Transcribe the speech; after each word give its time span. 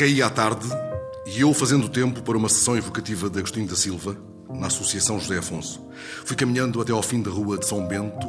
Caía 0.00 0.28
à 0.28 0.30
tarde 0.30 0.66
e 1.26 1.42
eu 1.42 1.52
fazendo 1.52 1.86
tempo 1.86 2.22
para 2.22 2.38
uma 2.38 2.48
sessão 2.48 2.74
evocativa 2.74 3.28
de 3.28 3.38
Agostinho 3.38 3.68
da 3.68 3.76
Silva, 3.76 4.16
na 4.48 4.68
Associação 4.68 5.20
José 5.20 5.36
Afonso. 5.36 5.86
Fui 6.24 6.34
caminhando 6.34 6.80
até 6.80 6.90
ao 6.90 7.02
fim 7.02 7.20
da 7.20 7.30
rua 7.30 7.58
de 7.58 7.66
São 7.66 7.86
Bento, 7.86 8.26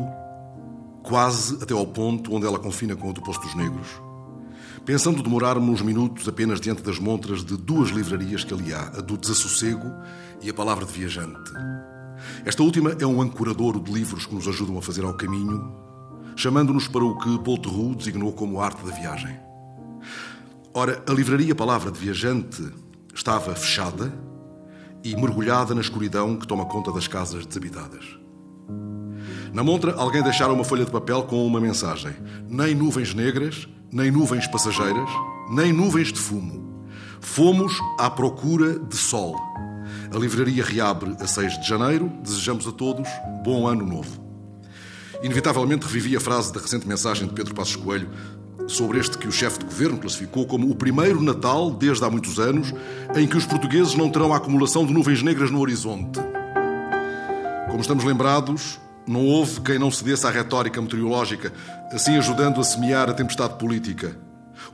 quase 1.02 1.64
até 1.64 1.74
ao 1.74 1.88
ponto 1.88 2.36
onde 2.36 2.46
ela 2.46 2.60
confina 2.60 2.94
com 2.94 3.10
o 3.10 3.14
do 3.14 3.22
Posto 3.22 3.44
dos 3.44 3.56
Negros, 3.56 3.88
pensando 4.86 5.24
demorar-me 5.24 5.70
uns 5.70 5.82
minutos 5.82 6.28
apenas 6.28 6.60
diante 6.60 6.84
das 6.84 7.00
montras 7.00 7.42
de 7.42 7.56
duas 7.56 7.90
livrarias 7.90 8.44
que 8.44 8.54
ali 8.54 8.74
há, 8.74 8.88
a 8.88 9.00
do 9.00 9.18
Desassossego 9.18 9.90
e 10.42 10.50
a 10.50 10.54
Palavra 10.54 10.86
de 10.86 10.92
Viajante. 10.92 11.54
Esta 12.44 12.64
última 12.64 12.98
é 13.00 13.06
um 13.06 13.22
ancoradouro 13.22 13.80
de 13.80 13.94
livros 13.94 14.26
que 14.26 14.36
nos 14.36 14.46
ajudam 14.46 14.78
a 14.78 14.82
fazer 14.82 15.06
ao 15.06 15.16
caminho, 15.16 15.74
chamando-nos 16.36 16.90
para 16.90 17.06
o 17.06 17.18
que 17.18 17.40
Paul 17.40 17.58
Theroux 17.58 17.96
designou 17.96 18.34
como 18.34 18.60
arte 18.60 18.86
da 18.86 18.92
viagem. 18.92 19.51
Ora, 20.74 21.04
a 21.06 21.12
livraria 21.12 21.54
Palavra 21.54 21.92
de 21.92 22.00
Viajante 22.00 22.66
estava 23.14 23.54
fechada 23.56 24.14
e 25.04 25.14
mergulhada 25.18 25.76
na 25.76 25.82
escuridão 25.82 26.38
que 26.38 26.48
toma 26.48 26.66
conta 26.66 26.94
das 26.94 27.10
casas 27.10 27.46
desabitadas. 27.46 28.06
Na 29.54 29.66
montra, 29.66 29.94
alguém 29.96 30.24
deixara 30.24 30.54
uma 30.54 30.64
folha 30.64 30.86
de 30.86 30.92
papel 30.92 31.24
com 31.24 31.46
uma 31.46 31.60
mensagem: 31.60 32.14
Nem 32.48 32.74
nuvens 32.74 33.14
negras, 33.14 33.68
nem 33.92 34.10
nuvens 34.10 34.48
passageiras, 34.48 35.10
nem 35.50 35.74
nuvens 35.74 36.14
de 36.14 36.20
fumo. 36.20 36.86
Fomos 37.20 37.74
à 38.00 38.10
procura 38.10 38.80
de 38.80 38.96
sol. 38.96 39.36
A 40.16 40.18
livraria 40.18 40.64
reabre 40.64 41.18
a 41.20 41.28
6 41.28 41.60
de 41.60 41.68
janeiro. 41.68 42.10
Desejamos 42.24 42.66
a 42.66 42.72
todos 42.72 43.10
bom 43.44 43.68
ano 43.68 43.86
novo. 43.86 44.22
Inevitavelmente 45.22 45.86
revivi 45.86 46.16
a 46.16 46.20
frase 46.22 46.54
da 46.54 46.62
recente 46.62 46.88
mensagem 46.88 47.28
de 47.28 47.34
Pedro 47.34 47.54
Passos 47.54 47.76
Coelho 47.76 48.10
sobre 48.72 49.00
este 49.00 49.18
que 49.18 49.28
o 49.28 49.32
chefe 49.32 49.60
de 49.60 49.66
governo 49.66 49.98
classificou 49.98 50.46
como 50.46 50.70
o 50.70 50.76
primeiro 50.76 51.22
Natal, 51.22 51.72
desde 51.72 52.04
há 52.04 52.10
muitos 52.10 52.40
anos, 52.40 52.74
em 53.16 53.28
que 53.28 53.38
os 53.38 53.46
portugueses 53.46 53.96
não 53.96 54.10
terão 54.10 54.34
a 54.34 54.38
acumulação 54.38 54.86
de 54.86 54.94
nuvens 54.94 55.22
negras 55.22 55.52
no 55.52 55.60
horizonte. 55.60 56.20
Como 57.68 57.82
estamos 57.82 58.04
lembrados, 58.04 58.80
não 59.08 59.26
houve 59.26 59.62
quem 59.62 59.78
não 59.78 59.92
cedesse 59.92 60.26
à 60.26 60.30
retórica 60.30 60.82
meteorológica, 60.82 61.54
assim 61.92 62.18
ajudando 62.18 62.60
a 62.60 62.64
semear 62.64 63.10
a 63.10 63.14
tempestade 63.14 63.58
política. 63.58 64.18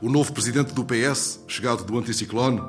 O 0.00 0.08
novo 0.08 0.32
presidente 0.32 0.72
do 0.72 0.84
PS, 0.84 1.40
chegado 1.48 1.84
do 1.84 1.98
anticiclone, 1.98 2.62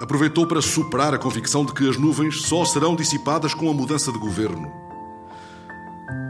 aproveitou 0.00 0.46
para 0.46 0.62
superar 0.62 1.14
a 1.14 1.18
convicção 1.18 1.64
de 1.64 1.72
que 1.72 1.88
as 1.88 1.96
nuvens 1.96 2.42
só 2.42 2.64
serão 2.64 2.94
dissipadas 2.94 3.54
com 3.54 3.70
a 3.70 3.74
mudança 3.74 4.12
de 4.12 4.18
governo 4.18 4.85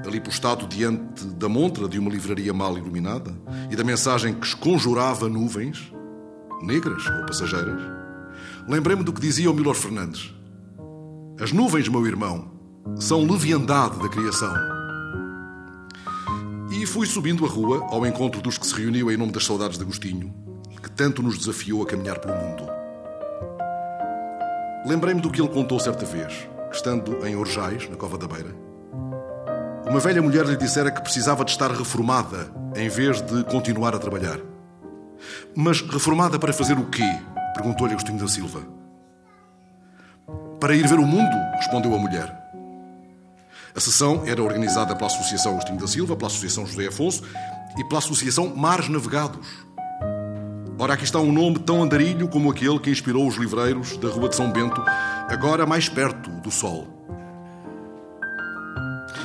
ali 0.06 0.20
postado 0.20 0.66
diante 0.66 1.26
da 1.26 1.48
montra 1.48 1.88
de 1.88 1.98
uma 1.98 2.10
livraria 2.10 2.53
mal 2.53 2.76
iluminada 2.78 3.34
e 3.70 3.76
da 3.76 3.84
mensagem 3.84 4.34
que 4.34 4.47
esconjurava 4.47 5.28
nuvens, 5.28 5.92
negras 6.62 7.06
ou 7.06 7.26
passageiras, 7.26 7.81
lembrei-me 8.69 9.04
do 9.04 9.12
que 9.12 9.20
dizia 9.20 9.50
o 9.50 9.54
Milor 9.54 9.75
Fernandes. 9.75 10.34
As 11.41 11.53
nuvens, 11.53 11.88
meu 11.88 12.06
irmão, 12.06 12.50
são 12.98 13.26
leviandade 13.26 13.98
da 13.98 14.09
criação. 14.09 14.54
E 16.70 16.86
fui 16.86 17.06
subindo 17.06 17.44
a 17.44 17.48
rua 17.48 17.86
ao 17.91 18.06
encontro 18.06 18.41
dos 18.41 18.59
que 18.59 18.66
se 18.66 18.75
reuniu 18.75 19.10
em 19.10 19.16
nome 19.16 19.32
das 19.32 19.44
saudades 19.44 19.76
de 19.76 19.84
Agostinho, 19.84 20.34
que 20.82 20.91
tanto 20.91 21.22
nos 21.22 21.38
desafiou 21.38 21.82
a 21.82 21.86
caminhar 21.86 22.19
pelo 22.19 22.36
mundo. 22.36 22.66
Lembrei-me 24.86 25.20
do 25.20 25.31
que 25.31 25.41
ele 25.41 25.48
contou 25.48 25.81
certa 25.81 26.06
vez, 26.06 26.48
estando 26.72 27.26
em 27.26 27.34
Orjais, 27.34 27.88
na 27.88 27.97
Cova 27.97 28.16
da 28.16 28.28
Beira, 28.28 28.54
uma 29.88 30.00
velha 30.00 30.20
mulher 30.20 30.44
lhe 30.44 30.56
dissera 30.56 30.91
que 30.91 31.00
precisava 31.00 31.44
de 31.44 31.52
estar 31.52 31.70
reformada 31.70 32.50
em 32.74 32.88
vez 32.88 33.20
de 33.22 33.44
continuar 33.44 33.94
a 33.94 33.98
trabalhar. 33.98 34.38
Mas 35.54 35.80
reformada 35.80 36.38
para 36.38 36.52
fazer 36.52 36.78
o 36.78 36.86
quê? 36.86 37.08
perguntou-lhe 37.54 37.92
Agostinho 37.92 38.19
da 38.19 38.28
Silva. 38.28 38.60
Para 40.60 40.74
ir 40.74 40.86
ver 40.86 40.98
o 40.98 41.06
mundo, 41.06 41.34
respondeu 41.56 41.94
a 41.94 41.98
mulher. 41.98 42.34
A 43.74 43.80
sessão 43.80 44.24
era 44.26 44.42
organizada 44.42 44.94
pela 44.94 45.06
Associação 45.06 45.52
Agostinho 45.52 45.78
da 45.78 45.86
Silva, 45.86 46.16
pela 46.16 46.28
Associação 46.28 46.66
José 46.66 46.88
Afonso 46.88 47.22
e 47.78 47.84
pela 47.84 47.98
Associação 47.98 48.54
Mares 48.56 48.88
Navegados. 48.88 49.47
Ora, 50.78 50.94
aqui 50.94 51.04
está 51.04 51.18
um 51.18 51.32
nome 51.32 51.58
tão 51.60 51.82
andarilho 51.82 52.28
como 52.28 52.50
aquele 52.50 52.78
que 52.78 52.91
inspirou 52.91 53.26
os 53.26 53.36
livreiros 53.36 53.97
da 53.97 54.08
Rua 54.08 54.28
de 54.28 54.36
São 54.36 54.50
Bento, 54.50 54.82
agora 55.28 55.64
mais 55.64 55.88
perto 55.88 56.30
do 56.30 56.50
sol. 56.50 56.86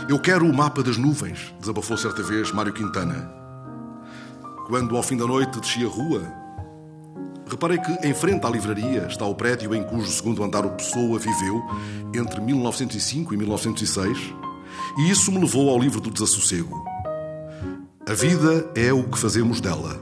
Eu 0.10 0.20
quero 0.20 0.46
o 0.46 0.54
mapa 0.54 0.82
das 0.82 0.98
nuvens, 0.98 1.54
desabafou 1.60 1.96
certa 1.96 2.24
vez 2.24 2.52
Mário 2.52 2.74
Quintana. 2.74 3.32
Quando, 4.68 4.96
ao 4.98 5.04
fim 5.04 5.16
da 5.16 5.26
noite, 5.26 5.60
desci 5.60 5.86
a 5.86 5.88
rua, 5.88 6.22
reparei 7.48 7.78
que, 7.78 8.08
em 8.08 8.14
frente 8.14 8.46
à 8.46 8.50
livraria, 8.50 9.06
está 9.08 9.26
o 9.26 9.36
prédio 9.36 9.76
em 9.76 9.84
cujo 9.84 10.12
segundo 10.12 10.44
andar 10.44 10.66
o 10.66 10.72
Pessoa 10.72 11.20
viveu 11.20 11.62
entre 12.14 12.42
1905 12.42 13.34
e 13.34 13.38
1906, 13.38 14.34
e 14.98 15.10
isso 15.10 15.32
me 15.32 15.40
levou 15.40 15.70
ao 15.70 15.80
livro 15.80 16.02
do 16.02 16.10
desassossego. 16.10 16.84
A 18.08 18.14
vida 18.14 18.70
é 18.76 18.92
o 18.92 19.04
que 19.04 19.18
fazemos 19.18 19.62
dela. 19.62 20.00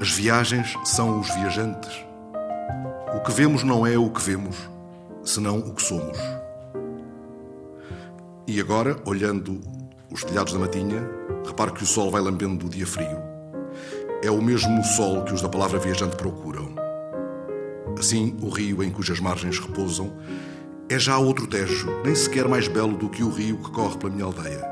As 0.00 0.10
viagens 0.10 0.78
são 0.84 1.20
os 1.20 1.28
viajantes. 1.34 1.92
O 3.14 3.20
que 3.20 3.32
vemos 3.32 3.62
não 3.62 3.86
é 3.86 3.98
o 3.98 4.08
que 4.08 4.22
vemos, 4.22 4.56
senão 5.24 5.58
o 5.58 5.74
que 5.74 5.82
somos. 5.82 6.39
E 8.50 8.60
agora, 8.60 8.96
olhando 9.06 9.60
os 10.10 10.24
telhados 10.24 10.52
da 10.52 10.58
matinha, 10.58 11.08
reparo 11.46 11.72
que 11.72 11.84
o 11.84 11.86
sol 11.86 12.10
vai 12.10 12.20
lambendo 12.20 12.66
o 12.66 12.68
dia 12.68 12.84
frio. 12.84 13.16
É 14.24 14.28
o 14.28 14.42
mesmo 14.42 14.82
sol 14.82 15.22
que 15.22 15.32
os 15.32 15.40
da 15.40 15.48
palavra 15.48 15.78
viajante 15.78 16.16
procuram. 16.16 16.74
Assim, 17.96 18.36
o 18.42 18.48
rio 18.48 18.82
em 18.82 18.90
cujas 18.90 19.20
margens 19.20 19.60
repousam 19.60 20.12
é 20.88 20.98
já 20.98 21.16
outro 21.16 21.46
Tejo, 21.46 21.88
nem 22.04 22.12
sequer 22.12 22.48
mais 22.48 22.66
belo 22.66 22.96
do 22.96 23.08
que 23.08 23.22
o 23.22 23.30
rio 23.30 23.56
que 23.58 23.70
corre 23.70 23.96
pela 23.98 24.12
minha 24.12 24.24
aldeia. 24.24 24.66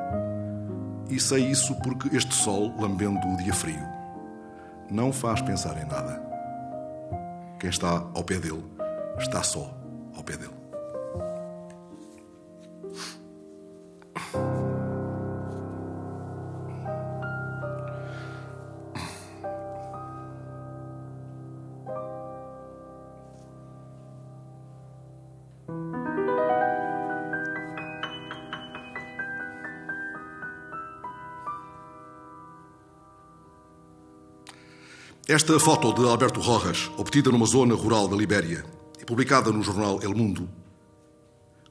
E 1.09 1.21
sei 1.21 1.47
isso 1.47 1.73
porque 1.77 2.17
este 2.17 2.35
sol, 2.35 2.75
lambendo 2.81 3.25
o 3.29 3.37
dia 3.37 3.55
frio, 3.55 3.87
não 4.91 5.13
faz 5.13 5.41
pensar 5.41 5.81
em 5.81 5.87
nada. 5.87 6.21
Quem 7.61 7.71
está 7.71 8.05
ao 8.13 8.25
pé 8.25 8.41
dele 8.41 8.65
está 9.21 9.41
só 9.45 9.73
ao 10.17 10.25
pé 10.25 10.37
dele. 10.37 10.58
Esta 35.31 35.61
foto 35.61 35.93
de 35.93 36.09
Alberto 36.09 36.41
Rojas, 36.41 36.91
obtida 36.97 37.31
numa 37.31 37.45
zona 37.45 37.75
rural 37.75 38.09
da 38.09 38.17
Libéria 38.17 38.65
e 38.99 39.05
publicada 39.05 39.53
no 39.53 39.63
jornal 39.63 40.01
El 40.03 40.15
Mundo, 40.15 40.49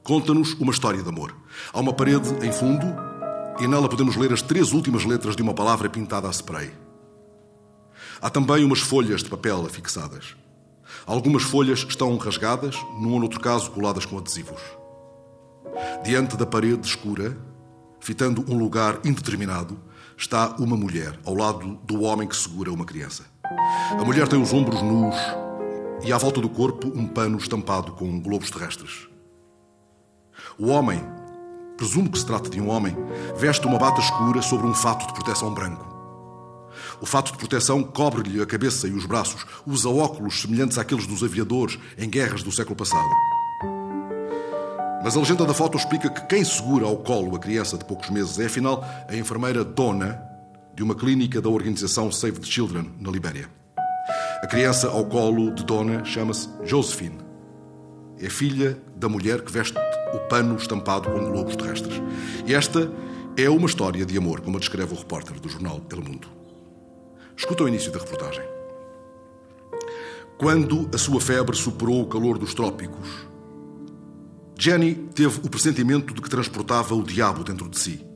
conta-nos 0.04 0.52
uma 0.60 0.70
história 0.70 1.02
de 1.02 1.08
amor. 1.08 1.34
Há 1.72 1.80
uma 1.80 1.92
parede 1.92 2.28
em 2.46 2.52
fundo 2.52 2.86
e 3.58 3.66
nela 3.66 3.88
podemos 3.88 4.14
ler 4.14 4.32
as 4.32 4.42
três 4.42 4.72
últimas 4.72 5.04
letras 5.04 5.34
de 5.34 5.42
uma 5.42 5.52
palavra 5.52 5.90
pintada 5.90 6.28
a 6.28 6.30
spray. 6.30 6.70
Há 8.22 8.30
também 8.30 8.64
umas 8.64 8.78
folhas 8.78 9.24
de 9.24 9.28
papel 9.28 9.66
afixadas. 9.66 10.36
Algumas 11.04 11.42
folhas 11.42 11.80
estão 11.80 12.16
rasgadas, 12.16 12.76
num 13.00 13.14
ou 13.14 13.18
noutro 13.18 13.40
caso 13.40 13.72
coladas 13.72 14.06
com 14.06 14.18
adesivos. 14.18 14.62
Diante 16.04 16.36
da 16.36 16.46
parede 16.46 16.86
escura, 16.86 17.36
fitando 17.98 18.44
um 18.48 18.56
lugar 18.56 19.00
indeterminado, 19.04 19.76
está 20.16 20.54
uma 20.60 20.76
mulher 20.76 21.18
ao 21.24 21.34
lado 21.34 21.76
do 21.84 22.02
homem 22.02 22.28
que 22.28 22.36
segura 22.36 22.72
uma 22.72 22.84
criança. 22.84 23.36
A 23.98 24.04
mulher 24.04 24.28
tem 24.28 24.40
os 24.40 24.52
ombros 24.52 24.82
nus 24.82 25.16
e 26.04 26.12
à 26.12 26.18
volta 26.18 26.40
do 26.40 26.48
corpo 26.48 26.88
um 26.94 27.06
pano 27.06 27.38
estampado 27.38 27.92
com 27.92 28.20
globos 28.20 28.50
terrestres. 28.50 29.08
O 30.58 30.68
homem, 30.68 31.00
presumo 31.76 32.10
que 32.10 32.18
se 32.18 32.26
trata 32.26 32.50
de 32.50 32.60
um 32.60 32.68
homem, 32.68 32.96
veste 33.36 33.66
uma 33.66 33.78
bata 33.78 34.00
escura 34.00 34.42
sobre 34.42 34.66
um 34.66 34.74
fato 34.74 35.06
de 35.06 35.12
proteção 35.12 35.52
branco. 35.52 35.86
O 37.00 37.06
fato 37.06 37.32
de 37.32 37.38
proteção 37.38 37.82
cobre-lhe 37.82 38.42
a 38.42 38.46
cabeça 38.46 38.86
e 38.86 38.92
os 38.92 39.06
braços, 39.06 39.44
usa 39.66 39.88
óculos 39.88 40.42
semelhantes 40.42 40.78
àqueles 40.78 41.06
dos 41.06 41.22
aviadores 41.22 41.78
em 41.96 42.08
guerras 42.08 42.42
do 42.42 42.52
século 42.52 42.76
passado. 42.76 43.08
Mas 45.02 45.16
a 45.16 45.20
legenda 45.20 45.46
da 45.46 45.54
foto 45.54 45.78
explica 45.78 46.10
que 46.10 46.26
quem 46.26 46.44
segura 46.44 46.86
ao 46.86 46.96
colo 46.96 47.36
a 47.36 47.38
criança 47.38 47.78
de 47.78 47.84
poucos 47.84 48.10
meses 48.10 48.38
é, 48.38 48.46
afinal, 48.46 48.84
a 49.08 49.14
enfermeira 49.14 49.64
Dona, 49.64 50.27
de 50.78 50.84
uma 50.84 50.94
clínica 50.94 51.40
da 51.40 51.48
organização 51.48 52.12
Save 52.12 52.38
the 52.38 52.46
Children, 52.46 52.92
na 53.00 53.10
Libéria. 53.10 53.50
A 54.40 54.46
criança 54.46 54.86
ao 54.86 55.04
colo 55.06 55.52
de 55.52 55.64
Dona 55.64 56.04
chama-se 56.04 56.48
Josephine. 56.62 57.18
É 58.20 58.30
filha 58.30 58.80
da 58.94 59.08
mulher 59.08 59.42
que 59.42 59.50
veste 59.50 59.76
o 60.14 60.18
pano 60.28 60.54
estampado 60.54 61.10
com 61.10 61.32
globos 61.32 61.56
terrestres. 61.56 62.00
E 62.46 62.54
esta 62.54 62.92
é 63.36 63.50
uma 63.50 63.66
história 63.66 64.06
de 64.06 64.16
amor, 64.16 64.40
como 64.40 64.56
a 64.56 64.60
descreve 64.60 64.94
o 64.94 64.96
repórter 64.96 65.40
do 65.40 65.48
jornal 65.48 65.82
El 65.90 66.00
Mundo. 66.00 66.28
Escuta 67.36 67.64
o 67.64 67.68
início 67.68 67.90
da 67.90 67.98
reportagem. 67.98 68.44
quando 70.38 70.88
a 70.94 70.98
sua 70.98 71.20
febre 71.20 71.56
superou 71.56 72.02
o 72.02 72.06
calor 72.06 72.38
dos 72.38 72.54
trópicos. 72.54 73.26
Jenny 74.56 74.94
teve 74.94 75.40
o 75.44 75.50
pressentimento 75.50 76.14
de 76.14 76.22
que 76.22 76.30
transportava 76.30 76.94
o 76.94 77.02
diabo 77.02 77.42
dentro 77.42 77.68
de 77.68 77.76
si. 77.80 78.07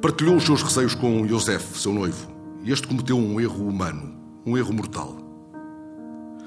Partilhou 0.00 0.36
os 0.36 0.44
seus 0.44 0.62
receios 0.62 0.94
com 0.94 1.28
Joseph, 1.28 1.76
seu 1.76 1.92
noivo, 1.92 2.26
e 2.62 2.72
este 2.72 2.88
cometeu 2.88 3.18
um 3.18 3.38
erro 3.38 3.68
humano, 3.68 4.14
um 4.46 4.56
erro 4.56 4.72
mortal. 4.72 5.14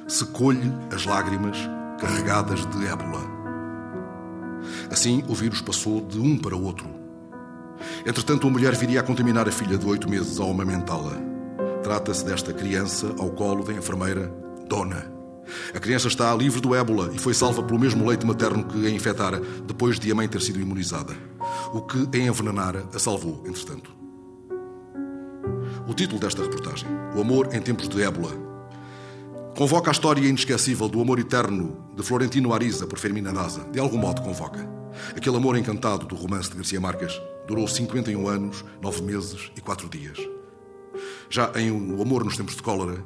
Secou-lhe 0.07 0.73
as 0.91 1.05
lágrimas 1.05 1.55
carregadas 2.00 2.65
de 2.65 2.88
ébola. 2.88 3.21
Assim, 4.89 5.23
o 5.27 5.35
vírus 5.35 5.61
passou 5.61 6.01
de 6.01 6.19
um 6.19 6.35
para 6.35 6.55
outro. 6.55 6.88
Entretanto, 8.03 8.47
a 8.47 8.50
mulher 8.50 8.75
viria 8.75 9.01
a 9.01 9.03
contaminar 9.03 9.47
a 9.47 9.51
filha 9.51 9.77
de 9.77 9.85
oito 9.85 10.09
meses 10.09 10.39
ao 10.39 10.50
amamentá-la. 10.50 11.21
Trata-se 11.83 12.25
desta 12.25 12.53
criança 12.53 13.13
ao 13.19 13.29
colo 13.29 13.63
da 13.63 13.73
enfermeira 13.73 14.33
Dona. 14.67 15.13
A 15.75 15.79
criança 15.79 16.07
está 16.07 16.33
livre 16.33 16.59
do 16.59 16.73
ébola 16.73 17.11
e 17.13 17.19
foi 17.19 17.35
salva 17.35 17.61
pelo 17.61 17.79
mesmo 17.79 18.07
leite 18.07 18.25
materno 18.25 18.63
que 18.63 18.88
a 18.88 18.89
infectara 18.89 19.39
depois 19.67 20.00
de 20.00 20.11
a 20.11 20.15
mãe 20.15 20.27
ter 20.27 20.41
sido 20.41 20.59
imunizada. 20.59 21.13
O 21.74 21.81
que 21.81 22.08
a 22.14 22.20
envenenara 22.20 22.88
a 22.94 23.00
salvou, 23.00 23.42
entretanto. 23.48 23.92
O 25.88 25.94
título 25.96 26.20
desta 26.20 26.44
reportagem, 26.44 26.88
O 27.16 27.22
Amor 27.22 27.50
em 27.52 27.60
Tempos 27.60 27.90
de 27.90 28.04
Ébola, 28.04 28.31
convoca 29.58 29.90
a 29.90 29.92
história 29.92 30.22
inesquecível 30.22 30.88
do 30.88 31.02
amor 31.02 31.18
eterno 31.18 31.84
de 31.96 32.04
Florentino 32.04 32.54
Ariza 32.54 32.86
por 32.86 33.00
Fermina 33.00 33.34
Daza. 33.34 33.64
De 33.72 33.80
algum 33.80 33.98
modo 33.98 34.22
convoca. 34.22 34.70
Aquele 35.18 35.36
amor 35.36 35.58
encantado 35.58 36.06
do 36.06 36.14
romance 36.16 36.52
de 36.52 36.58
Garcia 36.58 36.80
Marques 36.80 37.20
durou 37.48 37.68
51 37.68 38.28
anos, 38.28 38.64
9 38.80 39.02
meses 39.02 39.52
e 39.58 39.62
4 39.62 39.90
dias. 39.90 40.20
Já 41.28 41.52
em 41.56 41.72
O 41.72 42.00
Amor 42.04 42.24
nos 42.24 42.38
Tempos 42.38 42.56
de 42.56 42.62
Cólera, 42.62 43.04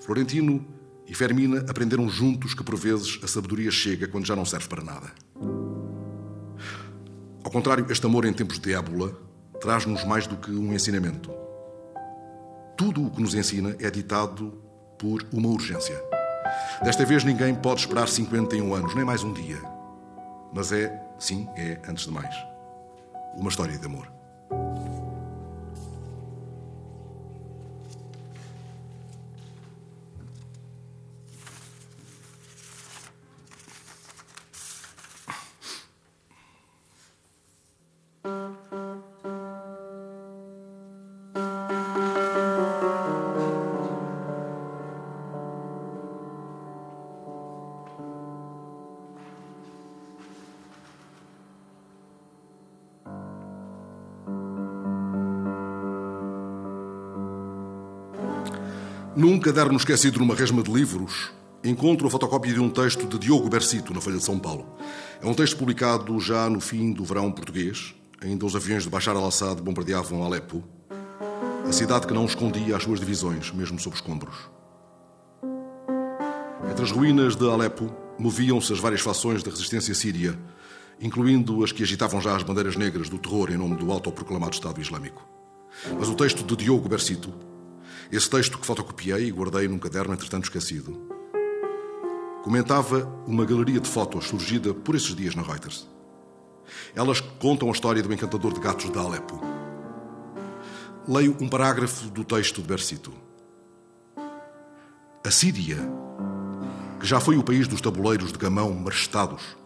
Florentino 0.00 0.64
e 1.06 1.14
Fermina 1.14 1.58
aprenderam 1.68 2.08
juntos 2.08 2.54
que 2.54 2.64
por 2.64 2.74
vezes 2.74 3.20
a 3.22 3.26
sabedoria 3.26 3.70
chega 3.70 4.08
quando 4.08 4.26
já 4.26 4.34
não 4.34 4.46
serve 4.46 4.66
para 4.66 4.82
nada. 4.82 5.12
Ao 7.44 7.50
contrário, 7.50 7.86
este 7.90 8.06
amor 8.06 8.24
em 8.24 8.32
tempos 8.32 8.58
de 8.58 8.72
ébola 8.72 9.12
traz-nos 9.60 10.04
mais 10.04 10.26
do 10.26 10.36
que 10.36 10.50
um 10.50 10.72
ensinamento. 10.72 11.30
Tudo 12.76 13.06
o 13.06 13.10
que 13.10 13.20
nos 13.20 13.34
ensina 13.34 13.76
é 13.80 13.90
ditado 13.90 14.62
por 14.98 15.26
uma 15.32 15.48
urgência. 15.48 16.00
Desta 16.82 17.04
vez 17.04 17.24
ninguém 17.24 17.54
pode 17.54 17.80
esperar 17.80 18.08
51 18.08 18.74
anos, 18.74 18.94
nem 18.94 19.04
mais 19.04 19.24
um 19.24 19.32
dia. 19.32 19.58
Mas 20.54 20.70
é, 20.70 21.02
sim, 21.18 21.48
é, 21.56 21.80
antes 21.88 22.04
de 22.04 22.12
mais, 22.12 22.34
uma 23.36 23.48
história 23.48 23.76
de 23.76 23.86
amor. 23.86 24.21
Num 59.14 59.38
caderno 59.38 59.76
esquecido 59.76 60.18
numa 60.20 60.34
resma 60.34 60.62
de 60.62 60.72
livros, 60.72 61.32
encontro 61.62 62.06
a 62.06 62.10
fotocópia 62.10 62.54
de 62.54 62.60
um 62.60 62.70
texto 62.70 63.06
de 63.06 63.18
Diogo 63.18 63.48
Bercito, 63.48 63.92
na 63.92 64.00
Folha 64.00 64.16
de 64.16 64.24
São 64.24 64.38
Paulo. 64.38 64.66
É 65.20 65.26
um 65.26 65.34
texto 65.34 65.56
publicado 65.56 66.18
já 66.18 66.48
no 66.48 66.60
fim 66.60 66.92
do 66.92 67.04
verão 67.04 67.30
português. 67.30 67.94
Ainda 68.22 68.46
os 68.46 68.54
aviões 68.54 68.84
de 68.84 68.88
Bashar 68.88 69.16
al-Assad 69.16 69.60
bombardeavam 69.60 70.22
Alepo, 70.22 70.62
a 71.68 71.72
cidade 71.72 72.06
que 72.06 72.14
não 72.14 72.24
escondia 72.24 72.76
as 72.76 72.82
suas 72.82 73.00
divisões, 73.00 73.50
mesmo 73.52 73.78
sob 73.78 73.96
escombros. 73.96 74.36
Entre 76.70 76.84
as 76.84 76.90
ruínas 76.90 77.34
de 77.34 77.48
Alepo 77.50 77.92
moviam-se 78.18 78.72
as 78.72 78.78
várias 78.78 79.00
fações 79.00 79.42
da 79.42 79.50
resistência 79.50 79.94
síria, 79.94 80.38
incluindo 81.00 81.64
as 81.64 81.72
que 81.72 81.82
agitavam 81.82 82.20
já 82.20 82.36
as 82.36 82.42
bandeiras 82.42 82.76
negras 82.76 83.08
do 83.08 83.18
terror 83.18 83.50
em 83.50 83.56
nome 83.56 83.76
do 83.76 83.90
autoproclamado 83.90 84.54
Estado 84.54 84.80
Islâmico. 84.80 85.26
Mas 85.98 86.08
o 86.08 86.14
texto 86.14 86.44
de 86.44 86.54
Diogo 86.54 86.88
Bercito 86.88 87.32
esse 88.12 88.28
texto 88.28 88.58
que 88.58 88.66
fotocopiei 88.66 89.28
e 89.28 89.30
guardei 89.30 89.66
num 89.66 89.78
caderno, 89.78 90.12
entretanto 90.12 90.44
esquecido, 90.44 91.00
comentava 92.42 93.10
uma 93.26 93.42
galeria 93.46 93.80
de 93.80 93.88
fotos 93.88 94.26
surgida 94.26 94.74
por 94.74 94.94
esses 94.94 95.14
dias 95.14 95.34
na 95.34 95.40
Reuters. 95.40 95.88
Elas 96.94 97.20
contam 97.20 97.68
a 97.68 97.72
história 97.72 98.02
do 98.02 98.12
encantador 98.12 98.52
de 98.52 98.60
gatos 98.60 98.90
de 98.90 98.98
Alepo. 98.98 99.40
Leio 101.06 101.36
um 101.40 101.48
parágrafo 101.48 102.08
do 102.10 102.24
texto 102.24 102.62
de 102.62 102.68
Bercito. 102.68 103.12
A 105.24 105.30
Síria, 105.30 105.78
que 107.00 107.06
já 107.06 107.20
foi 107.20 107.36
o 107.36 107.42
país 107.42 107.66
dos 107.66 107.80
tabuleiros 107.80 108.32
de 108.32 108.38
gamão 108.38 108.72
marestados. 108.72 109.56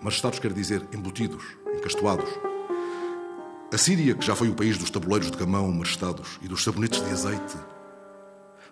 Marestados 0.00 0.38
quer 0.38 0.52
dizer 0.52 0.82
embutidos, 0.92 1.44
encastoados 1.74 2.28
a 3.72 3.76
Síria, 3.76 4.14
que 4.14 4.24
já 4.24 4.36
foi 4.36 4.48
o 4.48 4.54
país 4.54 4.78
dos 4.78 4.90
tabuleiros 4.90 5.28
de 5.28 5.36
gamão 5.36 5.70
marestados 5.72 6.38
e 6.40 6.46
dos 6.46 6.62
sabonetes 6.62 7.04
de 7.04 7.10
azeite, 7.10 7.56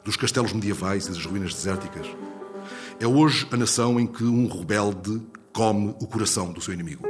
dos 0.04 0.16
castelos 0.16 0.52
medievais 0.52 1.06
e 1.06 1.08
das 1.10 1.26
ruínas 1.26 1.52
desérticas, 1.52 2.06
é 3.00 3.06
hoje 3.06 3.46
a 3.50 3.56
nação 3.56 3.98
em 3.98 4.06
que 4.06 4.22
um 4.22 4.46
rebelde 4.46 5.20
come 5.54 5.94
o 6.00 6.06
coração 6.06 6.52
do 6.52 6.60
seu 6.60 6.74
inimigo. 6.74 7.06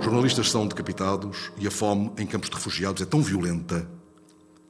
Jornalistas 0.00 0.50
são 0.50 0.66
decapitados 0.66 1.52
e 1.58 1.68
a 1.68 1.70
fome 1.70 2.10
em 2.16 2.26
campos 2.26 2.48
de 2.48 2.56
refugiados 2.56 3.02
é 3.02 3.04
tão 3.04 3.20
violenta 3.20 3.86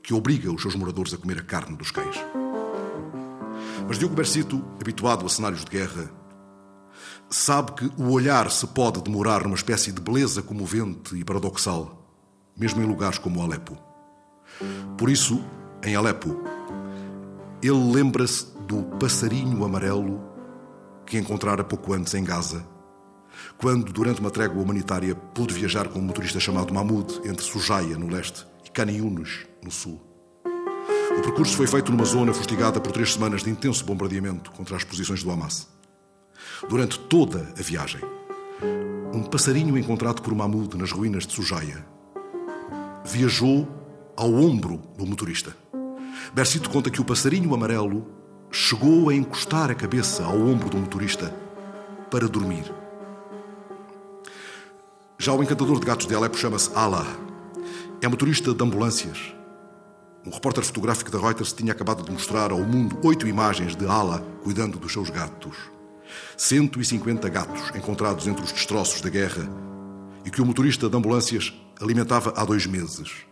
que 0.02 0.12
obriga 0.12 0.52
os 0.52 0.60
seus 0.60 0.74
moradores 0.74 1.14
a 1.14 1.16
comer 1.16 1.38
a 1.38 1.42
carne 1.42 1.76
dos 1.76 1.92
cães. 1.92 2.16
Mas 3.86 3.96
Diogo 3.96 4.16
Bercito, 4.16 4.62
habituado 4.80 5.24
a 5.24 5.28
cenários 5.28 5.64
de 5.64 5.70
guerra, 5.70 6.10
sabe 7.28 7.72
que 7.72 7.90
o 7.96 8.10
olhar 8.10 8.50
se 8.50 8.66
pode 8.66 9.00
demorar 9.02 9.44
numa 9.44 9.54
espécie 9.54 9.92
de 9.92 10.00
beleza 10.00 10.42
comovente 10.42 11.16
e 11.16 11.24
paradoxal, 11.24 12.12
mesmo 12.56 12.82
em 12.82 12.86
lugares 12.86 13.18
como 13.18 13.40
Alepo. 13.40 13.78
Por 14.98 15.08
isso, 15.08 15.40
em 15.84 15.94
Alepo, 15.94 16.40
ele 17.62 17.92
lembra-se 17.92 18.46
do 18.66 18.82
passarinho 18.98 19.64
amarelo 19.64 20.29
que 21.10 21.18
encontrara 21.18 21.64
pouco 21.64 21.92
antes 21.92 22.14
em 22.14 22.22
Gaza, 22.22 22.64
quando, 23.58 23.92
durante 23.92 24.20
uma 24.20 24.30
trégua 24.30 24.62
humanitária, 24.62 25.12
pôde 25.12 25.52
viajar 25.52 25.88
com 25.88 25.98
um 25.98 26.02
motorista 26.02 26.38
chamado 26.38 26.72
Mahmoud 26.72 27.22
entre 27.24 27.44
Sujaia, 27.44 27.98
no 27.98 28.08
leste, 28.08 28.46
e 28.64 28.70
Khan 28.70 28.88
Yunis, 28.88 29.44
no 29.60 29.72
sul. 29.72 30.00
O 31.18 31.20
percurso 31.20 31.56
foi 31.56 31.66
feito 31.66 31.90
numa 31.90 32.04
zona 32.04 32.32
fustigada 32.32 32.80
por 32.80 32.92
três 32.92 33.14
semanas 33.14 33.42
de 33.42 33.50
intenso 33.50 33.84
bombardeamento 33.84 34.52
contra 34.52 34.76
as 34.76 34.84
posições 34.84 35.24
do 35.24 35.32
Hamas. 35.32 35.68
Durante 36.68 36.96
toda 37.00 37.52
a 37.58 37.62
viagem, 37.62 38.02
um 39.12 39.24
passarinho 39.24 39.76
encontrado 39.76 40.22
por 40.22 40.32
Mahmoud 40.32 40.76
nas 40.78 40.92
ruínas 40.92 41.26
de 41.26 41.32
Sujaia 41.32 41.84
viajou 43.04 43.68
ao 44.16 44.32
ombro 44.32 44.80
do 44.96 45.04
motorista. 45.04 45.56
Bercito 46.32 46.70
conta 46.70 46.88
que 46.88 47.00
o 47.00 47.04
passarinho 47.04 47.52
amarelo 47.52 48.19
chegou 48.50 49.08
a 49.08 49.14
encostar 49.14 49.70
a 49.70 49.74
cabeça 49.74 50.24
ao 50.24 50.36
ombro 50.40 50.68
do 50.68 50.76
motorista 50.76 51.34
para 52.10 52.28
dormir. 52.28 52.64
Já 55.18 55.32
o 55.32 55.42
encantador 55.42 55.78
de 55.78 55.86
gatos 55.86 56.06
de 56.06 56.14
Alepo 56.14 56.36
chama-se 56.36 56.70
Allah. 56.74 57.06
É 58.00 58.08
motorista 58.08 58.52
de 58.52 58.64
ambulâncias. 58.64 59.34
Um 60.26 60.30
repórter 60.30 60.64
fotográfico 60.64 61.10
da 61.10 61.18
Reuters 61.18 61.52
tinha 61.52 61.72
acabado 61.72 62.02
de 62.02 62.10
mostrar 62.10 62.50
ao 62.50 62.60
mundo 62.60 62.98
oito 63.04 63.28
imagens 63.28 63.76
de 63.76 63.86
Allah 63.86 64.22
cuidando 64.42 64.78
dos 64.78 64.92
seus 64.92 65.10
gatos. 65.10 65.56
150 66.36 67.28
gatos 67.28 67.70
encontrados 67.74 68.26
entre 68.26 68.42
os 68.44 68.52
destroços 68.52 69.00
da 69.00 69.08
guerra 69.08 69.48
e 70.24 70.30
que 70.30 70.42
o 70.42 70.46
motorista 70.46 70.88
de 70.88 70.96
ambulâncias 70.96 71.52
alimentava 71.80 72.32
há 72.36 72.44
dois 72.44 72.66
meses. 72.66 73.26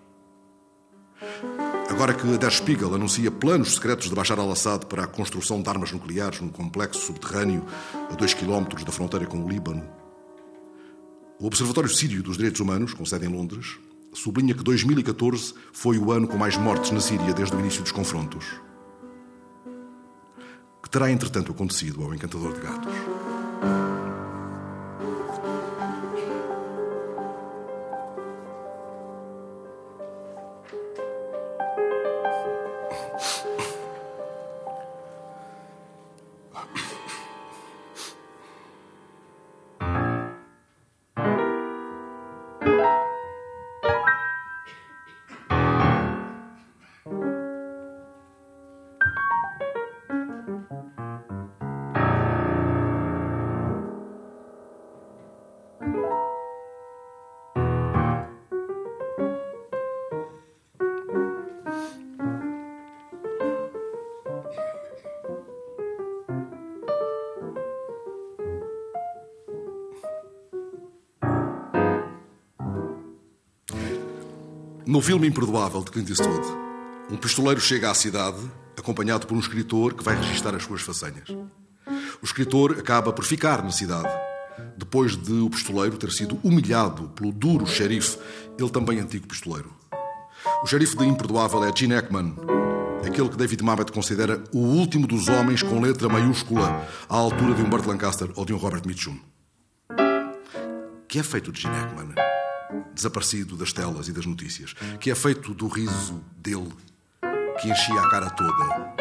Agora 1.99 2.15
que 2.15 2.39
Der 2.39 2.53
Spiegel 2.53 2.95
anuncia 2.95 3.29
planos 3.29 3.75
secretos 3.75 4.09
de 4.09 4.15
Bashar 4.15 4.39
al-Assad 4.39 4.87
para 4.87 5.03
a 5.03 5.07
construção 5.09 5.61
de 5.61 5.69
armas 5.69 5.91
nucleares 5.91 6.41
num 6.41 6.49
complexo 6.49 7.01
subterrâneo 7.01 7.67
a 8.09 8.15
dois 8.15 8.33
quilómetros 8.33 8.85
da 8.85 8.93
fronteira 8.93 9.27
com 9.27 9.45
o 9.45 9.49
Líbano, 9.49 9.83
o 11.41 11.47
Observatório 11.49 11.91
Sírio 11.91 12.23
dos 12.23 12.37
Direitos 12.37 12.61
Humanos, 12.61 12.95
com 12.95 13.05
sede 13.05 13.27
em 13.27 13.29
Londres, 13.29 13.81
sublinha 14.13 14.55
que 14.55 14.63
2014 14.63 15.55
foi 15.73 15.99
o 15.99 16.13
ano 16.13 16.29
com 16.29 16.39
mais 16.39 16.57
mortes 16.57 16.93
na 16.93 17.01
Síria 17.01 17.35
desde 17.35 17.57
o 17.57 17.59
início 17.59 17.83
dos 17.83 17.91
confrontos 17.91 18.47
que 20.81 20.89
terá 20.89 21.11
entretanto 21.11 21.51
acontecido 21.51 22.05
ao 22.05 22.15
encantador 22.15 22.55
de 22.55 22.61
gatos? 22.61 22.95
No 74.89 75.03
filme 75.03 75.27
Imperdoável 75.27 75.85
de 75.85 75.91
Clint 75.91 76.09
Eastwood, 76.09 76.49
um 77.11 77.17
pistoleiro 77.19 77.61
chega 77.61 77.91
à 77.91 77.95
cidade 77.95 78.39
acompanhado 78.75 79.27
por 79.27 79.37
um 79.37 79.39
escritor 79.39 79.93
que 79.93 80.03
vai 80.03 80.17
registar 80.17 80.55
as 80.55 80.63
suas 80.63 80.81
façanhas. 80.81 81.29
O 82.23 82.25
escritor 82.25 82.73
acaba 82.79 83.13
por 83.13 83.23
ficar 83.23 83.63
na 83.63 83.71
cidade. 83.71 84.09
Depois 84.79 85.15
de 85.15 85.31
o 85.31 85.51
pistoleiro 85.51 85.99
ter 85.99 86.11
sido 86.11 86.41
humilhado 86.43 87.11
pelo 87.11 87.31
duro 87.31 87.67
xerife, 87.67 88.17
ele 88.59 88.71
também 88.71 88.99
antigo 88.99 89.29
pistoleiro. 89.29 89.71
O 90.63 90.67
xerife 90.67 90.97
de 90.97 91.05
Imperdoável 91.05 91.65
é 91.65 91.77
Gene 91.77 91.95
Hackman, 91.95 92.35
aquele 93.07 93.29
que 93.29 93.37
David 93.37 93.63
Mamet 93.63 93.93
considera 93.93 94.43
o 94.55 94.61
último 94.61 95.07
dos 95.07 95.29
homens 95.29 95.63
com 95.63 95.83
letra 95.83 96.09
maiúscula, 96.09 96.89
à 97.07 97.15
altura 97.15 97.53
de 97.53 97.61
um 97.61 97.69
Burt 97.69 97.85
Lancaster 97.85 98.31
ou 98.35 98.47
de 98.47 98.55
um 98.55 98.57
Robert 98.57 98.87
Mitchum. 98.87 99.21
Que 101.07 101.19
é 101.19 101.23
feito 101.23 101.53
de 101.53 101.61
Gene 101.61 101.77
Hackman? 101.77 102.28
Desaparecido 102.99 103.57
das 103.57 103.73
telas 103.73 104.09
e 104.09 104.13
das 104.13 104.27
notícias. 104.27 104.75
Que 104.99 105.13
é 105.13 105.15
feito 105.15 105.55
do 105.55 105.69
riso 105.69 106.21
dele, 106.37 106.73
que 107.63 107.69
enchia 107.69 108.01
a 108.01 108.11
cara 108.11 108.29
toda. 108.29 108.99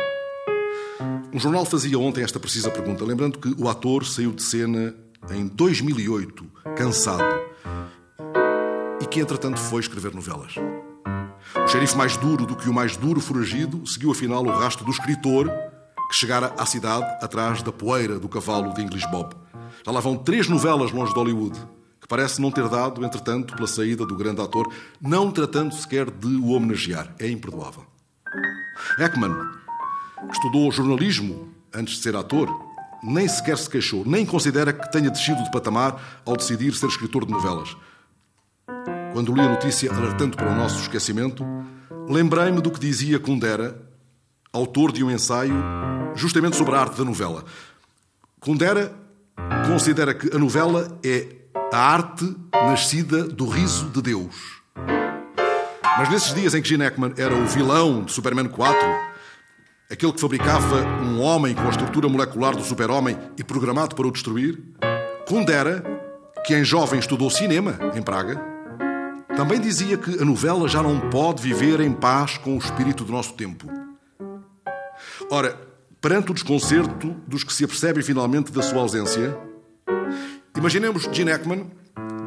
Um 1.33 1.39
jornal 1.39 1.65
fazia 1.65 1.97
ontem 1.97 2.23
esta 2.23 2.39
precisa 2.39 2.69
pergunta, 2.69 3.03
lembrando 3.03 3.39
que 3.39 3.59
o 3.59 3.67
ator 3.67 4.05
saiu 4.05 4.31
de 4.31 4.43
cena 4.43 4.93
em 5.31 5.47
2008, 5.47 6.45
cansado, 6.75 7.23
e 9.01 9.07
que 9.07 9.19
entretanto 9.19 9.59
foi 9.59 9.81
escrever 9.81 10.13
novelas. 10.13 10.53
O 11.55 11.67
xerife 11.67 11.97
mais 11.97 12.15
duro 12.17 12.45
do 12.45 12.55
que 12.55 12.69
o 12.69 12.73
mais 12.73 12.95
duro 12.95 13.19
foragido 13.19 13.83
seguiu 13.87 14.11
afinal 14.11 14.45
o 14.45 14.51
rastro 14.51 14.85
do 14.85 14.91
escritor 14.91 15.51
que 16.07 16.15
chegara 16.15 16.53
à 16.55 16.67
cidade 16.67 17.05
atrás 17.19 17.63
da 17.63 17.71
poeira 17.71 18.19
do 18.19 18.29
cavalo 18.29 18.75
de 18.75 18.81
English 18.83 19.09
Bob. 19.09 19.35
Já 19.83 19.91
lá 19.91 19.99
vão 19.99 20.15
três 20.15 20.47
novelas 20.47 20.91
longe 20.91 21.11
de 21.11 21.17
Hollywood, 21.17 21.59
que 22.07 22.09
parece 22.09 22.41
não 22.41 22.49
ter 22.49 22.67
dado, 22.69 23.03
entretanto, 23.03 23.53
pela 23.53 23.67
saída 23.67 24.05
do 24.05 24.15
grande 24.15 24.41
ator, 24.41 24.71
não 25.01 25.29
tratando 25.29 25.75
sequer 25.75 26.09
de 26.09 26.27
o 26.37 26.51
homenagear. 26.51 27.13
É 27.19 27.29
imperdoável. 27.29 27.85
Ekman, 28.97 29.35
que 30.27 30.33
estudou 30.33 30.71
jornalismo 30.71 31.53
antes 31.73 31.95
de 31.95 32.03
ser 32.03 32.15
ator, 32.15 32.47
nem 33.03 33.27
sequer 33.27 33.57
se 33.57 33.69
queixou, 33.69 34.05
nem 34.05 34.25
considera 34.25 34.71
que 34.71 34.89
tenha 34.89 35.11
descido 35.11 35.43
de 35.43 35.51
patamar 35.51 36.21
ao 36.25 36.37
decidir 36.37 36.73
ser 36.73 36.87
escritor 36.87 37.25
de 37.25 37.31
novelas. 37.31 37.75
Quando 39.11 39.33
li 39.33 39.41
a 39.41 39.49
notícia 39.49 39.91
alertando 39.93 40.37
para 40.37 40.51
o 40.51 40.55
nosso 40.55 40.79
esquecimento, 40.81 41.45
lembrei-me 42.07 42.61
do 42.61 42.71
que 42.71 42.79
dizia 42.79 43.19
Kundera, 43.19 43.81
autor 44.53 44.91
de 44.91 45.03
um 45.03 45.11
ensaio 45.11 45.55
justamente 46.15 46.55
sobre 46.55 46.75
a 46.75 46.79
arte 46.79 46.97
da 46.97 47.03
novela. 47.03 47.43
Kundera 48.39 48.93
considera 49.67 50.13
que 50.13 50.35
a 50.35 50.39
novela 50.39 50.99
é 51.03 51.36
a 51.71 51.77
arte 51.77 52.35
nascida 52.53 53.23
do 53.23 53.47
riso 53.47 53.89
de 53.89 54.01
Deus. 54.01 54.61
Mas 55.97 56.09
nesses 56.09 56.33
dias 56.33 56.53
em 56.53 56.61
que 56.61 56.69
Gene 56.69 56.83
Hackman 56.83 57.13
era 57.17 57.35
o 57.35 57.45
vilão 57.45 58.03
de 58.03 58.11
Superman 58.11 58.47
4, 58.47 58.79
aquele 59.91 60.13
que 60.13 60.21
fabricava 60.21 60.85
um 61.03 61.21
homem 61.21 61.55
com 61.55 61.63
a 61.63 61.69
estrutura 61.69 62.07
molecular 62.07 62.55
do 62.55 62.63
super-homem 62.63 63.17
e 63.37 63.43
programado 63.43 63.95
para 63.95 64.07
o 64.07 64.11
destruir, 64.11 64.61
Kundera, 65.27 65.83
que 66.45 66.55
em 66.55 66.63
jovem 66.63 66.99
estudou 66.99 67.29
cinema 67.29 67.77
em 67.95 68.01
Praga, 68.01 68.39
também 69.35 69.59
dizia 69.59 69.97
que 69.97 70.21
a 70.21 70.25
novela 70.25 70.67
já 70.67 70.81
não 70.81 71.09
pode 71.09 71.41
viver 71.41 71.79
em 71.81 71.91
paz 71.91 72.37
com 72.37 72.55
o 72.55 72.59
espírito 72.59 73.03
do 73.03 73.11
nosso 73.11 73.33
tempo. 73.33 73.67
Ora, 75.29 75.59
perante 75.99 76.31
o 76.31 76.33
desconcerto 76.33 77.15
dos 77.27 77.43
que 77.43 77.53
se 77.53 77.65
apercebem 77.65 78.01
finalmente 78.01 78.51
da 78.51 78.61
sua 78.61 78.81
ausência, 78.81 79.37
imaginemos 80.57 81.03
Gene 81.11 81.31
Hackman 81.31 81.69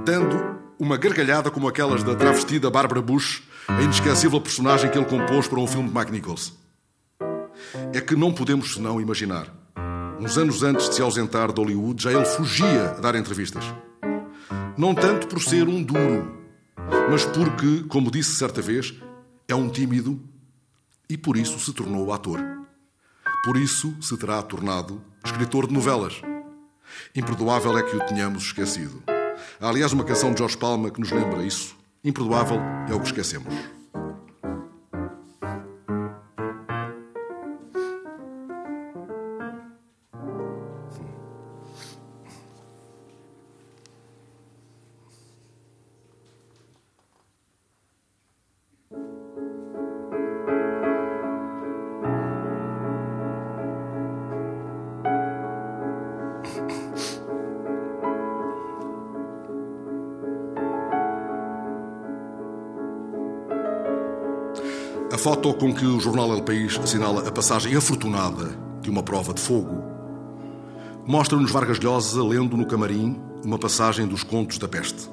dando 0.05 0.59
uma 0.79 0.97
gargalhada 0.97 1.51
como 1.51 1.69
aquelas 1.69 2.03
da 2.03 2.15
travestida 2.15 2.71
Barbara 2.71 3.03
Bush, 3.03 3.43
a 3.69 3.83
inesquecível 3.83 4.41
personagem 4.41 4.91
que 4.91 4.97
ele 4.97 5.07
compôs 5.07 5.47
para 5.47 5.59
um 5.59 5.67
filme 5.67 5.89
de 5.89 5.95
Mike 5.95 6.13
Nichols. 6.13 6.55
É 7.93 8.01
que 8.01 8.17
não 8.17 8.33
podemos 8.33 8.75
senão 8.75 9.01
imaginar. 9.01 9.53
Uns 10.21 10.39
anos 10.39 10.63
antes 10.63 10.89
de 10.89 10.95
se 10.95 11.03
ausentar 11.03 11.53
de 11.53 11.61
Hollywood, 11.61 12.03
já 12.03 12.13
ele 12.13 12.25
fugia 12.25 12.91
a 12.91 13.01
dar 13.01 13.15
entrevistas. 13.15 13.65
Não 14.77 14.95
tanto 14.95 15.27
por 15.27 15.41
ser 15.43 15.69
um 15.69 15.83
duro, 15.83 16.39
mas 17.11 17.25
porque, 17.25 17.85
como 17.89 18.11
disse 18.11 18.35
certa 18.35 18.63
vez, 18.63 18.95
é 19.49 19.55
um 19.55 19.69
tímido 19.69 20.21
e 21.09 21.17
por 21.17 21.37
isso 21.37 21.59
se 21.59 21.73
tornou 21.73 22.13
ator. 22.13 22.41
Por 23.45 23.57
isso 23.57 23.95
se 24.01 24.17
terá 24.17 24.41
tornado 24.43 25.03
escritor 25.25 25.67
de 25.67 25.75
novelas. 25.75 26.23
Imperdoável 27.15 27.77
é 27.77 27.83
que 27.83 27.97
o 27.97 28.07
tenhamos 28.07 28.45
esquecido. 28.45 29.03
Há, 29.61 29.69
aliás, 29.69 29.93
uma 29.93 30.05
canção 30.05 30.33
de 30.33 30.39
Jorge 30.39 30.57
Palma 30.57 30.91
que 30.91 31.01
nos 31.01 31.11
lembra 31.11 31.43
isso. 31.43 31.77
Imperdoável 32.05 32.61
é 32.89 32.95
o 32.95 33.01
que 33.01 33.07
esquecemos. 33.07 33.53
Foto 65.21 65.55
com 65.55 65.73
que 65.75 65.85
o 65.85 66.01
jornal 66.01 66.33
El 66.33 66.43
País 66.43 66.79
assinala 66.83 67.29
a 67.29 67.31
passagem 67.31 67.77
afortunada 67.77 68.59
de 68.81 68.91
uma 68.91 69.03
prova 69.03 69.35
de 69.35 69.41
fogo 69.41 69.91
mostra-nos 71.07 71.51
Vargas 71.51 71.81
Llosa 71.81 72.23
lendo 72.23 72.57
no 72.57 72.65
camarim 72.65 73.21
uma 73.45 73.59
passagem 73.59 74.07
dos 74.07 74.23
Contos 74.23 74.59
da 74.59 74.69
Peste. 74.69 75.11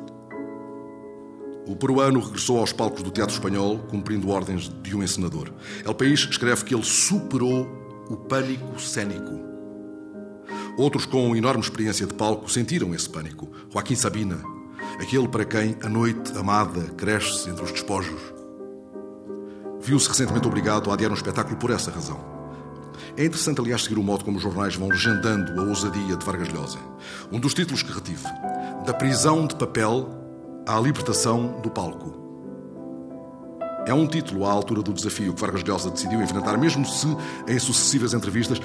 O 1.66 1.76
peruano 1.76 2.20
regressou 2.20 2.60
aos 2.60 2.72
palcos 2.72 3.02
do 3.02 3.10
teatro 3.10 3.34
espanhol 3.34 3.80
cumprindo 3.90 4.30
ordens 4.30 4.70
de 4.84 4.96
um 4.96 5.02
encenador. 5.02 5.52
El 5.84 5.96
País 5.96 6.20
escreve 6.30 6.64
que 6.64 6.76
ele 6.76 6.84
superou 6.84 7.68
o 8.10 8.16
pânico 8.16 8.80
cênico. 8.80 9.40
Outros 10.78 11.08
com 11.08 11.36
enorme 11.36 11.62
experiência 11.64 12.06
de 12.06 12.14
palco 12.14 12.50
sentiram 12.50 12.94
esse 12.94 13.10
pânico. 13.10 13.50
Joaquim 13.74 13.96
Sabina, 13.96 14.40
aquele 15.02 15.28
para 15.28 15.46
quem 15.46 15.76
a 15.82 15.90
noite 15.90 16.32
amada 16.38 16.82
cresce 16.96 17.50
entre 17.50 17.64
os 17.64 17.72
despojos 17.72 18.37
viu-se 19.88 20.10
recentemente 20.10 20.46
obrigado 20.46 20.92
a 20.92 20.94
adiar 20.96 21.10
um 21.10 21.16
espetáculo 21.16 21.56
por 21.56 21.72
essa 21.72 21.90
razão. 21.90 22.20
É 23.16 23.24
interessante, 23.24 23.62
aliás, 23.62 23.84
seguir 23.84 23.98
o 23.98 24.04
modo 24.04 24.26
como 24.26 24.36
os 24.36 24.44
jornais 24.44 24.76
vão 24.76 24.90
legendando 24.90 25.60
a 25.62 25.64
ousadia 25.64 26.18
de 26.18 26.26
Vargas 26.26 26.50
Llosa. 26.50 26.78
Um 27.32 27.40
dos 27.40 27.54
títulos 27.54 27.82
que 27.84 27.94
retive, 27.94 28.26
Da 28.86 28.94
prisão 28.94 29.48
de 29.48 29.56
papel 29.56 30.10
à 30.68 30.78
libertação 30.78 31.62
do 31.62 31.70
palco. 31.70 32.14
É 33.86 33.94
um 33.94 34.06
título 34.06 34.46
à 34.46 34.52
altura 34.52 34.82
do 34.82 34.92
desafio 34.92 35.34
que 35.34 35.40
Vargas 35.40 35.64
Llosa 35.64 35.90
decidiu 35.90 36.22
enfrentar, 36.22 36.58
mesmo 36.58 36.86
se, 36.86 37.08
em 37.48 37.58
sucessivas 37.58 38.14
entrevistas, 38.14 38.60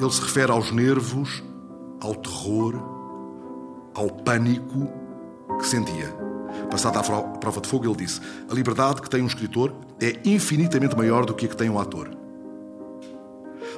ele 0.00 0.12
se 0.12 0.20
refere 0.20 0.52
aos 0.52 0.70
nervos, 0.70 1.42
ao 2.00 2.14
terror, 2.14 2.76
ao 3.96 4.08
pânico 4.08 4.88
que 5.58 5.66
sentia. 5.66 6.27
Passada 6.70 7.00
a 7.00 7.02
prova 7.02 7.60
de 7.60 7.68
fogo, 7.68 7.86
ele 7.86 7.96
disse: 7.96 8.20
A 8.50 8.54
liberdade 8.54 9.00
que 9.00 9.08
tem 9.08 9.22
um 9.22 9.26
escritor 9.26 9.72
é 10.00 10.18
infinitamente 10.24 10.96
maior 10.96 11.24
do 11.24 11.34
que 11.34 11.46
a 11.46 11.48
que 11.48 11.56
tem 11.56 11.70
um 11.70 11.78
ator. 11.78 12.10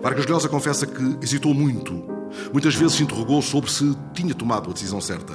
Vargas 0.02 0.26
Llosa 0.26 0.48
confessa 0.48 0.86
que 0.86 1.18
hesitou 1.22 1.52
muito. 1.52 2.02
Muitas 2.52 2.74
vezes 2.74 2.96
se 2.96 3.02
interrogou 3.02 3.42
sobre 3.42 3.70
se 3.70 3.96
tinha 4.14 4.34
tomado 4.34 4.70
a 4.70 4.72
decisão 4.72 5.00
certa. 5.00 5.34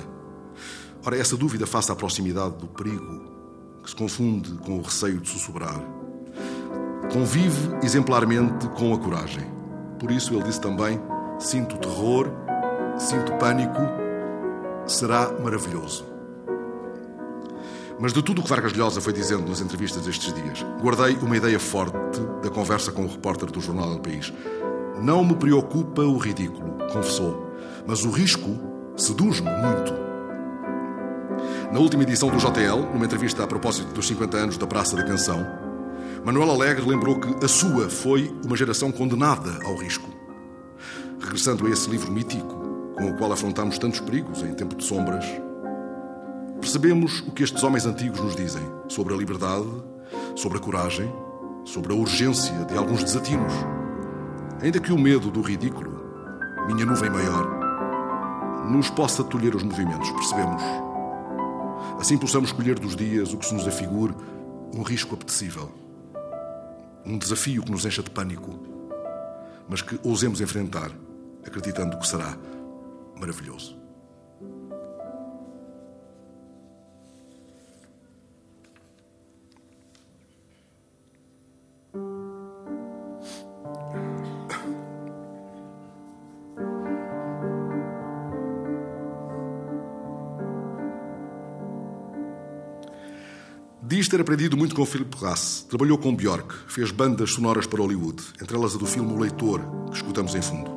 Ora, 1.06 1.18
essa 1.18 1.38
dúvida 1.38 1.68
face 1.68 1.92
à 1.92 1.96
proximidade 1.96 2.56
do 2.56 2.68
perigo, 2.68 3.22
que 3.84 3.90
se 3.90 3.96
confunde 3.96 4.54
com 4.66 4.80
o 4.80 4.82
receio 4.82 5.20
de 5.20 5.30
sussurrar, 5.30 5.80
convive 7.14 7.76
exemplarmente 7.84 8.68
com 8.70 8.94
a 8.94 8.98
coragem. 8.98 9.46
Por 10.00 10.10
isso 10.10 10.34
ele 10.34 10.44
disse 10.44 10.60
também: 10.60 11.00
Sinto 11.38 11.78
terror, 11.78 12.28
sinto 12.98 13.34
pânico, 13.34 13.82
será 14.88 15.32
maravilhoso. 15.44 16.15
Mas 18.00 18.12
de 18.12 18.22
tudo 18.22 18.40
o 18.40 18.44
que 18.44 18.50
Vargas 18.50 18.74
Llosa 18.74 19.00
foi 19.00 19.14
dizendo 19.14 19.48
nas 19.48 19.62
entrevistas 19.62 20.06
estes 20.06 20.34
dias, 20.34 20.66
guardei 20.82 21.16
uma 21.18 21.38
ideia 21.38 21.60
forte 21.60 22.20
da 22.44 22.50
conversa 22.50 22.92
com 22.92 23.06
o 23.06 23.08
repórter 23.08 23.50
do 23.50 23.62
jornal 23.62 23.94
El 23.94 24.00
País. 24.00 24.34
Não 25.02 25.24
me 25.24 25.36
preocupa 25.36 26.02
o 26.02 26.18
ridículo, 26.18 26.78
confessou, 26.92 27.52
mas 27.88 28.04
o 28.04 28.12
risco 28.12 28.50
seduz-me 28.98 29.50
muito. 29.50 29.94
Na 31.72 31.80
última 31.80 32.04
edição 32.04 32.30
do 32.30 32.38
JL, 32.38 32.92
numa 32.94 33.06
entrevista 33.06 33.44
a 33.44 33.48
propósito 33.48 33.94
dos 33.94 34.08
50 34.08 34.38
anos 34.38 34.58
da 34.58 34.68
Praça 34.68 34.96
da 34.96 35.04
Canção, 35.04 35.46
Manuel 36.24 36.52
Alegre 36.52 36.88
lembrou 36.88 37.20
que 37.20 37.46
a 37.46 37.48
sua 37.48 37.90
foi 37.90 38.34
uma 38.46 38.58
geração 38.58 38.92
condenada 38.92 39.52
ao 39.66 39.76
risco. 39.76 40.10
Regressando 41.20 41.66
a 41.68 41.70
esse 41.70 41.90
livro 41.90 42.12
mítico, 42.12 42.56
com 42.98 43.10
o 43.10 43.18
qual 43.18 43.32
afrontamos 43.32 43.78
tantos 43.78 44.00
perigos 44.00 44.42
em 44.42 44.54
tempo 44.54 44.76
de 44.76 44.84
sombras, 44.84 45.26
percebemos 46.66 47.20
o 47.28 47.32
que 47.32 47.44
estes 47.44 47.62
homens 47.62 47.86
antigos 47.86 48.20
nos 48.20 48.36
dizem 48.36 48.64
sobre 48.90 49.14
a 49.14 49.18
liberdade 49.18 49.70
sobre 50.36 50.58
a 50.58 50.62
coragem, 50.62 51.14
sobre 51.64 51.94
a 51.94 51.96
urgência 51.96 52.66
de 52.66 52.76
alguns 52.76 53.04
desatinos. 53.04 53.54
Ainda 54.62 54.80
que 54.80 54.92
o 54.92 54.98
medo 54.98 55.30
do 55.30 55.42
ridículo, 55.42 56.04
minha 56.68 56.86
nuvem 56.86 57.10
maior, 57.10 58.66
nos 58.66 58.90
possa 58.90 59.24
tolher 59.24 59.56
os 59.56 59.62
movimentos, 59.64 60.10
percebemos? 60.12 60.64
Assim 62.00 62.18
possamos 62.18 62.50
escolher 62.50 62.80
dos 62.80 62.96
dias 62.96 63.32
o 63.32 63.38
que 63.38 63.46
se 63.46 63.54
nos 63.54 63.68
afigure 63.68 64.16
um 64.74 64.82
risco 64.82 65.14
apetecível. 65.14 65.72
Um 67.06 67.18
desafio 67.18 67.62
que 67.64 67.72
nos 67.72 67.86
encha 67.86 68.02
de 68.02 68.10
pânico, 68.10 68.60
mas 69.70 69.84
que 69.84 70.00
ousemos 70.04 70.42
enfrentar, 70.42 70.92
acreditando 71.46 71.98
que 72.00 72.08
será 72.08 72.36
maravilhoso. 73.16 73.85
Diz 93.88 94.10
ter 94.10 94.20
aprendido 94.20 94.58
muito 94.58 94.74
com 94.74 94.84
Philip 94.84 95.16
Glass. 95.16 95.64
Trabalhou 95.70 95.96
com 95.96 96.16
Björk, 96.16 96.52
fez 96.68 96.90
bandas 96.90 97.34
sonoras 97.34 97.68
para 97.68 97.80
Hollywood, 97.82 98.24
entre 98.42 98.58
elas 98.58 98.74
a 98.74 98.80
do 98.80 98.86
filme 98.88 99.14
O 99.14 99.20
Leitor, 99.20 99.62
que 99.92 99.98
escutamos 99.98 100.34
em 100.34 100.42
fundo. 100.42 100.72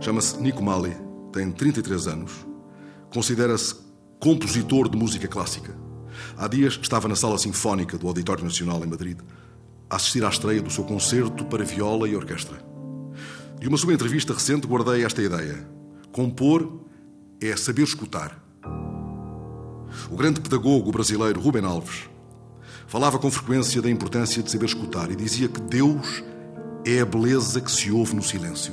Chama-se 0.00 0.40
Nico 0.40 0.62
Mali, 0.62 0.96
tem 1.34 1.52
33 1.52 2.06
anos, 2.06 2.32
considera-se 3.12 3.74
compositor 4.18 4.88
de 4.88 4.96
música 4.96 5.28
clássica. 5.28 5.76
Há 6.34 6.48
dias 6.48 6.78
estava 6.80 7.08
na 7.08 7.14
Sala 7.14 7.36
Sinfónica 7.36 7.98
do 7.98 8.08
Auditório 8.08 8.42
Nacional 8.42 8.82
em 8.82 8.88
Madrid 8.88 9.18
a 9.90 9.96
assistir 9.96 10.24
à 10.24 10.30
estreia 10.30 10.62
do 10.62 10.70
seu 10.70 10.84
concerto 10.84 11.44
para 11.44 11.62
viola 11.62 12.08
e 12.08 12.16
orquestra. 12.16 12.56
De 13.60 13.68
uma 13.68 13.76
sua 13.76 13.92
entrevista 13.92 14.32
recente 14.32 14.66
guardei 14.66 15.04
esta 15.04 15.20
ideia. 15.20 15.68
Compor 16.10 16.86
é 17.38 17.54
saber 17.54 17.82
escutar. 17.82 18.42
O 20.10 20.16
grande 20.16 20.40
pedagogo 20.40 20.90
brasileiro 20.90 21.38
Rubem 21.38 21.66
Alves 21.66 22.13
Falava 22.94 23.18
com 23.18 23.28
frequência 23.28 23.82
da 23.82 23.90
importância 23.90 24.40
de 24.40 24.48
saber 24.48 24.66
escutar 24.66 25.10
e 25.10 25.16
dizia 25.16 25.48
que 25.48 25.60
Deus 25.60 26.22
é 26.86 27.00
a 27.00 27.04
beleza 27.04 27.60
que 27.60 27.68
se 27.68 27.90
ouve 27.90 28.14
no 28.14 28.22
silêncio. 28.22 28.72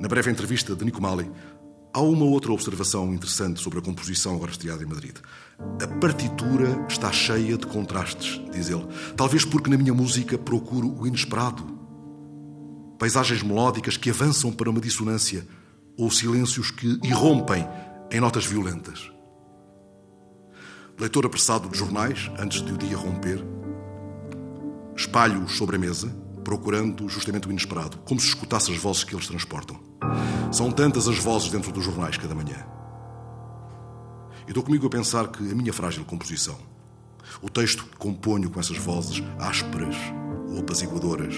Na 0.00 0.08
breve 0.08 0.30
entrevista 0.30 0.74
de 0.74 0.86
Nico 0.86 1.02
Mali, 1.02 1.30
há 1.92 2.00
uma 2.00 2.24
outra 2.24 2.50
observação 2.50 3.12
interessante 3.12 3.60
sobre 3.60 3.80
a 3.80 3.82
composição 3.82 4.34
agora 4.34 4.50
estreada 4.50 4.82
em 4.82 4.86
Madrid. 4.86 5.16
A 5.58 5.86
partitura 6.00 6.82
está 6.88 7.12
cheia 7.12 7.58
de 7.58 7.66
contrastes, 7.66 8.40
diz 8.52 8.70
ele. 8.70 8.86
Talvez 9.14 9.44
porque 9.44 9.68
na 9.68 9.76
minha 9.76 9.92
música 9.92 10.38
procuro 10.38 10.90
o 10.98 11.06
inesperado. 11.06 11.62
Paisagens 12.98 13.42
melódicas 13.42 13.98
que 13.98 14.08
avançam 14.08 14.50
para 14.50 14.70
uma 14.70 14.80
dissonância 14.80 15.46
ou 15.94 16.10
silêncios 16.10 16.70
que 16.70 16.98
irrompem 17.04 17.68
em 18.10 18.18
notas 18.18 18.46
violentas 18.46 19.10
leitor 20.98 21.24
apressado 21.24 21.68
de 21.68 21.78
jornais 21.78 22.28
antes 22.38 22.60
de 22.60 22.72
o 22.72 22.76
dia 22.76 22.96
romper, 22.96 23.44
espalho-os 24.96 25.56
sobre 25.56 25.76
a 25.76 25.78
mesa, 25.78 26.08
procurando 26.42 27.08
justamente 27.08 27.46
o 27.46 27.50
inesperado, 27.50 27.98
como 27.98 28.18
se 28.18 28.26
escutasse 28.26 28.72
as 28.72 28.78
vozes 28.78 29.04
que 29.04 29.14
eles 29.14 29.28
transportam. 29.28 29.78
São 30.50 30.72
tantas 30.72 31.06
as 31.06 31.18
vozes 31.18 31.50
dentro 31.50 31.70
dos 31.70 31.84
jornais 31.84 32.16
cada 32.16 32.34
manhã. 32.34 32.66
E 34.48 34.52
dou 34.52 34.62
comigo 34.62 34.86
a 34.86 34.90
pensar 34.90 35.28
que 35.28 35.48
a 35.48 35.54
minha 35.54 35.72
frágil 35.72 36.04
composição, 36.04 36.58
o 37.40 37.48
texto 37.48 37.84
que 37.84 37.96
componho 37.96 38.50
com 38.50 38.58
essas 38.58 38.78
vozes 38.78 39.22
ásperas 39.38 39.94
ou 40.48 40.58
apaziguadoras, 40.58 41.34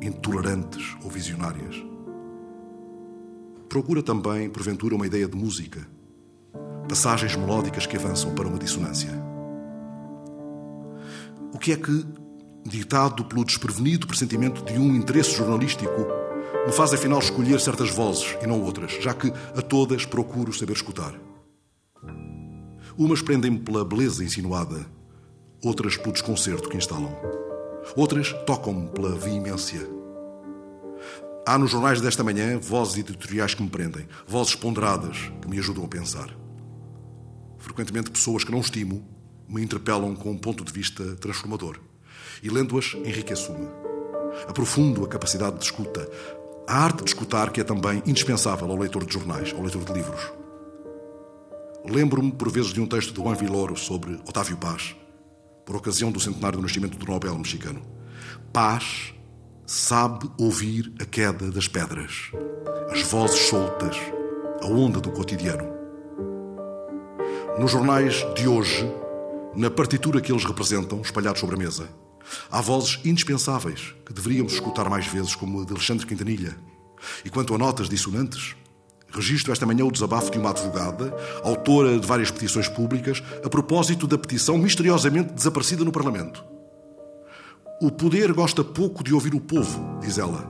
intolerantes 0.00 0.96
ou 1.02 1.10
visionárias, 1.10 1.84
procura 3.68 4.02
também, 4.02 4.48
porventura, 4.48 4.94
uma 4.94 5.06
ideia 5.06 5.28
de 5.28 5.36
música 5.36 5.86
passagens 6.86 7.36
melódicas 7.36 7.86
que 7.86 7.96
avançam 7.96 8.34
para 8.34 8.48
uma 8.48 8.58
dissonância. 8.58 9.10
O 11.52 11.58
que 11.58 11.72
é 11.72 11.76
que, 11.76 12.04
ditado 12.64 13.24
pelo 13.24 13.44
desprevenido 13.44 14.06
pressentimento 14.06 14.64
de 14.64 14.78
um 14.78 14.94
interesse 14.94 15.32
jornalístico, 15.32 16.06
me 16.66 16.72
faz 16.72 16.92
afinal 16.92 17.18
escolher 17.18 17.60
certas 17.60 17.90
vozes 17.90 18.36
e 18.42 18.46
não 18.46 18.60
outras, 18.62 18.92
já 19.00 19.14
que 19.14 19.32
a 19.56 19.62
todas 19.62 20.04
procuro 20.04 20.52
saber 20.52 20.72
escutar? 20.72 21.14
Umas 22.98 23.22
prendem-me 23.22 23.58
pela 23.58 23.84
beleza 23.84 24.24
insinuada, 24.24 24.86
outras 25.64 25.96
pelo 25.96 26.12
desconcerto 26.12 26.68
que 26.68 26.76
instalam. 26.76 27.14
Outras 27.94 28.32
tocam-me 28.46 28.88
pela 28.88 29.14
veemência. 29.14 29.86
Há 31.46 31.56
nos 31.58 31.70
jornais 31.70 32.00
desta 32.00 32.24
manhã 32.24 32.58
vozes 32.58 32.96
editoriais 32.98 33.54
que 33.54 33.62
me 33.62 33.68
prendem, 33.68 34.08
vozes 34.26 34.56
ponderadas 34.56 35.30
que 35.40 35.48
me 35.48 35.58
ajudam 35.58 35.84
a 35.84 35.88
pensar. 35.88 36.45
Frequentemente, 37.66 38.12
pessoas 38.12 38.44
que 38.44 38.52
não 38.52 38.60
estimo 38.60 39.04
me 39.48 39.60
interpelam 39.60 40.14
com 40.14 40.30
um 40.30 40.38
ponto 40.38 40.64
de 40.64 40.72
vista 40.72 41.16
transformador. 41.16 41.80
E 42.40 42.48
lendo-as, 42.48 42.94
enriqueço-me. 42.94 43.66
Aprofundo 44.46 45.04
a 45.04 45.08
capacidade 45.08 45.58
de 45.58 45.64
escuta, 45.64 46.08
a 46.64 46.84
arte 46.84 47.02
de 47.02 47.10
escutar 47.10 47.50
que 47.50 47.60
é 47.60 47.64
também 47.64 48.00
indispensável 48.06 48.70
ao 48.70 48.78
leitor 48.78 49.04
de 49.04 49.12
jornais, 49.12 49.52
ao 49.52 49.62
leitor 49.62 49.84
de 49.84 49.92
livros. 49.92 50.32
Lembro-me, 51.84 52.30
por 52.30 52.52
vezes, 52.52 52.72
de 52.72 52.80
um 52.80 52.86
texto 52.86 53.12
de 53.12 53.20
Juan 53.20 53.34
Villoro 53.34 53.76
sobre 53.76 54.14
Otávio 54.28 54.56
Paz, 54.56 54.94
por 55.64 55.74
ocasião 55.74 56.12
do 56.12 56.20
centenário 56.20 56.58
do 56.58 56.62
nascimento 56.62 56.96
do 56.96 57.04
Nobel 57.04 57.36
mexicano. 57.36 57.82
Paz 58.52 59.12
sabe 59.66 60.30
ouvir 60.38 60.94
a 61.00 61.04
queda 61.04 61.50
das 61.50 61.66
pedras, 61.66 62.30
as 62.92 63.02
vozes 63.02 63.48
soltas, 63.48 63.96
a 64.62 64.66
onda 64.66 65.00
do 65.00 65.10
cotidiano. 65.10 65.75
Nos 67.58 67.70
jornais 67.70 68.26
de 68.34 68.46
hoje, 68.46 68.86
na 69.54 69.70
partitura 69.70 70.20
que 70.20 70.30
eles 70.30 70.44
representam, 70.44 71.00
espalhados 71.00 71.40
sobre 71.40 71.54
a 71.54 71.58
mesa, 71.58 71.88
há 72.50 72.60
vozes 72.60 73.00
indispensáveis 73.02 73.94
que 74.04 74.12
deveríamos 74.12 74.52
escutar 74.52 74.90
mais 74.90 75.06
vezes, 75.06 75.34
como 75.34 75.62
a 75.62 75.64
de 75.64 75.72
Alexandre 75.72 76.06
Quintanilha. 76.06 76.54
E 77.24 77.30
quanto 77.30 77.54
a 77.54 77.58
notas 77.58 77.88
dissonantes, 77.88 78.54
registro 79.10 79.54
esta 79.54 79.64
manhã 79.64 79.86
o 79.86 79.90
desabafo 79.90 80.30
de 80.30 80.36
uma 80.36 80.50
advogada, 80.50 81.16
autora 81.42 81.98
de 81.98 82.06
várias 82.06 82.30
petições 82.30 82.68
públicas, 82.68 83.22
a 83.42 83.48
propósito 83.48 84.06
da 84.06 84.18
petição 84.18 84.58
misteriosamente 84.58 85.32
desaparecida 85.32 85.82
no 85.82 85.92
Parlamento. 85.92 86.44
O 87.80 87.90
poder 87.90 88.34
gosta 88.34 88.62
pouco 88.62 89.02
de 89.02 89.14
ouvir 89.14 89.34
o 89.34 89.40
povo, 89.40 89.98
diz 90.02 90.18
ela. 90.18 90.46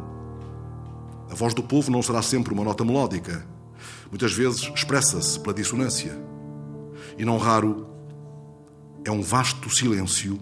A 1.31 1.37
voz 1.37 1.55
do 1.55 1.62
povo 1.62 1.88
não 1.88 2.03
será 2.03 2.21
sempre 2.21 2.53
uma 2.53 2.64
nota 2.64 2.85
melódica. 2.85 3.47
Muitas 4.11 4.33
vezes 4.33 4.62
expressa-se 4.75 5.38
pela 5.38 5.55
dissonância 5.55 6.36
e 7.18 7.24
não 7.24 7.38
raro 7.38 7.87
é 9.05 9.11
um 9.11 9.22
vasto 9.22 9.70
silêncio 9.70 10.38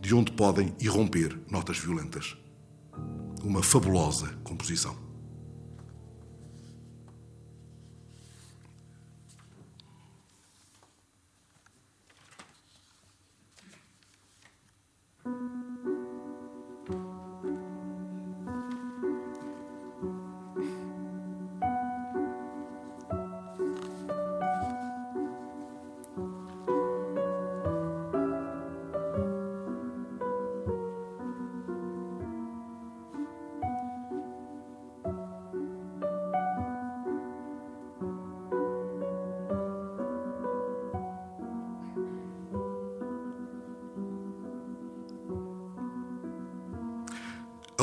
de 0.00 0.14
onde 0.14 0.32
podem 0.32 0.74
irromper 0.80 1.38
notas 1.50 1.78
violentas. 1.78 2.36
Uma 3.42 3.62
fabulosa 3.62 4.28
composição. 4.44 5.07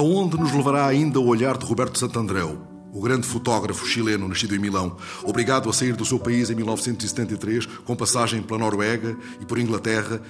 Aonde 0.05 0.37
nos 0.37 0.53
levará 0.53 0.85
ainda 0.85 1.19
o 1.19 1.25
olhar 1.25 1.57
de 1.57 1.65
Roberto 1.65 1.97
Santandreu, 1.97 2.61
o 2.93 3.01
grande 3.01 3.25
fotógrafo 3.25 3.87
chileno 3.87 4.27
nascido 4.27 4.55
em 4.55 4.59
Milão, 4.59 4.95
obrigado 5.23 5.67
a 5.67 5.73
sair 5.73 5.95
do 5.95 6.05
seu 6.05 6.19
país 6.19 6.51
em 6.51 6.55
1973, 6.55 7.65
com 7.83 7.95
passagem 7.95 8.43
pela 8.43 8.59
Noruega 8.59 9.17
e 9.41 9.45
por 9.45 9.57
Inglaterra 9.57 10.21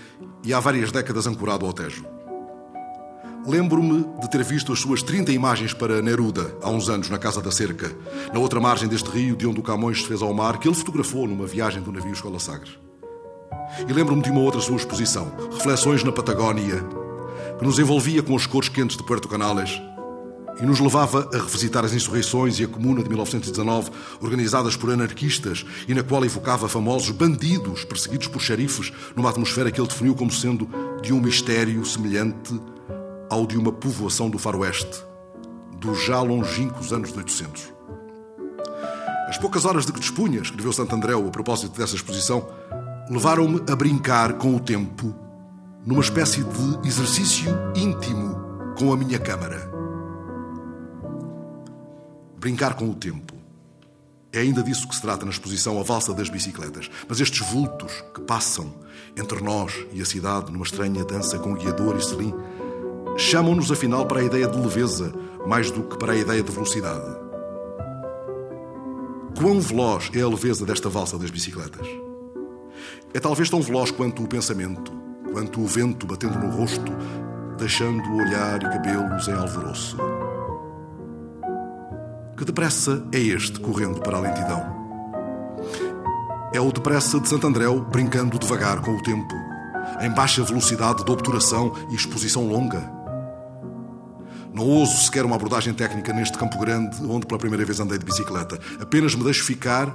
e 0.45 0.53
há 0.53 0.61
várias 0.61 0.93
décadas 0.93 1.27
ancorado 1.27 1.65
ao 1.65 1.73
Tejo. 1.73 2.05
Lembro-me 3.45 4.05
de 4.21 4.29
ter 4.29 4.43
visto 4.45 4.71
as 4.71 4.79
suas 4.79 5.03
30 5.03 5.33
imagens 5.33 5.73
para 5.73 6.01
Neruda, 6.01 6.55
há 6.63 6.69
uns 6.69 6.87
anos, 6.87 7.09
na 7.09 7.17
Casa 7.17 7.41
da 7.41 7.51
Cerca, 7.51 7.91
na 8.33 8.39
outra 8.39 8.61
margem 8.61 8.87
deste 8.87 9.09
rio 9.09 9.35
de 9.35 9.45
onde 9.45 9.59
o 9.59 9.63
Camões 9.63 10.01
se 10.01 10.07
fez 10.07 10.21
ao 10.21 10.33
mar, 10.33 10.57
que 10.57 10.69
ele 10.69 10.75
fotografou 10.75 11.27
numa 11.27 11.45
viagem 11.45 11.83
do 11.83 11.91
navio 11.91 12.13
Escola 12.13 12.39
Sagres. 12.39 12.79
E 13.87 13.91
lembro-me 13.91 14.21
de 14.21 14.31
uma 14.31 14.39
outra 14.39 14.61
sua 14.61 14.77
exposição, 14.77 15.31
Reflexões 15.51 16.01
na 16.03 16.13
Patagónia, 16.13 16.81
que 17.57 17.65
nos 17.65 17.79
envolvia 17.79 18.21
com 18.21 18.35
as 18.35 18.45
cores 18.45 18.69
quentes 18.69 18.97
de 18.97 19.03
Puerto 19.03 19.27
Canales 19.27 19.81
e 20.61 20.65
nos 20.65 20.79
levava 20.79 21.29
a 21.33 21.37
revisitar 21.37 21.83
as 21.83 21.93
insurreições 21.93 22.59
e 22.59 22.63
a 22.63 22.67
Comuna 22.67 23.03
de 23.03 23.09
1919, 23.09 23.91
organizadas 24.21 24.75
por 24.75 24.89
anarquistas 24.89 25.65
e 25.87 25.93
na 25.93 26.03
qual 26.03 26.23
evocava 26.23 26.69
famosos 26.69 27.11
bandidos 27.11 27.83
perseguidos 27.83 28.27
por 28.27 28.41
xerifes 28.41 28.91
numa 29.15 29.29
atmosfera 29.29 29.71
que 29.71 29.79
ele 29.79 29.87
definiu 29.87 30.15
como 30.15 30.31
sendo 30.31 30.69
de 31.01 31.13
um 31.13 31.19
mistério 31.19 31.83
semelhante 31.85 32.59
ao 33.29 33.45
de 33.45 33.57
uma 33.57 33.71
povoação 33.71 34.29
do 34.29 34.37
faroeste, 34.37 35.03
dos 35.77 36.05
já 36.05 36.21
longínquos 36.21 36.93
anos 36.93 37.11
de 37.11 37.17
800. 37.17 37.73
As 39.27 39.37
poucas 39.37 39.65
horas 39.65 39.85
de 39.85 39.91
que 39.91 39.99
dispunha, 39.99 40.39
escreveu 40.39 40.71
Santo 40.71 40.95
Andréu 40.95 41.27
a 41.27 41.31
propósito 41.31 41.77
dessa 41.77 41.95
exposição, 41.95 42.47
levaram-me 43.09 43.61
a 43.69 43.75
brincar 43.75 44.33
com 44.33 44.55
o 44.55 44.59
tempo 44.59 45.24
numa 45.85 46.01
espécie 46.01 46.43
de 46.43 46.87
exercício 46.87 47.51
íntimo 47.75 48.35
com 48.77 48.91
a 48.91 48.97
minha 48.97 49.19
câmara. 49.19 49.71
Brincar 52.39 52.73
com 52.73 52.89
o 52.89 52.95
tempo. 52.95 53.35
É 54.33 54.39
ainda 54.39 54.63
disso 54.63 54.87
que 54.87 54.95
se 54.95 55.01
trata 55.01 55.23
na 55.25 55.31
exposição 55.31 55.79
A 55.79 55.83
Valsa 55.83 56.13
das 56.13 56.27
Bicicletas. 56.27 56.89
Mas 57.07 57.19
estes 57.19 57.47
vultos 57.51 58.03
que 58.13 58.21
passam 58.21 58.73
entre 59.15 59.41
nós 59.41 59.73
e 59.93 60.01
a 60.01 60.05
cidade 60.05 60.51
numa 60.51 60.65
estranha 60.65 61.05
dança 61.05 61.37
com 61.37 61.53
guiador 61.53 61.95
e 61.97 62.03
selim 62.03 62.33
chamam-nos 63.15 63.71
afinal 63.71 64.07
para 64.07 64.19
a 64.19 64.23
ideia 64.23 64.47
de 64.47 64.59
leveza 64.59 65.13
mais 65.45 65.69
do 65.69 65.83
que 65.83 65.97
para 65.97 66.13
a 66.13 66.17
ideia 66.17 66.41
de 66.41 66.51
velocidade. 66.51 67.15
Quão 69.37 69.61
veloz 69.61 70.09
é 70.13 70.21
a 70.21 70.27
leveza 70.27 70.65
desta 70.65 70.89
valsa 70.89 71.17
das 71.17 71.29
bicicletas? 71.29 71.87
É 73.13 73.19
talvez 73.19 73.49
tão 73.49 73.61
veloz 73.61 73.91
quanto 73.91 74.23
o 74.23 74.27
pensamento, 74.27 75.04
quanto 75.35 75.59
o 75.59 75.67
vento 75.67 76.07
batendo 76.07 76.39
no 76.39 76.49
rosto, 76.49 76.93
deixando 77.57 78.07
o 78.07 78.15
olhar 78.19 78.55
e 78.63 78.69
cabelos 78.69 79.27
em 79.27 79.33
alvoroço. 79.33 79.97
Que 82.37 82.45
depressa 82.45 83.05
é 83.11 83.19
este 83.19 83.59
correndo 83.59 83.99
para 83.99 84.15
a 84.15 84.21
lentidão? 84.21 84.63
É 86.53 86.61
o 86.61 86.71
depressa 86.71 87.19
de 87.19 87.27
Santo 87.27 87.47
Andréu 87.47 87.81
brincando 87.81 88.39
devagar 88.39 88.79
com 88.79 88.91
o 88.91 89.03
tempo, 89.03 89.35
em 89.99 90.09
baixa 90.09 90.41
velocidade 90.41 91.03
de 91.03 91.11
obturação 91.11 91.73
e 91.89 91.95
exposição 91.95 92.47
longa. 92.47 92.89
Não 94.53 94.65
ouso 94.65 95.03
sequer 95.03 95.25
uma 95.25 95.35
abordagem 95.35 95.73
técnica 95.73 96.13
neste 96.13 96.37
Campo 96.37 96.57
Grande, 96.57 96.95
onde 97.05 97.27
pela 97.27 97.39
primeira 97.39 97.65
vez 97.65 97.81
andei 97.81 97.97
de 97.97 98.05
bicicleta. 98.05 98.57
Apenas 98.79 99.13
me 99.15 99.23
deixo 99.25 99.43
ficar 99.43 99.93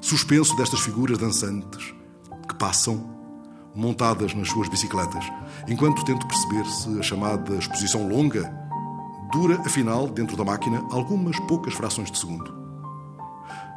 suspenso 0.00 0.56
destas 0.56 0.80
figuras 0.80 1.18
dançantes 1.18 1.92
que 2.48 2.54
passam 2.54 3.19
montadas 3.74 4.34
nas 4.34 4.48
suas 4.48 4.68
bicicletas, 4.68 5.24
enquanto 5.68 6.04
tento 6.04 6.26
perceber 6.26 6.64
se 6.66 6.98
a 6.98 7.02
chamada 7.02 7.56
exposição 7.56 8.08
longa 8.08 8.52
dura, 9.32 9.60
afinal, 9.60 10.08
dentro 10.08 10.36
da 10.36 10.44
máquina, 10.44 10.84
algumas 10.90 11.38
poucas 11.40 11.74
frações 11.74 12.10
de 12.10 12.18
segundo. 12.18 12.52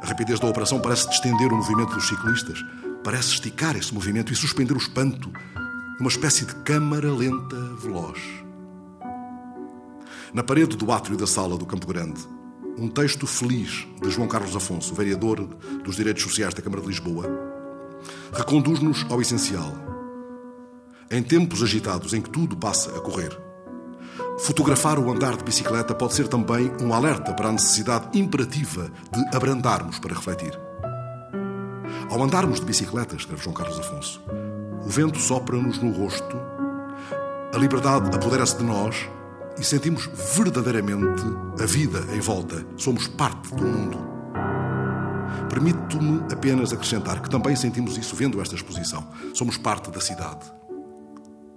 A 0.02 0.06
rapidez 0.06 0.38
da 0.40 0.48
operação 0.48 0.80
parece 0.80 1.08
distender 1.08 1.52
o 1.52 1.56
movimento 1.56 1.94
dos 1.94 2.08
ciclistas, 2.08 2.58
parece 3.02 3.30
esticar 3.30 3.76
esse 3.76 3.94
movimento 3.94 4.32
e 4.32 4.36
suspender 4.36 4.74
o 4.74 4.78
espanto, 4.78 5.32
numa 5.98 6.10
espécie 6.10 6.44
de 6.44 6.54
câmara 6.56 7.10
lenta 7.12 7.56
veloz. 7.80 8.18
Na 10.32 10.42
parede 10.42 10.76
do 10.76 10.90
átrio 10.90 11.16
da 11.16 11.26
sala 11.26 11.56
do 11.56 11.64
Campo 11.64 11.86
Grande, 11.86 12.20
um 12.76 12.88
texto 12.88 13.26
feliz 13.26 13.86
de 14.02 14.10
João 14.10 14.26
Carlos 14.26 14.56
Afonso, 14.56 14.94
vereador 14.94 15.40
dos 15.84 15.94
Direitos 15.94 16.24
Sociais 16.24 16.52
da 16.52 16.60
Câmara 16.60 16.82
de 16.82 16.88
Lisboa, 16.88 17.53
reconduz-nos 18.32 19.06
ao 19.10 19.20
essencial. 19.20 19.72
Em 21.10 21.22
tempos 21.22 21.62
agitados 21.62 22.12
em 22.12 22.20
que 22.20 22.30
tudo 22.30 22.56
passa 22.56 22.90
a 22.96 23.00
correr, 23.00 23.38
Fotografar 24.38 24.98
o 24.98 25.10
andar 25.10 25.36
de 25.36 25.44
bicicleta 25.44 25.94
pode 25.94 26.14
ser 26.14 26.28
também 26.28 26.70
um 26.82 26.92
alerta 26.92 27.32
para 27.32 27.48
a 27.48 27.52
necessidade 27.52 28.18
imperativa 28.18 28.90
de 29.12 29.36
abrandarmos 29.36 29.98
para 29.98 30.14
refletir. 30.14 30.58
Ao 32.10 32.22
andarmos 32.22 32.60
de 32.60 32.66
bicicleta, 32.66 33.16
escreve 33.16 33.42
João 33.42 33.54
Carlos 33.54 33.78
Afonso, 33.78 34.22
o 34.84 34.88
vento 34.88 35.18
sopra-nos 35.18 35.78
no 35.78 35.92
rosto, 35.92 36.36
a 37.54 37.58
liberdade 37.58 38.14
apodera-se 38.14 38.58
de 38.58 38.64
nós 38.64 39.08
e 39.58 39.64
sentimos 39.64 40.10
verdadeiramente 40.34 41.22
a 41.62 41.66
vida 41.66 42.04
em 42.12 42.20
volta. 42.20 42.66
Somos 42.76 43.06
parte 43.06 43.54
do 43.54 43.64
mundo. 43.64 44.13
Permito-me 45.54 46.20
apenas 46.32 46.72
acrescentar 46.72 47.22
que 47.22 47.30
também 47.30 47.54
sentimos 47.54 47.96
isso 47.96 48.16
vendo 48.16 48.42
esta 48.42 48.56
exposição. 48.56 49.08
Somos 49.32 49.56
parte 49.56 49.88
da 49.88 50.00
cidade. 50.00 50.44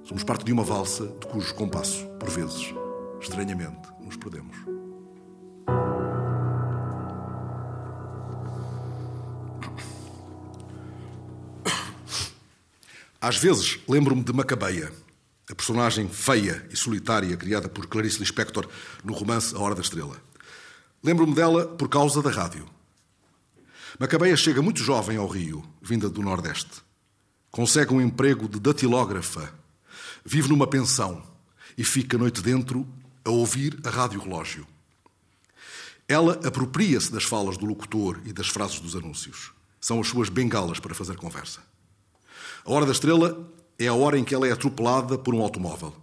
Somos 0.03 0.23
parte 0.23 0.45
de 0.45 0.53
uma 0.53 0.63
valsa 0.63 1.07
de 1.07 1.25
cujo 1.25 1.55
compasso, 1.55 2.05
por 2.19 2.29
vezes, 2.29 2.75
estranhamente, 3.19 3.89
nos 3.99 4.15
perdemos. 4.15 4.55
Às 13.19 13.38
vezes 13.38 13.79
lembro-me 13.89 14.23
de 14.23 14.31
Macabeia, 14.31 14.93
a 15.49 15.55
personagem 15.55 16.07
feia 16.07 16.67
e 16.69 16.75
solitária 16.75 17.36
criada 17.36 17.67
por 17.67 17.88
Clarice 17.88 18.19
Lispector 18.19 18.67
no 19.03 19.13
romance 19.13 19.55
A 19.55 19.60
Hora 19.60 19.73
da 19.73 19.81
Estrela. 19.81 20.17
Lembro-me 21.03 21.33
dela 21.33 21.65
por 21.65 21.89
causa 21.89 22.21
da 22.21 22.29
rádio. 22.29 22.76
Macabeia 23.99 24.38
chega 24.38 24.62
muito 24.62 24.83
jovem 24.83 25.17
ao 25.17 25.27
Rio, 25.27 25.63
vinda 25.81 26.10
do 26.10 26.21
Nordeste. 26.21 26.83
Consegue 27.49 27.93
um 27.93 28.01
emprego 28.01 28.47
de 28.47 28.60
datilógrafa 28.60 29.51
Vive 30.29 30.49
numa 30.49 30.67
pensão 30.67 31.23
e 31.77 31.86
fica 31.86 32.17
noite 32.17 32.41
dentro 32.41 32.86
a 33.23 33.29
ouvir 33.29 33.79
a 33.86 33.89
rádio 33.89 34.19
relógio. 34.19 34.67
Ela 36.05 36.33
apropria-se 36.45 37.10
das 37.10 37.23
falas 37.23 37.55
do 37.55 37.65
locutor 37.65 38.19
e 38.25 38.33
das 38.33 38.49
frases 38.49 38.81
dos 38.81 38.93
anúncios. 38.93 39.53
São 39.79 40.01
as 40.01 40.07
suas 40.10 40.27
bengalas 40.27 40.81
para 40.81 40.93
fazer 40.93 41.15
conversa. 41.15 41.62
A 42.65 42.71
hora 42.73 42.86
da 42.86 42.91
estrela 42.91 43.49
é 43.79 43.88
a 43.88 43.93
hora 43.93 44.19
em 44.19 44.25
que 44.25 44.36
ela 44.36 44.45
é 44.45 44.51
atropelada 44.51 45.17
por 45.17 45.33
um 45.33 45.41
automóvel. 45.41 45.95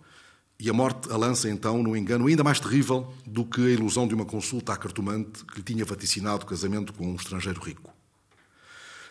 E 0.58 0.70
a 0.70 0.72
morte 0.72 1.10
a 1.10 1.16
lança 1.16 1.48
então 1.48 1.82
num 1.82 1.96
engano 1.96 2.26
ainda 2.26 2.44
mais 2.44 2.60
terrível 2.60 3.12
do 3.26 3.44
que 3.44 3.60
a 3.60 3.70
ilusão 3.70 4.06
de 4.06 4.14
uma 4.14 4.24
consulta 4.24 4.72
à 4.72 4.76
cartomante 4.76 5.44
que 5.44 5.56
lhe 5.56 5.62
tinha 5.62 5.84
vaticinado 5.84 6.46
casamento 6.46 6.92
com 6.92 7.06
um 7.06 7.16
estrangeiro 7.16 7.60
rico. 7.60 7.92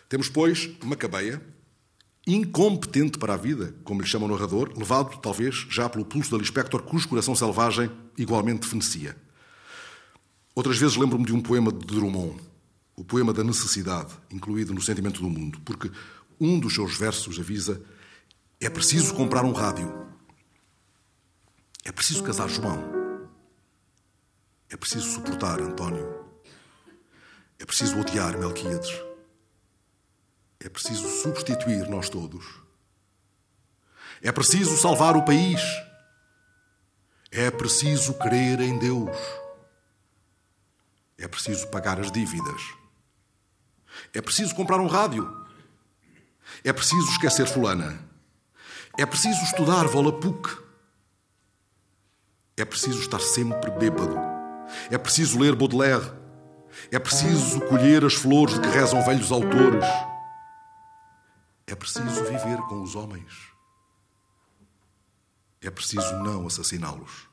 Temos, 0.08 0.28
pois, 0.28 0.70
Macabeia, 0.82 1.42
incompetente 2.26 3.18
para 3.18 3.34
a 3.34 3.36
vida, 3.36 3.74
como 3.84 4.00
lhe 4.00 4.06
chama 4.06 4.26
o 4.26 4.28
narrador, 4.28 4.72
levado, 4.76 5.18
talvez, 5.18 5.66
já 5.70 5.88
pelo 5.88 6.04
pulso 6.04 6.30
da 6.30 6.38
Lispector, 6.38 6.82
cujo 6.82 7.08
coração 7.08 7.34
selvagem 7.34 7.90
igualmente 8.16 8.66
fenecia. 8.66 9.16
Outras 10.54 10.78
vezes 10.78 10.96
lembro-me 10.96 11.26
de 11.26 11.34
um 11.34 11.40
poema 11.40 11.72
de 11.72 11.84
Drummond, 11.84 12.40
o 12.96 13.04
poema 13.04 13.32
da 13.32 13.42
necessidade, 13.42 14.14
incluído 14.30 14.72
no 14.72 14.80
Sentimento 14.80 15.20
do 15.20 15.28
Mundo, 15.28 15.60
porque 15.64 15.90
um 16.40 16.58
dos 16.58 16.74
seus 16.74 16.96
versos 16.96 17.38
avisa: 17.38 17.82
é 18.60 18.70
preciso 18.70 19.14
comprar 19.14 19.44
um 19.44 19.52
rádio, 19.52 19.92
é 21.84 21.92
preciso 21.92 22.22
casar 22.22 22.48
João, 22.48 23.28
é 24.68 24.76
preciso 24.76 25.10
suportar 25.10 25.60
António, 25.60 26.24
é 27.58 27.64
preciso 27.64 27.98
odiar 28.00 28.38
Melquíades. 28.38 28.90
É 30.64 30.68
preciso 30.70 31.06
substituir 31.20 31.90
nós 31.90 32.08
todos. 32.08 32.42
É 34.22 34.32
preciso 34.32 34.78
salvar 34.78 35.14
o 35.14 35.22
país. 35.22 35.60
É 37.30 37.50
preciso 37.50 38.14
crer 38.14 38.62
em 38.62 38.78
Deus. 38.78 39.14
É 41.18 41.28
preciso 41.28 41.68
pagar 41.68 42.00
as 42.00 42.10
dívidas. 42.10 42.62
É 44.14 44.22
preciso 44.22 44.54
comprar 44.54 44.80
um 44.80 44.86
rádio. 44.86 45.46
É 46.64 46.72
preciso 46.72 47.10
esquecer 47.10 47.46
Fulana. 47.46 48.02
É 48.96 49.04
preciso 49.04 49.42
estudar 49.44 49.86
Volapuk. 49.86 50.63
É 52.56 52.64
preciso 52.64 53.00
estar 53.00 53.20
sempre 53.20 53.70
bêbado. 53.72 54.16
É 54.90 54.98
preciso 54.98 55.38
ler 55.38 55.54
Baudelaire. 55.54 56.12
É 56.90 56.98
preciso 56.98 57.60
colher 57.62 58.04
as 58.04 58.14
flores 58.14 58.54
de 58.54 58.60
que 58.60 58.68
rezam 58.68 59.04
velhos 59.04 59.32
autores. 59.32 59.84
É 61.66 61.74
preciso 61.74 62.24
viver 62.24 62.58
com 62.68 62.82
os 62.82 62.94
homens. 62.94 63.32
É 65.60 65.70
preciso 65.70 66.14
não 66.18 66.46
assassiná-los. 66.46 67.28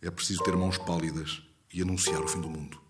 É 0.00 0.10
preciso 0.10 0.42
ter 0.44 0.56
mãos 0.56 0.78
pálidas 0.78 1.42
e 1.72 1.82
anunciar 1.82 2.20
o 2.22 2.28
fim 2.28 2.40
do 2.40 2.48
mundo. 2.48 2.80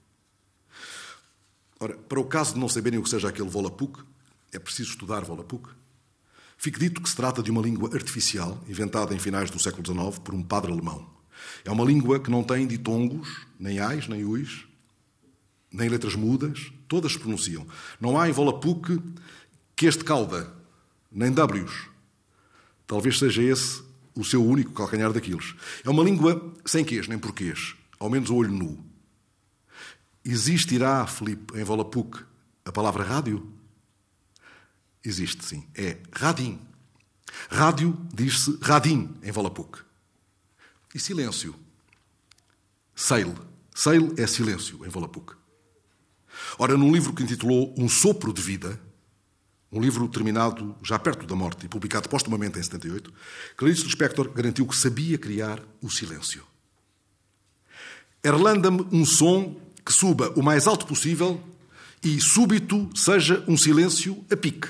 Ora, 1.81 1.96
para 1.96 2.20
o 2.20 2.24
caso 2.24 2.55
de 2.55 2.61
não 2.61 2.68
saberem 2.68 2.98
o 2.98 3.03
que 3.03 3.09
seja 3.09 3.29
aquele 3.29 3.48
Volapuk, 3.48 4.05
é 4.53 4.59
preciso 4.59 4.90
estudar 4.90 5.24
Volapuk. 5.24 5.70
Fique 6.64 6.81
dito 6.81 7.03
que 7.03 7.11
se 7.11 7.14
trata 7.14 7.42
de 7.42 7.50
uma 7.50 7.61
língua 7.61 7.90
artificial, 7.92 8.59
inventada 8.66 9.14
em 9.14 9.18
finais 9.18 9.50
do 9.50 9.61
século 9.61 9.85
XIX 9.87 10.18
por 10.18 10.35
um 10.35 10.42
padre 10.42 10.72
alemão. 10.72 11.07
É 11.62 11.70
uma 11.70 11.85
língua 11.85 12.18
que 12.18 12.31
não 12.31 12.42
tem 12.42 12.66
ditongos, 12.66 13.46
nem 13.61 13.81
ais, 13.81 14.09
nem 14.09 14.24
uis, 14.24 14.64
nem 15.70 15.90
letras 15.90 16.14
mudas, 16.14 16.72
todas 16.88 17.12
se 17.12 17.18
pronunciam. 17.18 17.66
Não 18.00 18.18
há 18.18 18.31
em 18.31 18.33
Volapuk 18.33 18.98
que 19.77 19.85
este 19.85 20.05
cauda, 20.05 20.50
nem 21.12 21.31
W's. 21.31 21.90
Talvez 22.87 23.18
seja 23.18 23.42
esse 23.42 23.83
o 24.14 24.24
seu 24.24 24.42
único 24.42 24.72
calcanhar 24.72 25.12
daqueles. 25.12 25.55
É 25.85 25.90
uma 25.90 26.03
língua 26.03 26.50
sem 26.64 26.83
quês 26.83 27.07
nem 27.07 27.18
porquês, 27.18 27.74
ao 28.00 28.09
menos 28.09 28.31
o 28.31 28.37
olho 28.37 28.50
nu. 28.50 28.83
Existirá, 30.24 31.07
Filipe, 31.07 31.61
em 31.61 31.62
Volapuk, 31.62 32.24
a 32.64 32.72
palavra 32.72 33.05
rádio? 33.05 33.53
Existe, 35.05 35.45
sim. 35.45 35.67
É 35.75 35.99
radim. 36.12 36.61
Rádio 37.51 37.97
diz-se 38.12 38.59
radim 38.62 39.14
em 39.23 39.31
Volapuk. 39.31 39.81
E 40.95 40.99
silêncio? 40.99 41.55
Seil. 42.95 43.35
Seil 43.75 44.14
é 44.17 44.27
silêncio 44.27 44.85
em 44.87 44.88
Volapuk. 44.88 45.35
Ora, 46.59 46.77
num 46.77 46.93
livro 46.93 47.12
que 47.12 47.23
intitulou 47.23 47.75
Um 47.77 47.88
Sopro 47.88 48.33
de 48.33 48.40
Vida, 48.40 48.81
um 49.71 49.81
livro 49.81 50.09
terminado 50.09 50.77
já 50.83 50.99
perto 50.99 51.27
da 51.27 51.35
morte 51.35 51.67
e 51.67 51.69
publicado 51.69 52.09
postumamente 52.09 52.59
em 52.59 52.62
78, 52.62 53.12
Clarice 53.57 53.85
Lispector 53.85 54.31
garantiu 54.31 54.67
que 54.67 54.77
sabia 54.77 55.19
criar 55.19 55.61
o 55.83 55.90
silêncio. 55.90 56.45
Erlanda-me 58.23 58.87
um 58.93 59.05
som 59.05 59.61
que 59.85 59.93
suba 59.93 60.33
o 60.37 60.43
mais 60.43 60.67
alto 60.67 60.87
possível 60.87 61.43
e 62.03 62.21
súbito 62.21 62.88
seja 62.95 63.45
um 63.49 63.57
silêncio 63.57 64.25
a 64.31 64.37
pique. 64.37 64.69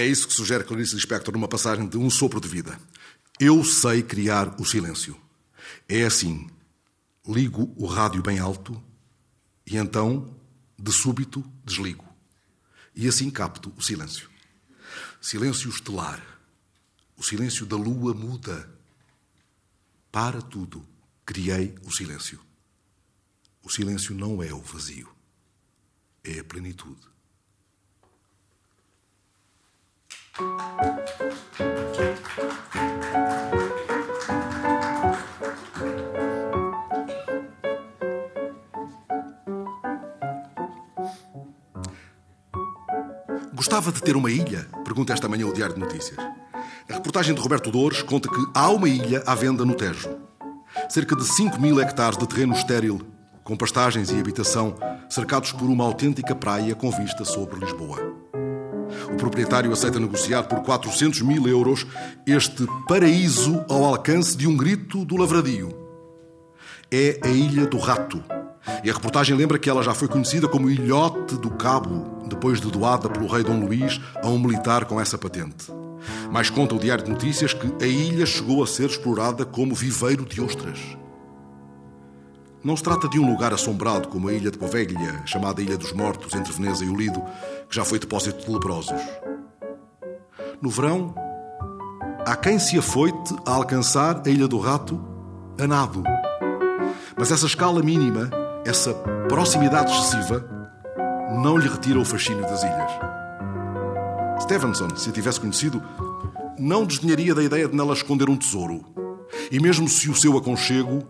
É 0.00 0.06
isso 0.06 0.26
que 0.26 0.32
sugere 0.32 0.64
Clarice 0.64 0.94
Lispector 0.94 1.34
numa 1.34 1.46
passagem 1.46 1.86
de 1.86 1.98
Um 1.98 2.08
Sopro 2.08 2.40
de 2.40 2.48
Vida. 2.48 2.80
Eu 3.38 3.62
sei 3.62 4.02
criar 4.02 4.58
o 4.58 4.64
silêncio. 4.64 5.14
É 5.86 6.04
assim: 6.04 6.48
ligo 7.28 7.70
o 7.76 7.84
rádio 7.84 8.22
bem 8.22 8.38
alto 8.38 8.82
e 9.66 9.76
então, 9.76 10.34
de 10.78 10.90
súbito, 10.90 11.44
desligo. 11.62 12.06
E 12.96 13.06
assim 13.06 13.28
capto 13.28 13.70
o 13.76 13.82
silêncio. 13.82 14.30
Silêncio 15.20 15.68
estelar. 15.68 16.40
O 17.14 17.22
silêncio 17.22 17.66
da 17.66 17.76
lua 17.76 18.14
muda. 18.14 18.74
Para 20.10 20.40
tudo, 20.40 20.82
criei 21.26 21.74
o 21.84 21.90
silêncio. 21.90 22.40
O 23.62 23.68
silêncio 23.68 24.14
não 24.14 24.42
é 24.42 24.50
o 24.50 24.62
vazio, 24.62 25.14
é 26.24 26.38
a 26.38 26.44
plenitude. 26.44 27.10
Gostava 43.54 43.92
de 43.92 44.02
ter 44.02 44.16
uma 44.16 44.30
ilha? 44.30 44.66
Pergunta 44.84 45.12
esta 45.12 45.28
manhã 45.28 45.46
o 45.46 45.52
Diário 45.52 45.74
de 45.74 45.80
Notícias. 45.80 46.16
A 46.88 46.94
reportagem 46.94 47.34
de 47.34 47.40
Roberto 47.40 47.70
Dores 47.70 48.02
conta 48.02 48.28
que 48.28 48.46
há 48.54 48.70
uma 48.70 48.88
ilha 48.88 49.22
à 49.26 49.34
venda 49.34 49.64
no 49.64 49.74
Tejo. 49.74 50.16
Cerca 50.88 51.14
de 51.16 51.24
5 51.24 51.60
mil 51.60 51.80
hectares 51.80 52.16
de 52.16 52.26
terreno 52.26 52.54
estéril, 52.54 53.00
com 53.44 53.56
pastagens 53.56 54.10
e 54.10 54.18
habitação, 54.18 54.76
cercados 55.08 55.52
por 55.52 55.68
uma 55.68 55.84
autêntica 55.84 56.34
praia 56.34 56.74
com 56.74 56.90
vista 56.90 57.24
sobre 57.24 57.60
Lisboa. 57.60 58.29
O 59.12 59.16
proprietário 59.16 59.72
aceita 59.72 59.98
negociar 59.98 60.44
por 60.44 60.60
400 60.62 61.22
mil 61.22 61.46
euros 61.46 61.86
este 62.26 62.66
paraíso 62.86 63.64
ao 63.68 63.84
alcance 63.84 64.36
de 64.36 64.46
um 64.46 64.56
grito 64.56 65.04
do 65.04 65.16
lavradio. 65.16 65.74
É 66.90 67.18
a 67.22 67.28
Ilha 67.28 67.66
do 67.66 67.78
Rato. 67.78 68.22
E 68.84 68.90
a 68.90 68.92
reportagem 68.92 69.36
lembra 69.36 69.58
que 69.58 69.70
ela 69.70 69.82
já 69.82 69.94
foi 69.94 70.08
conhecida 70.08 70.48
como 70.48 70.70
Ilhote 70.70 71.36
do 71.36 71.50
Cabo, 71.50 72.24
depois 72.26 72.60
de 72.60 72.70
doada 72.70 73.08
pelo 73.08 73.26
rei 73.26 73.42
Dom 73.42 73.64
Luís 73.64 74.00
a 74.22 74.28
um 74.28 74.38
militar 74.38 74.84
com 74.84 75.00
essa 75.00 75.18
patente. 75.18 75.72
Mas 76.30 76.50
conta 76.50 76.74
o 76.74 76.78
Diário 76.78 77.04
de 77.04 77.10
Notícias 77.10 77.52
que 77.52 77.84
a 77.84 77.86
ilha 77.86 78.24
chegou 78.24 78.62
a 78.62 78.66
ser 78.66 78.86
explorada 78.86 79.44
como 79.44 79.74
viveiro 79.74 80.24
de 80.24 80.40
ostras. 80.40 80.78
Não 82.62 82.76
se 82.76 82.82
trata 82.82 83.08
de 83.08 83.18
um 83.18 83.26
lugar 83.26 83.54
assombrado 83.54 84.08
como 84.08 84.28
a 84.28 84.34
ilha 84.34 84.50
de 84.50 84.58
Poveglia, 84.58 85.22
chamada 85.24 85.62
Ilha 85.62 85.78
dos 85.78 85.92
Mortos, 85.94 86.34
entre 86.34 86.52
Veneza 86.52 86.84
e 86.84 86.90
o 86.90 86.94
Lido, 86.94 87.22
que 87.68 87.74
já 87.74 87.86
foi 87.86 87.98
depósito 87.98 88.44
de 88.44 88.52
leprosos. 88.52 89.00
No 90.60 90.68
verão, 90.68 91.14
há 92.26 92.36
quem 92.36 92.58
se 92.58 92.78
afoite 92.78 93.34
a 93.46 93.52
alcançar 93.52 94.22
a 94.26 94.28
Ilha 94.28 94.46
do 94.46 94.58
Rato 94.58 95.02
a 95.58 95.66
nado. 95.66 96.02
Mas 97.16 97.32
essa 97.32 97.46
escala 97.46 97.82
mínima, 97.82 98.30
essa 98.66 98.92
proximidade 99.26 99.90
excessiva, 99.90 100.46
não 101.42 101.56
lhe 101.56 101.66
retira 101.66 101.98
o 101.98 102.04
fascínio 102.04 102.42
das 102.42 102.62
ilhas. 102.62 102.92
Stevenson, 104.42 104.94
se 104.96 105.08
a 105.08 105.12
tivesse 105.12 105.40
conhecido, 105.40 105.82
não 106.58 106.84
desdenharia 106.84 107.34
da 107.34 107.42
ideia 107.42 107.66
de 107.66 107.74
nela 107.74 107.94
esconder 107.94 108.28
um 108.28 108.36
tesouro. 108.36 108.84
E 109.50 109.58
mesmo 109.58 109.88
se 109.88 110.10
o 110.10 110.14
seu 110.14 110.36
aconchego 110.36 111.02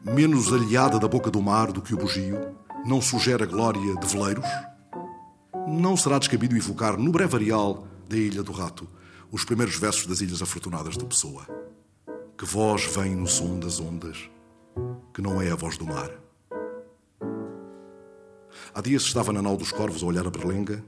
menos 0.00 0.52
aliada 0.52 0.98
da 0.98 1.08
boca 1.08 1.30
do 1.30 1.42
mar 1.42 1.72
do 1.72 1.82
que 1.82 1.94
o 1.94 1.96
bugio, 1.96 2.54
não 2.84 3.00
sugere 3.00 3.42
a 3.42 3.46
glória 3.46 3.96
de 3.96 4.06
veleiros? 4.06 4.48
Não 5.66 5.96
será 5.96 6.18
descabido 6.18 6.56
evocar 6.56 6.96
no 6.96 7.10
brevarial 7.10 7.86
da 8.08 8.16
Ilha 8.16 8.42
do 8.42 8.52
Rato 8.52 8.88
os 9.30 9.44
primeiros 9.44 9.76
versos 9.76 10.06
das 10.06 10.20
Ilhas 10.20 10.40
Afortunadas 10.40 10.96
de 10.96 11.04
Pessoa. 11.04 11.46
Que 12.36 12.46
voz 12.46 12.84
vem 12.86 13.14
no 13.14 13.26
som 13.26 13.58
das 13.58 13.80
ondas, 13.80 14.30
que 15.12 15.20
não 15.20 15.42
é 15.42 15.50
a 15.50 15.56
voz 15.56 15.76
do 15.76 15.84
mar. 15.84 16.10
Há 18.74 18.80
dias 18.80 19.02
estava 19.02 19.32
na 19.32 19.42
nau 19.42 19.56
dos 19.56 19.72
corvos 19.72 20.02
a 20.02 20.06
olhar 20.06 20.26
a 20.26 20.30
berlenga 20.30 20.82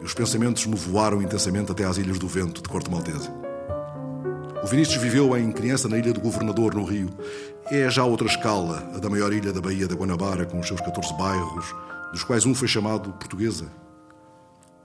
e 0.00 0.04
os 0.04 0.14
pensamentos 0.14 0.66
me 0.66 0.74
voaram 0.74 1.20
intensamente 1.20 1.70
até 1.70 1.84
às 1.84 1.98
Ilhas 1.98 2.18
do 2.18 2.26
Vento, 2.26 2.62
de 2.62 2.68
Corte 2.68 2.90
Maltese. 2.90 3.39
O 4.62 4.66
Vinícius 4.66 5.00
viveu 5.02 5.34
em 5.38 5.50
criança 5.50 5.88
na 5.88 5.96
Ilha 5.96 6.12
do 6.12 6.20
Governador, 6.20 6.74
no 6.74 6.84
Rio. 6.84 7.08
É 7.70 7.88
já 7.88 8.04
outra 8.04 8.26
escala, 8.26 8.90
a 8.94 8.98
da 8.98 9.08
maior 9.08 9.32
ilha 9.32 9.54
da 9.54 9.60
Baía 9.60 9.88
da 9.88 9.94
Guanabara, 9.94 10.44
com 10.44 10.60
os 10.60 10.66
seus 10.66 10.80
14 10.82 11.14
bairros, 11.14 11.74
dos 12.12 12.22
quais 12.22 12.44
um 12.44 12.54
foi 12.54 12.68
chamado 12.68 13.10
Portuguesa. 13.12 13.72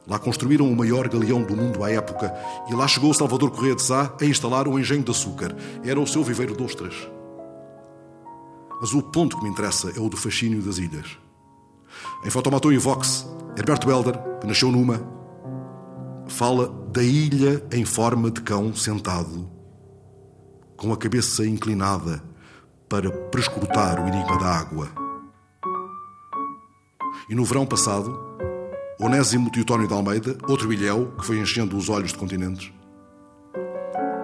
Lá 0.08 0.18
construíram 0.18 0.72
o 0.72 0.76
maior 0.76 1.10
galeão 1.10 1.44
do 1.44 1.58
mundo 1.58 1.84
à 1.84 1.92
época 1.92 2.34
e 2.70 2.74
lá 2.74 2.88
chegou 2.88 3.14
Salvador 3.14 3.52
Correia 3.52 3.76
de 3.76 3.82
Sá 3.82 4.14
a 4.22 4.26
instalar 4.26 4.66
um 4.66 4.80
engenho 4.80 5.04
de 5.04 5.12
açúcar. 5.12 5.54
Era 5.84 6.00
o 6.00 6.08
seu 6.08 6.24
viveiro 6.24 6.56
de 6.56 6.64
ostras. 6.64 6.96
Mas 8.80 8.94
o 8.94 9.02
ponto 9.02 9.38
que 9.38 9.44
me 9.44 9.50
interessa 9.50 9.92
é 9.98 10.00
o 10.00 10.08
do 10.08 10.16
fascínio 10.16 10.62
das 10.62 10.78
ilhas. 10.78 11.18
Em 12.24 12.30
Fotomatou 12.30 12.72
e 12.72 12.78
Vox, 12.78 13.28
Herberto 13.58 13.90
Helder, 13.90 14.18
que 14.40 14.48
nasceu 14.48 14.72
numa, 14.72 15.02
fala 16.28 16.70
da 16.94 17.04
ilha 17.04 17.66
em 17.72 17.84
forma 17.84 18.32
de 18.32 18.42
cão 18.42 18.74
sentado 18.74 19.55
com 20.78 20.92
a 20.92 20.98
cabeça 20.98 21.46
inclinada 21.46 22.24
para 22.90 23.10
prescrutar 23.10 24.04
o 24.04 24.08
enigma 24.08 24.38
da 24.38 24.46
água. 24.46 24.90
E 27.30 27.36
no 27.36 27.46
verão 27.46 27.66
passado, 27.66 28.18
Onésimo 29.00 29.52
Teotónio 29.52 29.88
de 29.88 29.94
Almeida, 29.94 30.38
outro 30.48 30.72
ilhéu 30.72 31.14
que 31.18 31.26
foi 31.26 31.40
enchendo 31.40 31.76
os 31.76 31.90
olhos 31.90 32.12
de 32.12 32.18
continentes, 32.18 32.72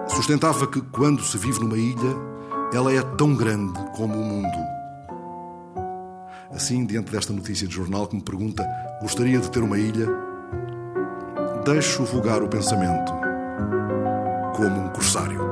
sustentava 0.08 0.66
que 0.66 0.80
quando 0.80 1.22
se 1.22 1.36
vive 1.36 1.60
numa 1.60 1.76
ilha, 1.76 2.16
ela 2.72 2.92
é 2.92 3.02
tão 3.02 3.34
grande 3.34 3.78
como 3.96 4.14
o 4.14 4.24
mundo. 4.24 4.58
Assim, 6.50 6.84
diante 6.84 7.10
desta 7.10 7.32
notícia 7.32 7.66
de 7.66 7.74
jornal 7.74 8.06
que 8.06 8.16
me 8.16 8.22
pergunta: 8.22 8.66
gostaria 9.00 9.38
de 9.38 9.50
ter 9.50 9.62
uma 9.62 9.78
ilha? 9.78 10.06
Deixo 11.64 12.04
vulgar 12.04 12.42
o 12.42 12.48
pensamento 12.48 13.12
como 14.54 14.86
um 14.86 14.88
corsário. 14.90 15.51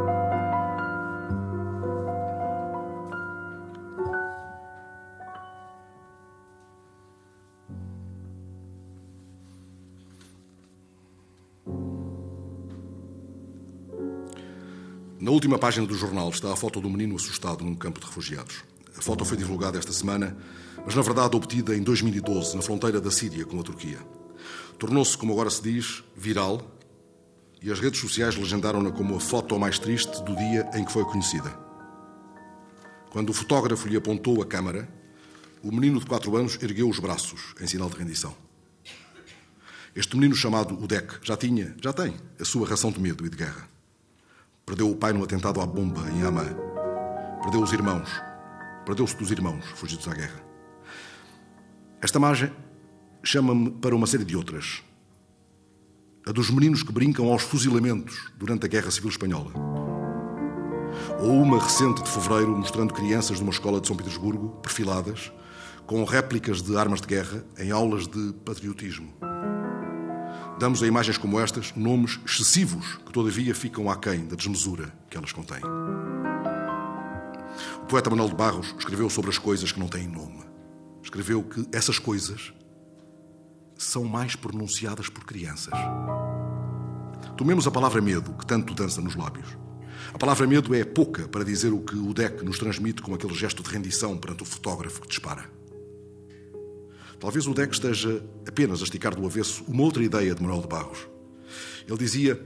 Última 15.51 15.59
página 15.67 15.85
do 15.85 15.97
jornal 15.97 16.31
está 16.31 16.53
a 16.53 16.55
foto 16.55 16.81
do 16.81 16.89
menino 16.89 17.17
assustado 17.17 17.65
num 17.65 17.75
campo 17.75 17.99
de 17.99 18.07
refugiados. 18.07 18.63
A 18.97 19.03
foto 19.03 19.25
foi 19.25 19.37
divulgada 19.37 19.81
esta 19.81 19.93
semana, 19.93 20.37
mas 20.87 20.95
na 20.95 21.03
verdade 21.03 21.35
obtida 21.35 21.75
em 21.75 21.83
2012, 21.83 22.55
na 22.55 22.63
fronteira 22.63 23.01
da 23.01 23.11
Síria 23.11 23.45
com 23.45 23.59
a 23.59 23.63
Turquia. 23.65 23.99
Tornou-se, 24.79 25.19
como 25.19 25.33
agora 25.33 25.51
se 25.51 25.61
diz, 25.61 26.05
viral 26.17 26.63
e 27.61 27.69
as 27.69 27.81
redes 27.81 27.99
sociais 27.99 28.37
legendaram-na 28.37 28.93
como 28.93 29.17
a 29.17 29.19
foto 29.19 29.59
mais 29.59 29.77
triste 29.77 30.23
do 30.23 30.37
dia 30.37 30.71
em 30.73 30.85
que 30.85 30.93
foi 30.93 31.05
conhecida. 31.05 31.51
Quando 33.11 33.31
o 33.31 33.35
fotógrafo 33.35 33.89
lhe 33.89 33.97
apontou 33.97 34.41
a 34.41 34.47
câmara, 34.47 34.89
o 35.65 35.73
menino 35.73 35.99
de 35.99 36.07
4 36.07 36.37
anos 36.37 36.63
ergueu 36.63 36.89
os 36.89 37.01
braços 37.01 37.57
em 37.61 37.67
sinal 37.67 37.91
de 37.91 37.97
rendição. 37.97 38.37
Este 39.97 40.15
menino 40.15 40.37
chamado 40.37 40.81
Udek 40.81 41.15
já 41.25 41.37
tinha, 41.37 41.75
já 41.83 41.93
tem, 41.93 42.15
a 42.39 42.45
sua 42.45 42.69
ração 42.69 42.93
de 42.93 43.01
medo 43.01 43.27
e 43.27 43.29
de 43.29 43.37
guerra. 43.37 43.80
Perdeu 44.71 44.89
o 44.89 44.95
pai 44.95 45.13
no 45.13 45.25
atentado 45.25 45.61
à 45.61 45.67
bomba 45.67 46.01
em 46.13 46.23
Amman. 46.23 46.47
perdeu 47.43 47.61
os 47.61 47.73
irmãos. 47.73 48.09
Perdeu-se 48.87 49.17
dos 49.17 49.33
irmãos 49.33 49.65
fugidos 49.75 50.07
à 50.07 50.15
guerra. 50.15 50.41
Esta 52.01 52.21
margem 52.21 52.53
chama-me 53.21 53.73
para 53.73 53.97
uma 53.97 54.07
série 54.07 54.25
de 54.25 54.37
outras. 54.37 54.81
A 56.25 56.31
dos 56.31 56.53
meninos 56.53 56.85
que 56.85 56.93
brincam 56.93 57.33
aos 57.33 57.43
fuzilamentos 57.43 58.31
durante 58.39 58.65
a 58.65 58.69
Guerra 58.69 58.93
Civil 58.93 59.11
Espanhola. 59.11 59.51
Ou 61.21 61.43
uma 61.43 61.61
recente 61.61 62.05
de 62.05 62.09
fevereiro 62.09 62.57
mostrando 62.57 62.95
crianças 62.95 63.39
de 63.39 63.43
uma 63.43 63.51
escola 63.51 63.81
de 63.81 63.89
São 63.89 63.97
Petersburgo, 63.97 64.51
perfiladas, 64.63 65.33
com 65.85 66.05
réplicas 66.05 66.63
de 66.63 66.77
armas 66.77 67.01
de 67.01 67.09
guerra 67.09 67.45
em 67.59 67.73
aulas 67.73 68.07
de 68.07 68.33
patriotismo. 68.45 69.30
Damos 70.61 70.83
a 70.83 70.87
imagens 70.87 71.17
como 71.17 71.41
estas 71.41 71.75
nomes 71.75 72.21
excessivos 72.23 72.97
que, 73.07 73.11
todavia, 73.11 73.55
ficam 73.55 73.89
aquém 73.89 74.27
da 74.27 74.37
desmesura 74.37 74.93
que 75.09 75.17
elas 75.17 75.33
contêm. 75.33 75.63
O 77.83 77.87
poeta 77.87 78.11
Manuel 78.11 78.29
de 78.29 78.35
Barros 78.35 78.75
escreveu 78.79 79.09
sobre 79.09 79.31
as 79.31 79.39
coisas 79.39 79.73
que 79.73 79.81
não 79.81 79.89
têm 79.89 80.07
nome. 80.07 80.45
Escreveu 81.03 81.43
que 81.43 81.67
essas 81.73 81.99
coisas 81.99 82.53
são 83.75 84.05
mais 84.05 84.37
pronunciadas 84.37 85.09
por 85.09 85.25
crianças. 85.25 85.73
Tomemos 87.39 87.67
a 87.67 87.71
palavra 87.71 88.03
medo, 88.03 88.35
que 88.35 88.45
tanto 88.45 88.75
dança 88.75 89.01
nos 89.01 89.17
lábios. 89.17 89.57
A 90.13 90.19
palavra 90.19 90.47
medo 90.47 90.75
é 90.75 90.85
pouca 90.85 91.27
para 91.27 91.43
dizer 91.43 91.73
o 91.73 91.81
que 91.81 91.97
o 91.97 92.13
deck 92.13 92.45
nos 92.45 92.59
transmite 92.59 93.01
com 93.01 93.15
aquele 93.15 93.33
gesto 93.33 93.63
de 93.63 93.71
rendição 93.71 94.15
perante 94.19 94.43
o 94.43 94.47
fotógrafo 94.47 95.01
que 95.01 95.09
dispara. 95.09 95.60
Talvez 97.21 97.47
o 97.47 97.53
Deck 97.53 97.75
esteja 97.75 98.25
apenas 98.49 98.81
a 98.81 98.85
esticar 98.85 99.15
do 99.15 99.27
avesso 99.27 99.63
uma 99.69 99.83
outra 99.83 100.03
ideia 100.03 100.35
de 100.35 100.43
Manuel 100.43 100.63
de 100.63 100.69
Barros. 100.69 101.07
Ele 101.87 101.99
dizia: 101.99 102.43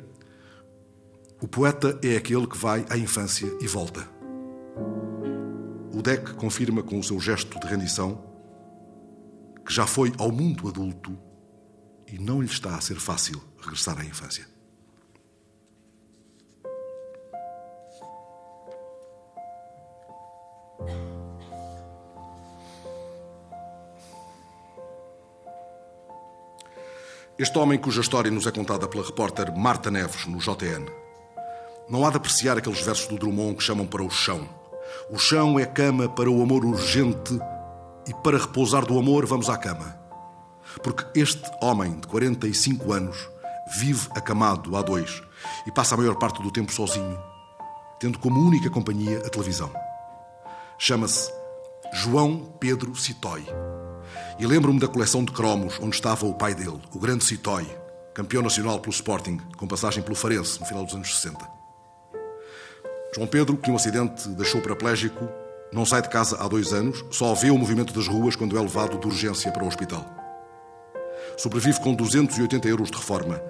O 1.40 1.46
poeta 1.46 1.98
é 2.02 2.16
aquele 2.16 2.46
que 2.48 2.58
vai 2.58 2.84
à 2.90 2.98
infância 2.98 3.46
e 3.60 3.68
volta. 3.68 4.06
O 5.94 6.02
Deck 6.02 6.34
confirma 6.34 6.82
com 6.82 6.98
o 6.98 7.04
seu 7.04 7.20
gesto 7.20 7.58
de 7.60 7.66
rendição 7.68 8.20
que 9.64 9.72
já 9.72 9.86
foi 9.86 10.12
ao 10.18 10.32
mundo 10.32 10.68
adulto 10.68 11.16
e 12.12 12.18
não 12.18 12.40
lhe 12.40 12.48
está 12.48 12.74
a 12.74 12.80
ser 12.80 12.96
fácil 12.96 13.40
regressar 13.60 13.98
à 13.98 14.04
infância. 14.04 14.44
Este 27.36 27.58
homem, 27.58 27.76
cuja 27.76 28.00
história 28.00 28.30
nos 28.30 28.46
é 28.46 28.52
contada 28.52 28.86
pela 28.86 29.04
repórter 29.04 29.52
Marta 29.56 29.90
Neves 29.90 30.24
no 30.24 30.38
JN, 30.38 30.86
não 31.88 32.06
há 32.06 32.10
de 32.10 32.16
apreciar 32.16 32.56
aqueles 32.56 32.80
versos 32.80 33.08
do 33.08 33.18
Drummond 33.18 33.56
que 33.56 33.64
chamam 33.64 33.84
para 33.84 34.04
o 34.04 34.08
chão. 34.08 34.48
O 35.10 35.18
chão 35.18 35.58
é 35.58 35.66
cama 35.66 36.08
para 36.08 36.30
o 36.30 36.40
amor 36.40 36.64
urgente 36.64 37.36
e 38.06 38.14
para 38.22 38.38
repousar 38.38 38.86
do 38.86 38.96
amor 38.96 39.26
vamos 39.26 39.50
à 39.50 39.56
cama. 39.56 39.98
Porque 40.80 41.04
este 41.18 41.42
homem 41.60 41.98
de 41.98 42.06
45 42.06 42.92
anos 42.92 43.28
vive 43.78 44.06
acamado 44.14 44.76
a 44.76 44.82
dois 44.82 45.20
e 45.66 45.72
passa 45.72 45.96
a 45.96 45.98
maior 45.98 46.14
parte 46.14 46.40
do 46.40 46.52
tempo 46.52 46.72
sozinho, 46.72 47.18
tendo 47.98 48.20
como 48.20 48.38
única 48.38 48.70
companhia 48.70 49.18
a 49.26 49.28
televisão. 49.28 49.72
Chama-se 50.78 51.32
João 51.92 52.54
Pedro 52.60 52.94
Citói. 52.94 53.44
E 54.38 54.46
lembro-me 54.46 54.80
da 54.80 54.88
coleção 54.88 55.24
de 55.24 55.32
cromos 55.32 55.78
onde 55.80 55.94
estava 55.94 56.26
o 56.26 56.34
pai 56.34 56.54
dele, 56.54 56.80
o 56.92 56.98
grande 56.98 57.24
Citói, 57.24 57.66
campeão 58.12 58.42
nacional 58.42 58.80
pelo 58.80 58.92
Sporting, 58.92 59.38
com 59.56 59.66
passagem 59.66 60.02
pelo 60.02 60.16
Farense 60.16 60.58
no 60.58 60.66
final 60.66 60.84
dos 60.84 60.94
anos 60.94 61.14
60. 61.16 61.38
João 63.14 63.28
Pedro, 63.28 63.56
que 63.56 63.70
um 63.70 63.76
acidente 63.76 64.28
deixou 64.30 64.60
paraplégico, 64.60 65.28
não 65.72 65.86
sai 65.86 66.02
de 66.02 66.08
casa 66.08 66.36
há 66.40 66.48
dois 66.48 66.72
anos, 66.72 67.04
só 67.12 67.32
vê 67.32 67.50
o 67.50 67.58
movimento 67.58 67.94
das 67.94 68.08
ruas 68.08 68.34
quando 68.34 68.58
é 68.58 68.60
levado 68.60 68.98
de 68.98 69.06
urgência 69.06 69.52
para 69.52 69.62
o 69.62 69.68
hospital. 69.68 70.04
Sobrevive 71.36 71.80
com 71.80 71.94
280 71.94 72.68
euros 72.68 72.90
de 72.90 72.96
reforma 72.96 73.40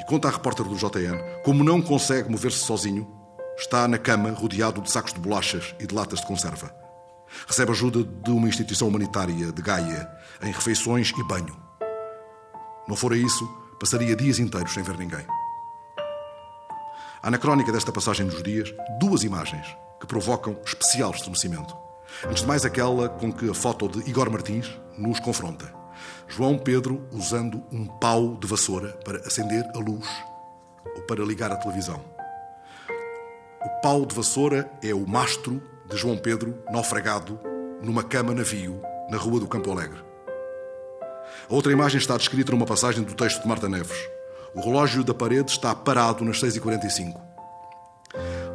e 0.00 0.04
conta 0.06 0.28
à 0.28 0.30
repórter 0.30 0.64
do 0.64 0.76
JN 0.76 1.42
como 1.44 1.64
não 1.64 1.82
consegue 1.82 2.30
mover-se 2.30 2.58
sozinho, 2.58 3.08
está 3.58 3.88
na 3.88 3.98
cama 3.98 4.30
rodeado 4.30 4.80
de 4.80 4.90
sacos 4.90 5.12
de 5.12 5.18
bolachas 5.18 5.74
e 5.80 5.86
de 5.88 5.94
latas 5.94 6.20
de 6.20 6.26
conserva. 6.26 6.79
Recebe 7.46 7.70
ajuda 7.72 8.04
de 8.04 8.30
uma 8.30 8.48
instituição 8.48 8.88
humanitária 8.88 9.52
de 9.52 9.62
Gaia 9.62 10.10
em 10.42 10.52
refeições 10.52 11.12
e 11.16 11.24
banho. 11.24 11.56
Não 12.88 12.96
fora 12.96 13.16
isso, 13.16 13.46
passaria 13.78 14.16
dias 14.16 14.38
inteiros 14.38 14.72
sem 14.72 14.82
ver 14.82 14.96
ninguém. 14.98 15.26
Há 17.22 17.30
na 17.30 17.38
crónica 17.38 17.70
desta 17.70 17.92
passagem 17.92 18.26
dos 18.26 18.42
dias 18.42 18.72
duas 18.98 19.22
imagens 19.22 19.66
que 20.00 20.06
provocam 20.06 20.58
especial 20.64 21.10
estremecimento. 21.10 21.76
Antes 22.26 22.42
de 22.42 22.48
mais, 22.48 22.64
aquela 22.64 23.08
com 23.08 23.32
que 23.32 23.48
a 23.48 23.54
foto 23.54 23.88
de 23.88 24.08
Igor 24.08 24.30
Martins 24.30 24.70
nos 24.98 25.20
confronta. 25.20 25.72
João 26.26 26.58
Pedro 26.58 27.06
usando 27.12 27.62
um 27.70 27.86
pau 27.86 28.36
de 28.36 28.46
vassoura 28.46 28.92
para 29.04 29.18
acender 29.18 29.64
a 29.74 29.78
luz 29.78 30.08
ou 30.96 31.02
para 31.02 31.24
ligar 31.24 31.52
a 31.52 31.56
televisão. 31.56 32.02
O 33.62 33.80
pau 33.82 34.06
de 34.06 34.14
vassoura 34.14 34.70
é 34.82 34.94
o 34.94 35.06
mastro 35.06 35.62
de 35.90 35.96
João 35.96 36.16
Pedro 36.16 36.62
naufragado 36.70 37.38
numa 37.82 38.04
cama-navio 38.04 38.80
na 39.10 39.18
rua 39.18 39.40
do 39.40 39.48
Campo 39.48 39.72
Alegre. 39.72 39.98
A 41.48 41.54
outra 41.54 41.72
imagem 41.72 41.98
está 41.98 42.16
descrita 42.16 42.52
numa 42.52 42.64
passagem 42.64 43.02
do 43.02 43.14
texto 43.14 43.42
de 43.42 43.48
Marta 43.48 43.68
Neves. 43.68 44.08
O 44.54 44.60
relógio 44.60 45.02
da 45.02 45.12
parede 45.12 45.50
está 45.50 45.74
parado 45.74 46.24
nas 46.24 46.40
6h45. 46.40 47.20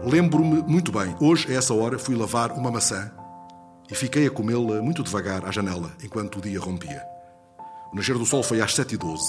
Lembro-me 0.04 0.62
muito 0.64 0.92
bem, 0.92 1.16
hoje, 1.20 1.52
a 1.52 1.58
essa 1.58 1.74
hora, 1.74 2.00
fui 2.00 2.16
lavar 2.16 2.52
uma 2.54 2.72
maçã 2.72 3.12
e 3.92 3.96
fiquei 3.96 4.28
a 4.28 4.32
comê-la 4.32 4.82
muito 4.82 5.04
devagar 5.04 5.46
à 5.46 5.52
janela, 5.52 5.92
enquanto 6.04 6.38
o 6.38 6.42
dia 6.42 6.60
rompia. 6.60 7.04
O 7.92 7.96
nascer 7.96 8.18
do 8.18 8.26
sol 8.26 8.44
foi 8.44 8.62
às 8.62 8.74
7h12. 8.74 9.20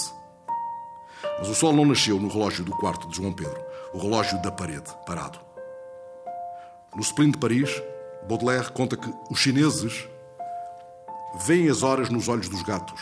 Mas 1.39 1.49
o 1.49 1.55
sol 1.55 1.73
não 1.73 1.85
nasceu 1.85 2.19
no 2.19 2.29
relógio 2.29 2.63
do 2.63 2.71
quarto 2.71 3.07
de 3.09 3.17
João 3.17 3.33
Pedro, 3.33 3.59
o 3.93 3.97
relógio 3.97 4.41
da 4.41 4.51
parede, 4.51 4.89
parado. 5.05 5.39
No 6.95 7.01
Spleen 7.01 7.31
de 7.31 7.37
Paris, 7.37 7.81
Baudelaire 8.27 8.71
conta 8.71 8.97
que 8.97 9.13
os 9.29 9.39
chineses 9.39 10.07
veem 11.45 11.69
as 11.69 11.83
horas 11.83 12.09
nos 12.09 12.27
olhos 12.27 12.49
dos 12.49 12.61
gatos 12.61 12.99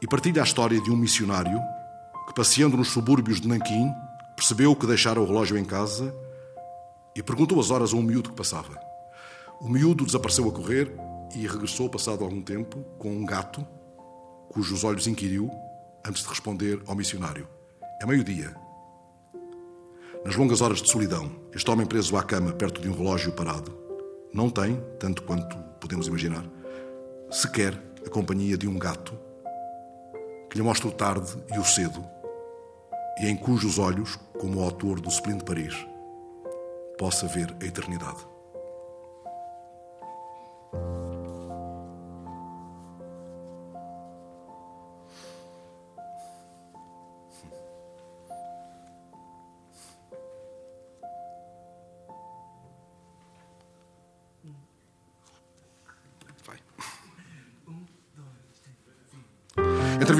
e 0.00 0.06
partilha 0.06 0.42
a 0.42 0.44
história 0.44 0.80
de 0.80 0.90
um 0.90 0.96
missionário 0.96 1.60
que, 2.26 2.34
passeando 2.34 2.76
nos 2.76 2.88
subúrbios 2.88 3.40
de 3.40 3.48
Nanquim, 3.48 3.92
percebeu 4.34 4.74
que 4.74 4.86
deixara 4.86 5.20
o 5.20 5.26
relógio 5.26 5.58
em 5.58 5.64
casa 5.64 6.14
e 7.14 7.22
perguntou 7.22 7.60
as 7.60 7.70
horas 7.70 7.92
a 7.92 7.96
um 7.96 8.02
miúdo 8.02 8.30
que 8.30 8.36
passava. 8.36 8.80
O 9.60 9.68
miúdo 9.68 10.06
desapareceu 10.06 10.48
a 10.48 10.52
correr 10.52 10.90
e 11.34 11.46
regressou, 11.46 11.88
passado 11.88 12.24
algum 12.24 12.40
tempo, 12.40 12.82
com 12.98 13.10
um 13.10 13.24
gato 13.24 13.66
cujos 14.50 14.82
olhos 14.82 15.06
inquiriu 15.06 15.50
antes 16.04 16.22
de 16.22 16.28
responder 16.28 16.82
ao 16.86 16.96
missionário: 16.96 17.46
É 18.00 18.06
meio-dia. 18.06 18.54
Nas 20.24 20.36
longas 20.36 20.60
horas 20.60 20.82
de 20.82 20.90
solidão, 20.90 21.30
este 21.54 21.70
homem 21.70 21.86
preso 21.86 22.16
à 22.16 22.22
cama 22.22 22.52
perto 22.52 22.80
de 22.80 22.88
um 22.88 22.96
relógio 22.96 23.32
parado 23.32 23.80
não 24.32 24.48
tem, 24.48 24.80
tanto 24.98 25.22
quanto 25.22 25.56
podemos 25.80 26.06
imaginar, 26.06 26.44
sequer 27.30 27.76
a 28.06 28.10
companhia 28.10 28.56
de 28.56 28.68
um 28.68 28.78
gato 28.78 29.18
que 30.48 30.56
lhe 30.56 30.62
mostra 30.62 30.88
o 30.88 30.92
tarde 30.92 31.32
e 31.54 31.58
o 31.58 31.64
cedo, 31.64 32.04
e 33.20 33.26
em 33.26 33.36
cujos 33.36 33.78
olhos, 33.78 34.16
como 34.38 34.60
o 34.60 34.62
autor 34.62 35.00
do 35.00 35.08
Spleen 35.08 35.38
de 35.38 35.44
Paris, 35.44 35.74
possa 36.98 37.26
ver 37.26 37.54
a 37.60 37.64
eternidade. 37.64 38.24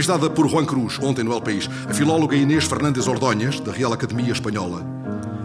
Entrevistada 0.00 0.30
por 0.30 0.48
Juan 0.48 0.64
Cruz, 0.64 0.98
ontem 1.02 1.22
no 1.22 1.30
El 1.30 1.42
País, 1.42 1.68
a 1.86 1.92
filóloga 1.92 2.34
Inês 2.34 2.64
Fernandes 2.64 3.06
Ordonhas, 3.06 3.60
da 3.60 3.70
Real 3.70 3.92
Academia 3.92 4.32
Espanhola, 4.32 4.82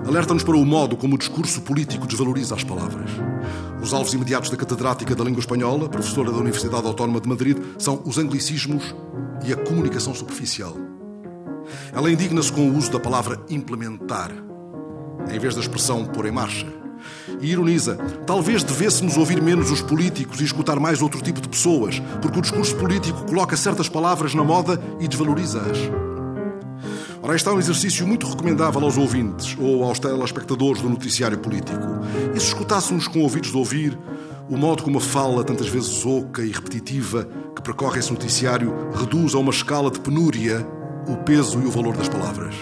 alerta-nos 0.07 0.43
para 0.43 0.55
o 0.55 0.65
modo 0.65 0.95
como 0.95 1.15
o 1.15 1.17
discurso 1.17 1.61
político 1.61 2.07
desvaloriza 2.07 2.55
as 2.55 2.63
palavras. 2.63 3.11
Os 3.83 3.93
alvos 3.93 4.13
imediatos 4.13 4.49
da 4.49 4.55
catedrática 4.55 5.13
da 5.13 5.25
língua 5.25 5.41
espanhola, 5.41 5.89
professora 5.89 6.31
da 6.31 6.37
Universidade 6.37 6.87
Autónoma 6.87 7.19
de 7.19 7.27
Madrid, 7.27 7.57
são 7.77 8.01
os 8.05 8.17
anglicismos 8.17 8.95
e 9.45 9.51
a 9.51 9.57
comunicação 9.57 10.15
superficial. 10.15 10.77
Ela 11.91 12.09
indigna-se 12.09 12.53
com 12.53 12.69
o 12.69 12.77
uso 12.77 12.89
da 12.93 12.99
palavra 13.01 13.37
implementar, 13.49 14.31
em 15.29 15.37
vez 15.37 15.53
da 15.53 15.59
expressão 15.59 16.05
pôr 16.05 16.27
em 16.27 16.31
marcha 16.31 16.84
e 17.41 17.51
ironiza: 17.51 17.95
talvez 18.25 18.63
devêssemos 18.63 19.17
ouvir 19.17 19.41
menos 19.41 19.71
os 19.71 19.81
políticos 19.81 20.41
e 20.41 20.43
escutar 20.43 20.79
mais 20.79 21.01
outro 21.01 21.21
tipo 21.21 21.41
de 21.41 21.49
pessoas, 21.49 21.99
porque 22.21 22.39
o 22.39 22.41
discurso 22.41 22.75
político 22.75 23.25
coloca 23.25 23.57
certas 23.57 23.89
palavras 23.89 24.33
na 24.33 24.43
moda 24.43 24.81
e 24.99 25.07
desvaloriza-as. 25.07 25.77
Ora, 27.21 27.35
está 27.35 27.51
um 27.51 27.57
exercício 27.57 28.05
muito 28.05 28.27
recomendável 28.27 28.83
aos 28.83 28.97
ouvintes 28.97 29.57
ou 29.59 29.83
aos 29.83 29.97
telespectadores 29.97 30.81
do 30.81 30.89
noticiário 30.89 31.39
político. 31.39 31.99
E 32.35 32.39
se 32.39 32.47
escutássemos 32.47 33.07
com 33.07 33.21
ouvidos 33.21 33.49
de 33.49 33.57
ouvir 33.57 33.97
o 34.47 34.55
modo 34.55 34.83
como 34.83 34.99
a 34.99 35.01
fala, 35.01 35.43
tantas 35.43 35.67
vezes 35.67 36.05
oca 36.05 36.43
e 36.43 36.51
repetitiva, 36.51 37.27
que 37.55 37.63
percorre 37.63 37.99
esse 37.99 38.11
noticiário, 38.11 38.71
reduz 38.93 39.33
a 39.33 39.39
uma 39.39 39.49
escala 39.49 39.89
de 39.89 39.99
penúria 39.99 40.63
o 41.07 41.17
peso 41.17 41.59
e 41.61 41.65
o 41.65 41.71
valor 41.71 41.95
das 41.95 42.07
palavras. 42.07 42.55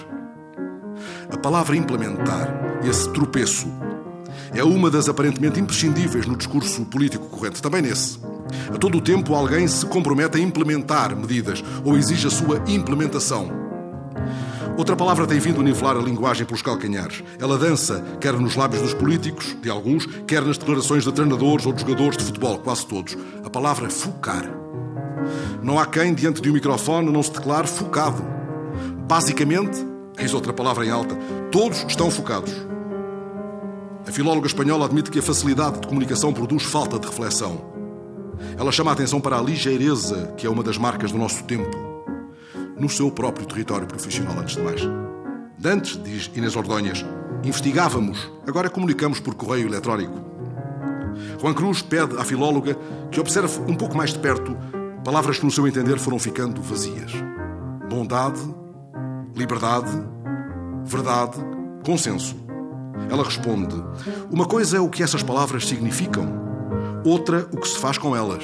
A 1.29 1.37
palavra 1.37 1.75
implementar, 1.75 2.79
esse 2.83 3.11
tropeço, 3.11 3.67
é 4.53 4.63
uma 4.63 4.89
das 4.89 5.09
aparentemente 5.09 5.59
imprescindíveis 5.59 6.25
no 6.25 6.37
discurso 6.37 6.85
político 6.85 7.27
corrente, 7.27 7.61
também 7.61 7.81
nesse. 7.81 8.19
A 8.73 8.77
todo 8.77 8.97
o 8.97 9.01
tempo 9.01 9.33
alguém 9.33 9.67
se 9.67 9.85
compromete 9.85 10.37
a 10.37 10.39
implementar 10.39 11.15
medidas 11.15 11.63
ou 11.83 11.97
exige 11.97 12.27
a 12.27 12.29
sua 12.29 12.61
implementação. 12.67 13.63
Outra 14.77 14.95
palavra 14.95 15.27
tem 15.27 15.39
vindo 15.39 15.61
a 15.61 15.63
nivelar 15.63 15.97
a 15.97 16.01
linguagem 16.01 16.45
pelos 16.45 16.61
calcanhares. 16.61 17.23
Ela 17.39 17.57
dança, 17.57 18.03
quer 18.19 18.33
nos 18.33 18.55
lábios 18.55 18.81
dos 18.81 18.93
políticos, 18.93 19.55
de 19.61 19.69
alguns, 19.69 20.07
quer 20.27 20.43
nas 20.43 20.57
declarações 20.57 21.03
de 21.03 21.11
treinadores 21.11 21.65
ou 21.65 21.73
de 21.73 21.81
jogadores 21.81 22.17
de 22.17 22.23
futebol, 22.23 22.57
quase 22.57 22.85
todos. 22.85 23.15
A 23.43 23.49
palavra 23.49 23.89
focar. 23.89 24.43
Não 25.61 25.77
há 25.77 25.85
quem, 25.85 26.13
diante 26.13 26.41
de 26.41 26.49
um 26.49 26.53
microfone, 26.53 27.11
não 27.11 27.21
se 27.21 27.31
declare 27.31 27.67
focado. 27.67 28.23
Basicamente, 29.07 29.85
eis 30.17 30.33
outra 30.33 30.51
palavra 30.51 30.85
em 30.85 30.89
alta, 30.89 31.15
todos 31.51 31.85
estão 31.87 32.09
focados. 32.09 32.72
Filóloga 34.13 34.45
espanhola 34.45 34.85
admite 34.85 35.09
que 35.09 35.17
a 35.17 35.23
facilidade 35.23 35.79
de 35.79 35.87
comunicação 35.87 36.31
produz 36.31 36.61
falta 36.61 36.99
de 36.99 37.07
reflexão. 37.07 37.73
Ela 38.55 38.71
chama 38.71 38.91
a 38.91 38.93
atenção 38.93 39.19
para 39.19 39.39
a 39.39 39.41
ligeireza, 39.41 40.31
que 40.37 40.45
é 40.45 40.49
uma 40.51 40.61
das 40.61 40.77
marcas 40.77 41.11
do 41.11 41.17
nosso 41.17 41.43
tempo 41.45 41.75
no 42.77 42.87
seu 42.87 43.09
próprio 43.09 43.47
território 43.47 43.87
profissional, 43.87 44.37
antes 44.37 44.55
de 44.55 44.61
mais. 44.61 44.81
Dantes, 45.57 45.99
diz 46.03 46.29
Inês 46.35 46.55
Ordonhas, 46.55 47.03
investigávamos, 47.43 48.31
agora 48.45 48.69
comunicamos 48.69 49.19
por 49.19 49.33
correio 49.33 49.65
eletrónico. 49.65 50.21
Juan 51.41 51.55
Cruz 51.55 51.81
pede 51.81 52.15
à 52.15 52.23
filóloga 52.23 52.77
que 53.09 53.19
observe 53.19 53.61
um 53.67 53.73
pouco 53.73 53.97
mais 53.97 54.13
de 54.13 54.19
perto 54.19 54.55
palavras 55.03 55.39
que, 55.39 55.45
no 55.45 55.51
seu 55.51 55.67
entender, 55.67 55.97
foram 55.97 56.19
ficando 56.19 56.61
vazias: 56.61 57.13
bondade, 57.89 58.41
liberdade, 59.35 59.89
verdade, 60.85 61.39
consenso. 61.83 62.42
Ela 63.09 63.23
responde: 63.23 63.83
Uma 64.31 64.45
coisa 64.45 64.77
é 64.77 64.79
o 64.79 64.89
que 64.89 65.03
essas 65.03 65.23
palavras 65.23 65.67
significam, 65.67 66.27
outra 67.05 67.47
o 67.51 67.57
que 67.57 67.67
se 67.67 67.77
faz 67.77 67.97
com 67.97 68.15
elas. 68.15 68.43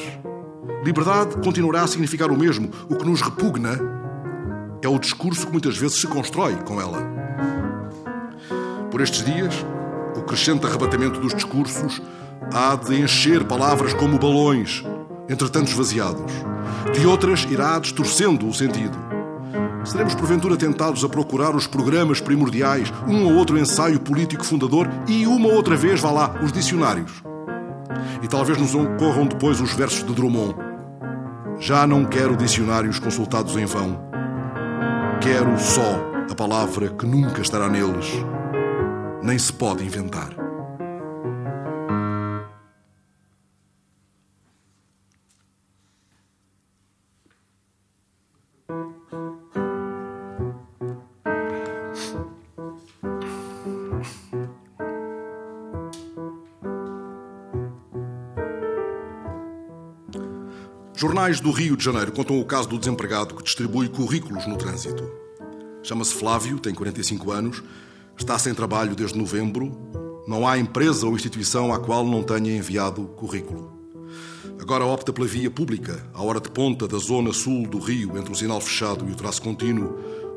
Liberdade 0.84 1.36
continuará 1.43 1.82
a 1.84 1.88
significar 1.88 2.32
o 2.32 2.38
mesmo, 2.38 2.70
o 2.89 2.95
que 2.95 3.06
nos 3.06 3.22
repugna 3.22 3.78
é 4.82 4.88
o 4.88 4.97
discurso 4.97 5.45
que 5.45 5.52
muitas 5.52 5.78
vezes 5.78 6.00
se 6.00 6.08
constrói 6.08 6.56
com 6.56 6.80
ela. 6.80 7.06
Por 8.89 9.02
estes 9.02 9.24
dias, 9.26 9.54
o 10.16 10.22
crescente 10.22 10.66
arrebatamento 10.66 11.20
dos 11.20 11.34
discursos 11.34 12.02
há 12.54 12.76
de 12.76 13.02
encher 13.02 13.43
palavras 13.45 13.93
como 13.93 14.18
balões, 14.18 14.84
entretanto 15.28 15.70
esvaziados. 15.70 16.32
De 16.93 17.06
outras, 17.06 17.43
irá 17.50 17.78
distorcendo 17.78 18.47
o 18.47 18.54
sentido. 18.54 18.97
Seremos 19.84 20.16
porventura 20.16 20.58
tentados 20.58 21.04
a 21.04 21.10
procurar 21.10 21.56
os 21.56 21.66
programas 21.66 22.20
primordiais, 22.20 22.92
um 23.08 23.26
ou 23.26 23.34
outro 23.34 23.58
ensaio 23.58 24.00
político 24.00 24.46
fundador 24.46 24.88
e 25.08 25.26
uma 25.26 25.50
outra 25.50 25.76
vez, 25.76 26.00
vá 26.00 26.12
lá, 26.12 26.40
os 26.44 26.52
dicionários. 26.52 27.24
E 28.22 28.28
talvez 28.28 28.58
nos 28.58 28.76
ocorram 28.76 29.26
depois 29.26 29.60
os 29.62 29.74
versos 29.74 30.06
de 30.06 30.14
Drummond. 30.14 30.56
Já 31.60 31.88
não 31.88 32.06
quero 32.06 32.38
dicionários 32.38 33.00
consultados 33.00 33.58
em 33.58 33.66
vão 33.66 34.10
Quero 35.22 35.60
só 35.60 36.02
a 36.32 36.34
palavra 36.34 36.88
que 36.90 37.06
nunca 37.06 37.42
estará 37.42 37.68
neles, 37.68 38.08
nem 39.22 39.38
se 39.38 39.52
pode 39.52 39.84
inventar. 39.84 40.39
Jornais 61.00 61.39
do 61.39 61.50
Rio 61.50 61.78
de 61.78 61.86
Janeiro 61.86 62.12
contam 62.12 62.38
o 62.38 62.43
caso 62.43 62.68
do 62.68 62.78
desempregado 62.78 63.34
que 63.34 63.41
distribui 63.41 63.88
currículos 63.88 64.45
no 64.45 64.58
trânsito. 64.58 65.10
Chama-se 65.82 66.14
Flávio, 66.14 66.60
tem 66.60 66.74
45 66.74 67.32
anos, 67.32 67.64
está 68.18 68.38
sem 68.38 68.54
trabalho 68.54 68.93
desde 68.93 69.18
novembro. 69.18 69.72
Não 70.28 70.45
há 70.45 70.58
empresa 70.58 71.08
ou 71.08 71.16
instituição 71.16 71.72
à 71.74 71.80
qual 71.80 72.06
não 72.06 72.22
tenha 72.22 72.54
enviado 72.54 73.04
currículo. 73.16 73.72
Agora 74.60 74.84
opta 74.84 75.14
pela 75.14 75.26
via 75.26 75.50
pública, 75.50 76.06
à 76.14 76.22
hora 76.22 76.41
de 76.41 76.52
ponta 76.52 76.86
da 76.86 76.97
zona 76.97 77.32
sul 77.32 77.66
do 77.66 77.80
Rio, 77.80 78.18
entre 78.18 78.34
o 78.34 78.36
sinal 78.36 78.60
fechado 78.60 79.08
e 79.08 79.14
o 79.14 79.16
traço 79.16 79.41
contínuo, 79.41 79.95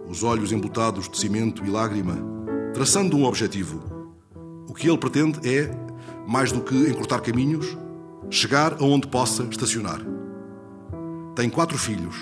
os 0.08 0.22
olhos 0.22 0.52
embutados 0.52 1.08
de 1.08 1.18
cimento 1.18 1.66
e 1.66 1.70
lágrima, 1.70 2.16
traçando 2.72 3.16
um 3.16 3.24
objetivo. 3.24 3.82
O 4.68 4.74
que 4.74 4.88
ele 4.88 4.96
pretende 4.96 5.40
é, 5.44 5.68
mais 6.24 6.52
do 6.52 6.60
que 6.60 6.88
encurtar 6.88 7.18
caminhos, 7.18 7.76
chegar 8.30 8.74
aonde 8.74 9.08
possa 9.08 9.42
estacionar. 9.42 10.11
Tem 11.34 11.48
quatro 11.48 11.78
filhos. 11.78 12.14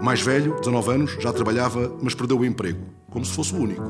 O 0.00 0.04
mais 0.04 0.20
velho, 0.20 0.56
19 0.60 0.90
anos, 0.90 1.16
já 1.20 1.32
trabalhava, 1.32 1.96
mas 2.00 2.14
perdeu 2.14 2.38
o 2.38 2.44
emprego, 2.44 2.84
como 3.10 3.24
se 3.24 3.32
fosse 3.32 3.54
o 3.54 3.58
único. 3.58 3.82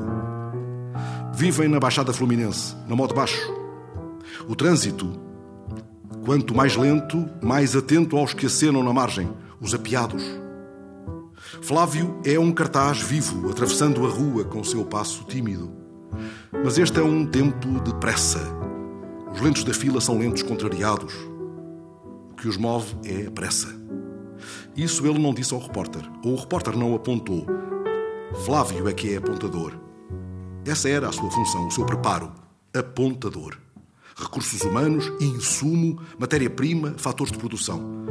Vivem 1.33 1.67
na 1.67 1.79
Baixada 1.79 2.13
Fluminense, 2.13 2.75
na 2.87 2.95
moto 2.95 3.13
baixo. 3.13 3.53
O 4.47 4.55
trânsito, 4.55 5.11
quanto 6.25 6.55
mais 6.55 6.75
lento, 6.75 7.23
mais 7.41 7.75
atento 7.75 8.17
aos 8.17 8.33
que 8.33 8.47
acenam 8.47 8.83
na 8.83 8.93
margem, 8.93 9.29
os 9.59 9.73
apiados. 9.73 10.23
Flávio 11.61 12.19
é 12.25 12.39
um 12.39 12.51
cartaz 12.51 12.99
vivo, 12.99 13.49
atravessando 13.49 14.05
a 14.05 14.09
rua 14.09 14.43
com 14.43 14.61
o 14.61 14.65
seu 14.65 14.83
passo 14.85 15.23
tímido. 15.25 15.71
Mas 16.63 16.77
este 16.77 16.99
é 16.99 17.03
um 17.03 17.25
tempo 17.25 17.79
de 17.81 17.93
pressa. 17.95 18.41
Os 19.33 19.41
lentos 19.41 19.63
da 19.63 19.73
fila 19.73 20.01
são 20.01 20.17
lentos 20.17 20.43
contrariados. 20.43 21.13
O 22.31 22.35
que 22.35 22.47
os 22.47 22.57
move 22.57 22.95
é 23.05 23.27
a 23.27 23.31
pressa. 23.31 23.82
Isso 24.75 25.05
ele 25.05 25.19
não 25.19 25.33
disse 25.33 25.53
ao 25.53 25.59
repórter, 25.59 26.01
ou 26.23 26.33
o 26.33 26.39
repórter 26.39 26.77
não 26.77 26.95
apontou. 26.95 27.45
Flávio 28.45 28.87
é 28.87 28.93
que 28.93 29.13
é 29.13 29.17
apontador. 29.17 29.73
Essa 30.65 30.89
era 30.89 31.09
a 31.09 31.11
sua 31.11 31.29
função, 31.29 31.67
o 31.67 31.71
seu 31.71 31.85
preparo. 31.85 32.31
Apontador. 32.73 33.57
Recursos 34.15 34.61
humanos, 34.61 35.11
insumo, 35.19 35.99
matéria-prima, 36.17 36.95
fatores 36.97 37.31
de 37.31 37.37
produção. 37.37 38.05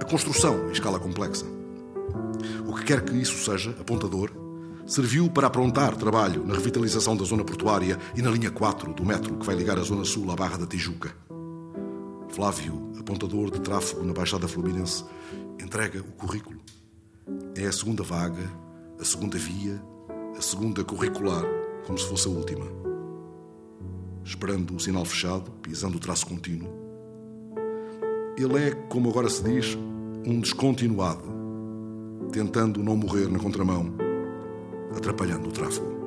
A 0.00 0.04
construção 0.04 0.68
em 0.68 0.72
escala 0.72 0.98
complexa. 0.98 1.44
O 2.66 2.74
que 2.74 2.84
quer 2.84 3.04
que 3.04 3.14
isso 3.14 3.36
seja, 3.44 3.70
apontador, 3.78 4.30
serviu 4.86 5.28
para 5.30 5.46
aprontar 5.46 5.96
trabalho 5.96 6.44
na 6.44 6.54
revitalização 6.54 7.16
da 7.16 7.24
zona 7.24 7.44
portuária 7.44 7.98
e 8.16 8.22
na 8.22 8.30
linha 8.30 8.50
4 8.50 8.92
do 8.92 9.04
metro 9.04 9.36
que 9.36 9.46
vai 9.46 9.54
ligar 9.54 9.78
a 9.78 9.82
zona 9.82 10.04
sul 10.04 10.30
à 10.30 10.34
Barra 10.34 10.58
da 10.58 10.66
Tijuca. 10.66 11.14
Flávio, 12.28 12.92
apontador 12.98 13.50
de 13.50 13.60
tráfego 13.60 14.04
na 14.04 14.12
Baixada 14.12 14.48
Fluminense, 14.48 15.04
entrega 15.62 16.00
o 16.00 16.12
currículo. 16.12 16.60
É 17.56 17.66
a 17.66 17.72
segunda 17.72 18.02
vaga, 18.02 18.50
a 18.98 19.04
segunda 19.04 19.38
via, 19.38 19.80
a 20.36 20.40
segunda 20.40 20.82
curricular, 20.84 21.44
como 21.86 21.98
se 21.98 22.08
fosse 22.08 22.28
a 22.28 22.30
última. 22.30 22.66
Esperando 24.24 24.74
o 24.74 24.80
sinal 24.80 25.04
fechado, 25.04 25.50
pisando 25.62 25.96
o 25.96 26.00
traço 26.00 26.26
contínuo. 26.26 26.70
Ele 28.36 28.58
é, 28.58 28.70
como 28.88 29.10
agora 29.10 29.28
se 29.28 29.42
diz, 29.42 29.76
um 30.26 30.40
descontinuado, 30.40 31.24
tentando 32.32 32.82
não 32.82 32.96
morrer 32.96 33.28
na 33.28 33.38
contramão, 33.38 33.92
atrapalhando 34.96 35.48
o 35.48 35.52
tráfego. 35.52 35.99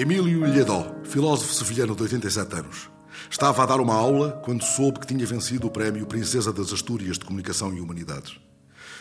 Emílio 0.00 0.46
Lledó, 0.46 0.96
filósofo 1.04 1.52
sevilhano 1.52 1.94
de 1.94 2.04
87 2.04 2.54
anos, 2.56 2.90
estava 3.30 3.62
a 3.62 3.66
dar 3.66 3.82
uma 3.82 3.92
aula 3.92 4.40
quando 4.42 4.64
soube 4.64 4.98
que 4.98 5.06
tinha 5.06 5.26
vencido 5.26 5.66
o 5.66 5.70
prémio 5.70 6.06
Princesa 6.06 6.50
das 6.50 6.72
Astúrias 6.72 7.18
de 7.18 7.26
Comunicação 7.26 7.70
e 7.74 7.82
Humanidades. 7.82 8.40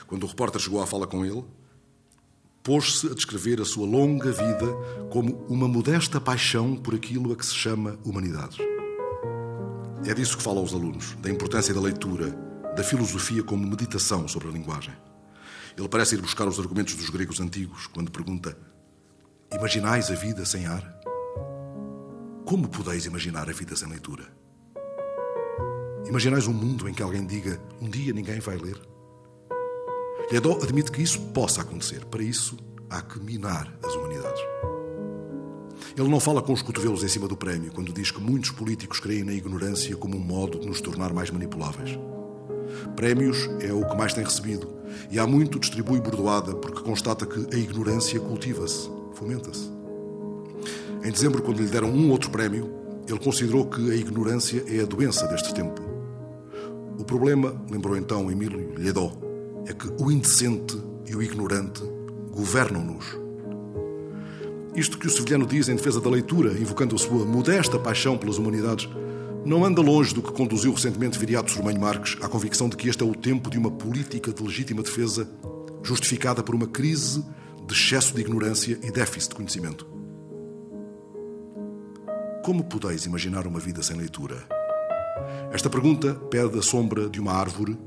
Quando 0.07 0.25
o 0.25 0.27
repórter 0.27 0.59
chegou 0.59 0.81
à 0.81 0.85
fala 0.85 1.07
com 1.07 1.25
ele, 1.25 1.45
pôs-se 2.61 3.07
a 3.07 3.13
descrever 3.13 3.61
a 3.61 3.65
sua 3.65 3.87
longa 3.87 4.29
vida 4.29 4.75
como 5.09 5.35
uma 5.47 5.69
modesta 5.69 6.19
paixão 6.19 6.75
por 6.75 6.93
aquilo 6.93 7.31
a 7.31 7.37
que 7.37 7.45
se 7.45 7.55
chama 7.55 7.97
humanidades. 8.03 8.57
É 10.05 10.13
disso 10.13 10.35
que 10.35 10.43
fala 10.43 10.59
aos 10.59 10.73
alunos, 10.73 11.15
da 11.21 11.29
importância 11.29 11.73
da 11.73 11.79
leitura, 11.79 12.31
da 12.75 12.83
filosofia 12.83 13.41
como 13.41 13.65
meditação 13.65 14.27
sobre 14.27 14.49
a 14.49 14.51
linguagem. 14.51 14.93
Ele 15.77 15.87
parece 15.87 16.15
ir 16.15 16.21
buscar 16.21 16.45
os 16.45 16.59
argumentos 16.59 16.95
dos 16.95 17.09
gregos 17.09 17.39
antigos 17.39 17.87
quando 17.87 18.11
pergunta: 18.11 18.57
Imaginais 19.51 20.11
a 20.11 20.13
vida 20.13 20.45
sem 20.45 20.67
ar? 20.67 20.83
Como 22.45 22.69
podeis 22.69 23.07
imaginar 23.07 23.49
a 23.49 23.51
vida 23.51 23.75
sem 23.75 23.89
leitura? 23.89 24.23
Imaginais 26.05 26.45
um 26.45 26.53
mundo 26.53 26.87
em 26.87 26.93
que 26.93 27.01
alguém 27.01 27.25
diga: 27.25 27.59
Um 27.81 27.89
dia 27.89 28.13
ninguém 28.13 28.39
vai 28.39 28.57
ler? 28.57 28.79
Lledó 30.31 30.59
admite 30.61 30.91
que 30.91 31.01
isso 31.01 31.19
possa 31.33 31.61
acontecer. 31.61 32.05
Para 32.05 32.21
isso, 32.21 32.57
há 32.91 33.01
que 33.01 33.19
minar 33.19 33.73
as 33.83 33.95
humanidades. 33.95 34.41
Ele 35.97 36.09
não 36.09 36.19
fala 36.19 36.43
com 36.43 36.53
os 36.53 36.61
cotovelos 36.61 37.03
em 37.03 37.07
cima 37.07 37.27
do 37.27 37.35
prémio 37.35 37.71
quando 37.71 37.91
diz 37.91 38.11
que 38.11 38.21
muitos 38.21 38.51
políticos 38.51 38.99
creem 38.99 39.23
na 39.23 39.33
ignorância 39.33 39.97
como 39.97 40.15
um 40.15 40.21
modo 40.21 40.59
de 40.59 40.67
nos 40.67 40.79
tornar 40.79 41.11
mais 41.11 41.31
manipuláveis. 41.31 41.97
Prémios 42.95 43.49
é 43.61 43.73
o 43.73 43.83
que 43.83 43.97
mais 43.97 44.13
tem 44.13 44.23
recebido 44.23 44.71
e 45.09 45.17
há 45.17 45.25
muito 45.25 45.59
distribui 45.59 45.99
bordoada 45.99 46.53
porque 46.55 46.83
constata 46.83 47.25
que 47.25 47.53
a 47.53 47.57
ignorância 47.57 48.19
cultiva-se, 48.19 48.98
fomenta-se. 49.13 49.69
Em 51.03 51.11
dezembro, 51.11 51.41
quando 51.41 51.61
lhe 51.61 51.69
deram 51.69 51.89
um 51.89 52.11
outro 52.11 52.29
prémio, 52.29 52.69
ele 53.07 53.19
considerou 53.19 53.65
que 53.65 53.91
a 53.91 53.95
ignorância 53.95 54.63
é 54.67 54.81
a 54.81 54.85
doença 54.85 55.25
deste 55.27 55.53
tempo. 55.53 55.81
O 56.97 57.03
problema, 57.03 57.55
lembrou 57.71 57.95
então 57.95 58.29
Emílio 58.29 58.73
Lledó, 58.77 59.11
é 59.65 59.73
que 59.73 59.87
o 60.01 60.11
indecente 60.11 60.77
e 61.07 61.15
o 61.15 61.23
ignorante 61.23 61.81
governam-nos. 62.31 63.17
Isto 64.75 64.97
que 64.97 65.07
o 65.07 65.09
sevilhano 65.09 65.45
diz 65.45 65.67
em 65.69 65.75
defesa 65.75 65.99
da 65.99 66.09
leitura, 66.09 66.51
invocando 66.51 66.95
a 66.95 66.99
sua 66.99 67.25
modesta 67.25 67.79
paixão 67.79 68.17
pelas 68.17 68.37
humanidades, 68.37 68.87
não 69.45 69.63
anda 69.63 69.81
longe 69.81 70.13
do 70.13 70.21
que 70.21 70.31
conduziu 70.31 70.73
recentemente 70.73 71.17
Viriato 71.17 71.51
Sormanho 71.51 71.79
Marques 71.79 72.17
à 72.21 72.27
convicção 72.27 72.69
de 72.69 72.75
que 72.75 72.89
este 72.89 73.01
é 73.01 73.05
o 73.05 73.15
tempo 73.15 73.49
de 73.49 73.57
uma 73.57 73.71
política 73.71 74.31
de 74.31 74.43
legítima 74.43 74.83
defesa 74.83 75.27
justificada 75.81 76.43
por 76.43 76.53
uma 76.53 76.67
crise 76.67 77.23
de 77.69 77.75
excesso 77.75 78.15
de 78.15 78.21
ignorância 78.21 78.79
e 78.81 78.91
déficit 78.91 79.29
de 79.29 79.35
conhecimento. 79.35 79.87
Como 82.43 82.63
podeis 82.63 83.05
imaginar 83.05 83.45
uma 83.45 83.59
vida 83.59 83.83
sem 83.83 83.95
leitura? 83.95 84.37
Esta 85.53 85.69
pergunta 85.69 86.15
pede 86.15 86.57
a 86.57 86.63
sombra 86.63 87.07
de 87.07 87.21
uma 87.21 87.33
árvore 87.33 87.77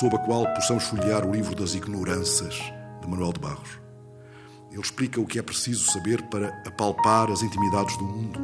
sob 0.00 0.16
a 0.16 0.18
qual 0.18 0.52
possamos 0.52 0.84
folhear 0.84 1.24
o 1.24 1.30
livro 1.30 1.54
das 1.54 1.74
ignoranças 1.74 2.54
de 3.00 3.08
Manuel 3.08 3.32
de 3.32 3.38
Barros. 3.38 3.80
Ele 4.72 4.80
explica 4.80 5.20
o 5.20 5.26
que 5.26 5.38
é 5.38 5.42
preciso 5.42 5.90
saber 5.92 6.20
para 6.22 6.48
apalpar 6.66 7.30
as 7.30 7.42
intimidades 7.42 7.96
do 7.98 8.04
mundo. 8.04 8.40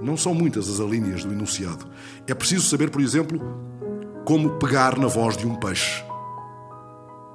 Não 0.00 0.16
são 0.16 0.32
muitas 0.32 0.68
as 0.68 0.80
alíneas 0.80 1.24
do 1.24 1.32
enunciado. 1.32 1.90
É 2.26 2.32
preciso 2.32 2.66
saber, 2.68 2.90
por 2.90 3.02
exemplo, 3.02 3.38
como 4.24 4.58
pegar 4.58 4.98
na 4.98 5.08
voz 5.08 5.36
de 5.36 5.46
um 5.46 5.56
peixe. 5.56 6.02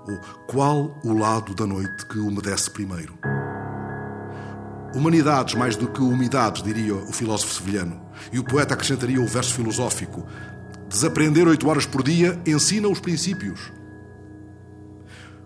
Ou 0.10 0.20
qual 0.48 1.00
o 1.04 1.14
lado 1.14 1.54
da 1.54 1.68
noite 1.68 2.06
que 2.08 2.18
umedece 2.18 2.72
primeiro. 2.72 3.14
Humanidades 4.96 5.54
mais 5.54 5.76
do 5.76 5.88
que 5.88 6.02
umidades, 6.02 6.64
diria 6.64 6.96
o 6.96 7.14
filósofo 7.14 7.54
sevilhano. 7.54 8.02
E 8.32 8.40
o 8.40 8.44
poeta 8.44 8.74
acrescentaria 8.74 9.22
o 9.22 9.28
verso 9.28 9.54
filosófico: 9.54 10.26
Desaprender 10.88 11.48
oito 11.48 11.70
horas 11.70 11.86
por 11.86 12.02
dia 12.02 12.42
ensina 12.44 12.88
os 12.88 13.00
princípios. 13.00 13.72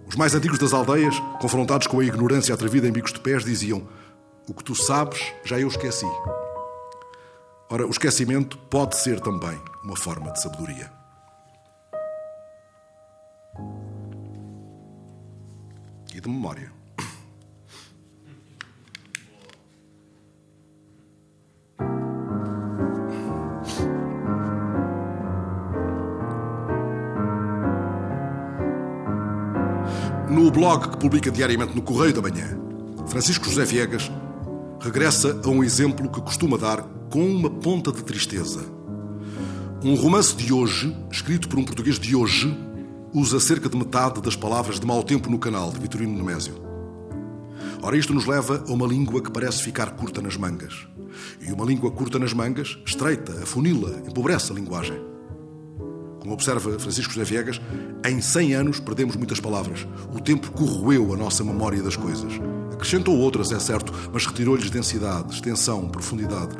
Os 0.07 0.15
mais 0.15 0.33
antigos 0.33 0.59
das 0.59 0.73
aldeias, 0.73 1.19
confrontados 1.41 1.87
com 1.87 1.99
a 1.99 2.05
ignorância 2.05 2.53
atrevida 2.53 2.87
em 2.87 2.91
bicos 2.91 3.11
de 3.11 3.19
pés, 3.19 3.43
diziam: 3.43 3.85
O 4.47 4.53
que 4.53 4.63
tu 4.63 4.73
sabes, 4.73 5.19
já 5.43 5.59
eu 5.59 5.67
esqueci. 5.67 6.07
Ora, 7.69 7.85
o 7.85 7.91
esquecimento 7.91 8.57
pode 8.69 8.95
ser 8.97 9.19
também 9.19 9.59
uma 9.83 9.97
forma 9.97 10.31
de 10.31 10.41
sabedoria. 10.41 11.02
De 16.23 16.29
memória. 16.29 16.71
No 30.29 30.49
blog 30.49 30.89
que 30.89 30.97
publica 30.97 31.29
diariamente 31.29 31.75
no 31.75 31.81
Correio 31.81 32.13
da 32.13 32.21
Manhã, 32.21 32.57
Francisco 33.07 33.45
José 33.45 33.65
Viegas 33.65 34.09
regressa 34.79 35.39
a 35.43 35.49
um 35.49 35.63
exemplo 35.63 36.09
que 36.09 36.21
costuma 36.21 36.57
dar 36.57 36.81
com 37.11 37.23
uma 37.23 37.49
ponta 37.49 37.91
de 37.91 38.03
tristeza. 38.03 38.65
Um 39.83 39.95
romance 39.95 40.35
de 40.35 40.51
hoje, 40.53 40.95
escrito 41.11 41.47
por 41.47 41.59
um 41.59 41.65
português 41.65 41.99
de 41.99 42.15
hoje, 42.15 42.57
usa 43.13 43.39
cerca 43.39 43.69
de 43.69 43.77
metade 43.77 44.21
das 44.21 44.35
palavras 44.35 44.79
de 44.79 44.87
mau 44.87 45.03
tempo 45.03 45.29
no 45.29 45.37
canal, 45.37 45.71
de 45.71 45.79
Vitorino 45.79 46.17
Nemésio. 46.17 46.55
Ora, 47.81 47.95
isto 47.95 48.13
nos 48.13 48.25
leva 48.25 48.63
a 48.67 48.71
uma 48.71 48.87
língua 48.87 49.21
que 49.21 49.31
parece 49.31 49.61
ficar 49.61 49.91
curta 49.91 50.21
nas 50.21 50.35
mangas. 50.35 50.87
E 51.39 51.51
uma 51.51 51.65
língua 51.65 51.91
curta 51.91 52.17
nas 52.17 52.33
mangas, 52.33 52.79
estreita, 52.85 53.43
afunila, 53.43 54.01
empobrece 54.07 54.51
a 54.51 54.55
linguagem. 54.55 54.99
Como 56.19 56.33
observa 56.33 56.79
Francisco 56.79 57.13
José 57.13 57.25
Viegas, 57.25 57.61
em 58.03 58.19
100 58.19 58.53
anos 58.55 58.79
perdemos 58.79 59.15
muitas 59.15 59.39
palavras. 59.39 59.85
O 60.11 60.19
tempo 60.19 60.51
corroeu 60.51 61.13
a 61.13 61.17
nossa 61.17 61.43
memória 61.43 61.83
das 61.83 61.95
coisas. 61.95 62.33
Acrescentou 62.71 63.15
outras, 63.17 63.51
é 63.51 63.59
certo, 63.59 63.93
mas 64.11 64.25
retirou-lhes 64.25 64.71
densidade, 64.71 65.33
extensão, 65.33 65.87
profundidade. 65.87 66.55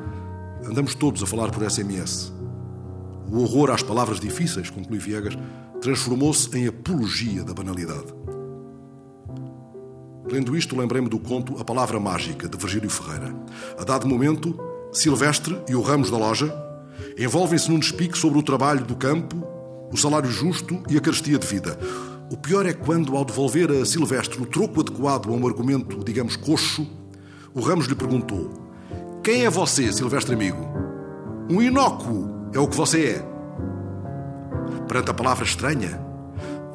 Andamos 0.65 0.93
todos 0.93 1.23
a 1.23 1.25
falar 1.25 1.49
por 1.49 1.67
SMS. 1.67 2.31
O 3.31 3.39
horror 3.39 3.71
às 3.71 3.81
palavras 3.81 4.19
difíceis, 4.19 4.69
conclui 4.69 4.99
Viegas, 4.99 5.35
transformou-se 5.84 6.49
em 6.57 6.65
apologia 6.65 7.43
da 7.43 7.53
banalidade. 7.53 8.07
Lendo 10.31 10.55
isto, 10.55 10.77
lembrei-me 10.77 11.09
do 11.09 11.19
conto 11.19 11.59
A 11.59 11.65
Palavra 11.65 11.99
Mágica, 11.99 12.47
de 12.47 12.57
Virgílio 12.57 12.89
Ferreira. 12.89 13.36
A 13.77 13.84
dado 13.84 14.07
momento, 14.07 14.57
Silvestre 14.93 15.59
e 15.67 15.75
o 15.75 15.81
Ramos 15.81 16.09
da 16.09 16.17
loja 16.17 16.55
envolvem-se 17.19 17.69
num 17.69 17.79
despique 17.79 18.17
sobre 18.17 18.39
o 18.39 18.43
trabalho 18.43 18.86
do 18.86 18.95
campo, 18.95 19.45
o 19.91 19.97
salário 19.97 20.31
justo 20.31 20.81
e 20.89 20.95
a 20.95 21.01
carestia 21.01 21.38
de 21.38 21.45
vida. 21.45 21.77
O 22.31 22.38
pior 22.38 22.65
é 22.65 22.71
quando, 22.71 23.17
ao 23.17 23.25
devolver 23.25 23.69
a 23.69 23.86
Silvestre 23.86 24.41
o 24.41 24.45
troco 24.45 24.79
adequado 24.79 25.27
a 25.27 25.34
um 25.34 25.45
argumento, 25.45 26.01
digamos, 26.01 26.38
coxo, 26.38 26.88
o 27.53 27.59
Ramos 27.59 27.88
lhe 27.88 27.95
perguntou: 27.95 28.53
Quem 29.21 29.43
é 29.43 29.49
você, 29.49 29.91
Silvestre 29.91 30.34
amigo? 30.34 30.65
Um 31.49 31.61
inócuo 31.61 32.49
é 32.53 32.59
o 32.59 32.69
que 32.69 32.77
você 32.77 33.05
é. 33.05 33.32
Perante 34.88 35.11
a 35.11 35.13
palavra 35.13 35.43
estranha, 35.43 35.99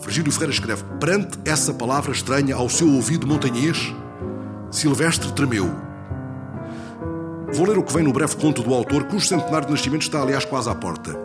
Virgílio 0.00 0.32
Ferreira 0.32 0.52
escreve: 0.52 0.84
Perante 0.98 1.38
essa 1.44 1.72
palavra 1.74 2.12
estranha 2.12 2.54
ao 2.54 2.68
seu 2.68 2.88
ouvido 2.88 3.26
montanhês, 3.26 3.94
Silvestre 4.70 5.32
tremeu. 5.32 5.70
Vou 7.52 7.66
ler 7.66 7.78
o 7.78 7.82
que 7.82 7.92
vem 7.92 8.02
no 8.02 8.12
breve 8.12 8.36
conto 8.36 8.62
do 8.62 8.74
autor, 8.74 9.04
cujo 9.04 9.26
centenário 9.26 9.66
de 9.66 9.72
nascimento 9.72 10.02
está, 10.02 10.20
aliás, 10.20 10.44
quase 10.44 10.68
à 10.68 10.74
porta. 10.74 11.18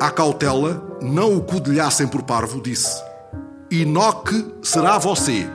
À 0.00 0.10
cautela, 0.10 0.82
não 1.00 1.36
o 1.36 1.40
codilhassem 1.40 2.06
por 2.06 2.22
parvo, 2.22 2.60
disse: 2.60 3.02
Inoque 3.70 4.54
será 4.62 4.98
você. 4.98 5.48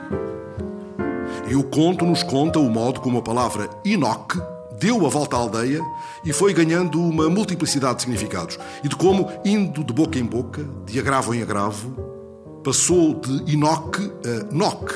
E 1.48 1.54
o 1.54 1.64
conto 1.64 2.04
nos 2.04 2.22
conta 2.22 2.58
o 2.58 2.70
modo 2.70 3.00
como 3.00 3.18
a 3.18 3.22
palavra 3.22 3.68
Inoque 3.84 4.40
deu 4.84 5.06
a 5.06 5.08
volta 5.08 5.34
à 5.34 5.38
aldeia 5.38 5.80
e 6.22 6.30
foi 6.30 6.52
ganhando 6.52 7.00
uma 7.00 7.30
multiplicidade 7.30 7.96
de 7.96 8.02
significados. 8.02 8.58
E 8.82 8.88
de 8.88 8.94
como, 8.94 9.30
indo 9.42 9.82
de 9.82 9.94
boca 9.94 10.18
em 10.18 10.24
boca, 10.26 10.62
de 10.84 11.00
agravo 11.00 11.32
em 11.32 11.40
agravo, 11.40 11.96
passou 12.62 13.18
de 13.18 13.54
Inoque 13.54 14.02
a 14.02 14.54
Noque, 14.54 14.94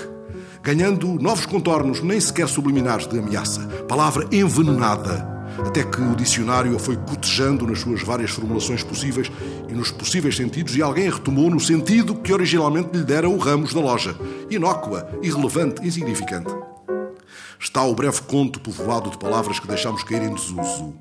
ganhando 0.63 1.15
novos 1.15 1.47
contornos, 1.47 2.03
nem 2.03 2.21
sequer 2.21 2.49
subliminares 2.49 3.07
de 3.07 3.19
ameaça. 3.19 3.67
Palavra 3.89 4.29
envenenada, 4.31 5.27
até 5.67 5.83
que 5.83 6.03
o 6.03 6.15
dicionário 6.15 6.77
a 6.77 6.79
foi 6.79 6.97
cotejando 6.97 7.67
nas 7.67 7.79
suas 7.79 8.03
várias 8.03 8.31
formulações 8.31 8.83
possíveis 8.83 9.33
e 9.71 9.73
nos 9.73 9.91
possíveis 9.91 10.37
sentidos, 10.37 10.77
e 10.77 10.83
alguém 10.83 11.09
a 11.09 11.13
retomou 11.15 11.49
no 11.49 11.59
sentido 11.59 12.15
que 12.15 12.31
originalmente 12.31 12.91
lhe 12.93 13.05
dera 13.05 13.27
o 13.27 13.39
Ramos 13.39 13.73
da 13.73 13.81
loja. 13.81 14.15
Inócua, 14.51 15.09
irrelevante, 15.23 15.83
insignificante. 15.87 16.68
Está 17.59 17.83
o 17.83 17.95
breve 17.95 18.23
conto 18.23 18.61
povoado 18.61 19.11
de 19.11 19.19
palavras 19.19 19.59
que 19.59 19.67
deixamos 19.67 20.05
cair 20.05 20.23
em 20.23 20.35
desuso. 20.35 20.95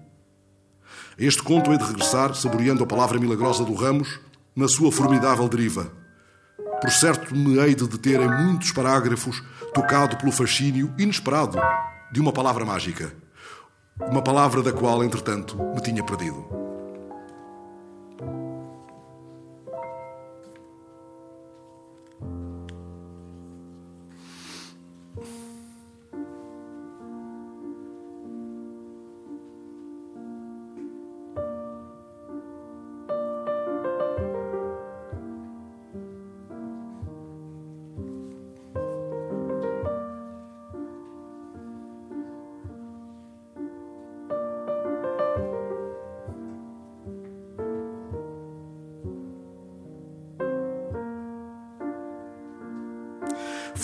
Este 1.18 1.42
conto 1.42 1.72
hei 1.72 1.78
de 1.78 1.84
regressar, 1.84 2.34
saboreando 2.36 2.84
a 2.84 2.88
palavra 2.88 3.20
milagrosa 3.20 3.64
do 3.64 3.74
Ramos, 3.74 4.20
na 4.56 4.68
sua 4.68 4.92
formidável 4.92 5.48
deriva. 5.48 5.92
Por 6.82 6.92
certo, 6.92 7.36
me 7.36 7.58
hei 7.60 7.74
de 7.74 7.88
deter 7.88 8.20
em 8.20 8.30
muitos 8.30 8.72
parágrafos, 8.72 9.44
tocado 9.74 10.18
pelo 10.18 10.32
fascínio 10.32 10.94
inesperado 10.98 11.60
de 12.12 12.20
uma 12.20 12.32
palavra 12.32 12.66
mágica. 12.66 13.14
Uma 14.00 14.22
palavra 14.22 14.62
da 14.62 14.72
qual, 14.72 15.04
entretanto, 15.04 15.58
me 15.74 15.82
tinha 15.82 16.04
perdido. 16.04 16.67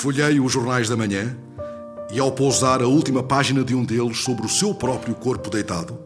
Folhei 0.04 0.38
os 0.38 0.52
jornais 0.52 0.90
da 0.90 0.98
manhã 0.98 1.34
e, 2.12 2.20
ao 2.20 2.30
pousar 2.30 2.82
a 2.82 2.88
última 2.88 3.24
página 3.24 3.64
de 3.64 3.74
um 3.74 3.86
deles 3.86 4.18
sobre 4.18 4.46
o 4.46 4.50
seu 4.50 4.76
próprio 4.76 5.16
corpo 5.16 5.50
deitado, 5.50 5.98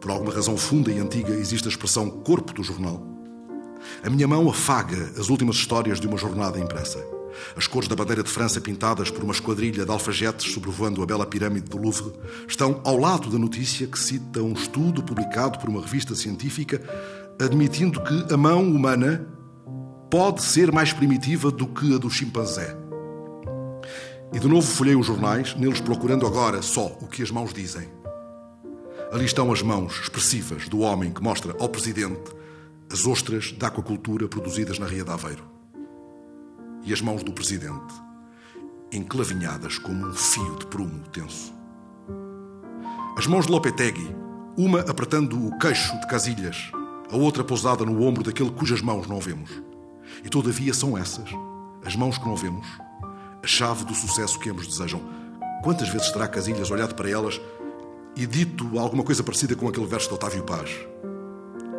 por 0.00 0.12
alguma 0.12 0.32
razão 0.32 0.56
funda 0.56 0.92
e 0.92 1.00
antiga 1.00 1.32
existe 1.32 1.66
a 1.66 1.70
expressão 1.72 2.08
corpo 2.08 2.52
do 2.52 2.62
jornal, 2.62 3.04
a 4.04 4.08
minha 4.08 4.28
mão 4.28 4.48
afaga 4.48 5.10
as 5.18 5.28
últimas 5.28 5.56
histórias 5.56 5.98
de 5.98 6.06
uma 6.06 6.16
jornada 6.16 6.60
impressa. 6.60 7.04
As 7.56 7.66
cores 7.66 7.88
da 7.88 7.96
bandeira 7.96 8.22
de 8.22 8.30
França 8.30 8.60
pintadas 8.60 9.10
por 9.10 9.24
uma 9.24 9.32
esquadrilha 9.32 9.84
de 9.84 9.90
alfajetes 9.90 10.52
sobrevoando 10.54 11.02
a 11.02 11.06
bela 11.06 11.26
pirâmide 11.26 11.68
do 11.68 11.78
Louvre 11.78 12.12
estão 12.46 12.80
ao 12.84 12.96
lado 12.96 13.28
da 13.28 13.40
notícia 13.40 13.88
que 13.88 13.98
cita 13.98 14.40
um 14.40 14.52
estudo 14.52 15.02
publicado 15.02 15.58
por 15.58 15.68
uma 15.68 15.80
revista 15.80 16.14
científica 16.14 16.80
admitindo 17.40 18.00
que 18.04 18.32
a 18.32 18.36
mão 18.36 18.62
humana 18.62 19.26
pode 20.08 20.44
ser 20.44 20.70
mais 20.70 20.92
primitiva 20.92 21.50
do 21.50 21.66
que 21.66 21.92
a 21.92 21.98
do 21.98 22.08
chimpanzé. 22.08 22.79
E 24.32 24.38
de 24.38 24.46
novo 24.46 24.66
folhei 24.66 24.94
os 24.94 25.06
jornais, 25.06 25.54
neles 25.56 25.80
procurando 25.80 26.26
agora 26.26 26.62
só 26.62 26.86
o 27.00 27.06
que 27.08 27.22
as 27.22 27.30
mãos 27.32 27.52
dizem. 27.52 27.88
Ali 29.10 29.24
estão 29.24 29.52
as 29.52 29.60
mãos 29.60 30.00
expressivas 30.02 30.68
do 30.68 30.80
homem 30.80 31.12
que 31.12 31.22
mostra 31.22 31.56
ao 31.58 31.68
presidente 31.68 32.30
as 32.92 33.06
ostras 33.06 33.50
da 33.52 33.66
aquacultura 33.66 34.28
produzidas 34.28 34.78
na 34.78 34.86
Ria 34.86 35.02
de 35.02 35.10
Aveiro. 35.10 35.44
E 36.84 36.92
as 36.92 37.00
mãos 37.00 37.24
do 37.24 37.32
presidente, 37.32 37.92
enclavinhadas 38.92 39.78
como 39.78 40.06
um 40.06 40.12
fio 40.12 40.56
de 40.56 40.66
prumo 40.66 41.02
tenso. 41.08 41.52
As 43.16 43.26
mãos 43.26 43.46
de 43.46 43.52
Lopetegui, 43.52 44.14
uma 44.56 44.80
apertando 44.80 45.44
o 45.44 45.58
queixo 45.58 45.98
de 46.00 46.06
Casilhas, 46.06 46.70
a 47.10 47.16
outra 47.16 47.42
pousada 47.42 47.84
no 47.84 48.02
ombro 48.04 48.22
daquele 48.22 48.50
cujas 48.50 48.80
mãos 48.80 49.08
não 49.08 49.18
vemos. 49.18 49.50
E 50.24 50.28
todavia 50.28 50.72
são 50.72 50.96
essas, 50.96 51.28
as 51.84 51.96
mãos 51.96 52.16
que 52.16 52.24
não 52.24 52.36
vemos, 52.36 52.66
a 53.42 53.46
chave 53.46 53.84
do 53.84 53.94
sucesso 53.94 54.38
que 54.38 54.50
ambos 54.50 54.66
desejam. 54.66 55.00
Quantas 55.62 55.88
vezes 55.88 56.10
terá 56.10 56.28
Casilhas 56.28 56.70
olhado 56.70 56.94
para 56.94 57.08
elas 57.10 57.40
e 58.16 58.26
dito 58.26 58.78
alguma 58.78 59.02
coisa 59.02 59.22
parecida 59.22 59.54
com 59.54 59.68
aquele 59.68 59.86
verso 59.86 60.08
de 60.08 60.14
Otávio 60.14 60.42
Paz? 60.44 60.70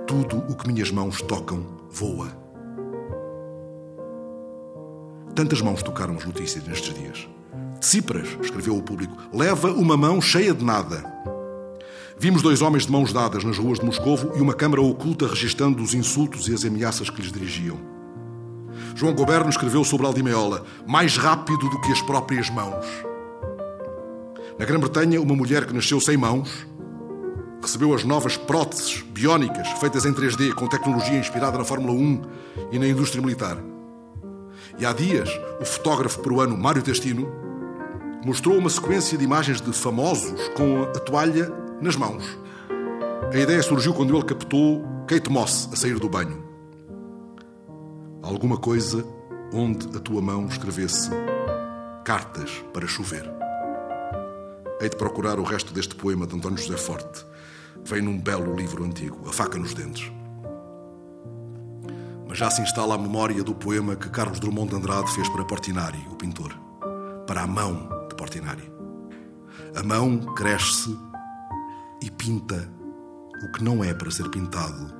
Tudo 0.07 0.37
o 0.49 0.55
que 0.55 0.67
minhas 0.67 0.91
mãos 0.91 1.21
tocam 1.21 1.65
voa. 1.89 2.29
Tantas 5.35 5.61
mãos 5.61 5.81
tocaram 5.81 6.15
as 6.15 6.25
notícias 6.25 6.65
nestes 6.65 6.93
dias. 6.93 7.27
Tsipras, 7.79 8.27
escreveu 8.41 8.77
o 8.77 8.83
público, 8.83 9.17
leva 9.33 9.71
uma 9.71 9.97
mão 9.97 10.21
cheia 10.21 10.53
de 10.53 10.63
nada. 10.63 11.03
Vimos 12.19 12.43
dois 12.43 12.61
homens 12.61 12.85
de 12.85 12.91
mãos 12.91 13.11
dadas 13.11 13.43
nas 13.43 13.57
ruas 13.57 13.79
de 13.79 13.85
Moscovo 13.85 14.31
e 14.35 14.41
uma 14.41 14.53
câmara 14.53 14.81
oculta 14.81 15.25
registando 15.27 15.81
os 15.81 15.95
insultos 15.95 16.47
e 16.47 16.53
as 16.53 16.63
ameaças 16.63 17.09
que 17.09 17.21
lhes 17.21 17.31
dirigiam. 17.31 18.00
João 18.95 19.13
Goberno 19.13 19.49
escreveu 19.49 19.83
sobre 19.83 20.05
Aldimeola, 20.05 20.63
mais 20.87 21.17
rápido 21.17 21.69
do 21.69 21.81
que 21.81 21.91
as 21.91 22.01
próprias 22.01 22.49
mãos. 22.49 22.85
Na 24.57 24.65
Grã-Bretanha, 24.65 25.21
uma 25.21 25.35
mulher 25.35 25.65
que 25.65 25.73
nasceu 25.73 25.99
sem 25.99 26.17
mãos 26.17 26.67
recebeu 27.61 27.93
as 27.93 28.03
novas 28.03 28.37
próteses 28.37 29.01
biónicas 29.01 29.67
feitas 29.79 30.03
em 30.05 30.13
3D 30.13 30.53
com 30.53 30.67
tecnologia 30.67 31.17
inspirada 31.17 31.57
na 31.57 31.63
Fórmula 31.63 31.93
1 31.93 32.21
e 32.71 32.79
na 32.79 32.87
indústria 32.87 33.21
militar. 33.21 33.57
E 34.79 34.85
há 34.85 34.91
dias, 34.91 35.29
o 35.59 35.65
fotógrafo 35.65 36.19
peruano 36.19 36.57
Mário 36.57 36.81
Testino 36.81 37.31
mostrou 38.25 38.57
uma 38.57 38.69
sequência 38.69 39.17
de 39.17 39.23
imagens 39.23 39.61
de 39.61 39.71
famosos 39.73 40.47
com 40.49 40.83
a 40.83 40.99
toalha 40.99 41.51
nas 41.79 41.95
mãos. 41.95 42.23
A 43.31 43.37
ideia 43.37 43.61
surgiu 43.61 43.93
quando 43.93 44.15
ele 44.15 44.25
captou 44.25 44.83
Kate 45.07 45.29
Moss 45.29 45.69
a 45.71 45.75
sair 45.75 45.99
do 45.99 46.09
banho 46.09 46.50
alguma 48.23 48.57
coisa 48.57 49.05
onde 49.53 49.97
a 49.97 49.99
tua 49.99 50.21
mão 50.21 50.45
escrevesse 50.47 51.09
cartas 52.05 52.63
para 52.73 52.87
chover. 52.87 53.29
Hei 54.79 54.89
de 54.89 54.95
procurar 54.95 55.39
o 55.39 55.43
resto 55.43 55.73
deste 55.73 55.95
poema 55.95 56.25
de 56.25 56.35
António 56.35 56.57
José 56.57 56.77
Forte. 56.77 57.25
Vem 57.83 58.01
num 58.01 58.19
belo 58.19 58.55
livro 58.55 58.83
antigo, 58.83 59.27
A 59.27 59.33
Faca 59.33 59.57
nos 59.57 59.73
Dentes. 59.73 60.11
Mas 62.27 62.37
já 62.37 62.49
se 62.49 62.61
instala 62.61 62.95
a 62.95 62.97
memória 62.97 63.43
do 63.43 63.53
poema 63.53 63.95
que 63.95 64.09
Carlos 64.09 64.39
Drummond 64.39 64.69
de 64.69 64.75
Andrade 64.75 65.11
fez 65.11 65.27
para 65.29 65.43
Portinari, 65.43 65.99
o 66.11 66.15
pintor. 66.15 66.55
Para 67.27 67.41
a 67.43 67.47
mão 67.47 67.89
de 68.09 68.15
Portinari. 68.15 68.71
A 69.75 69.83
mão 69.83 70.19
cresce 70.35 70.97
e 72.01 72.09
pinta 72.09 72.71
o 73.43 73.51
que 73.51 73.63
não 73.63 73.83
é 73.83 73.93
para 73.93 74.11
ser 74.11 74.29
pintado, 74.29 74.93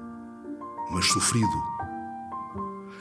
mas 0.91 1.05
sofrido 1.05 1.70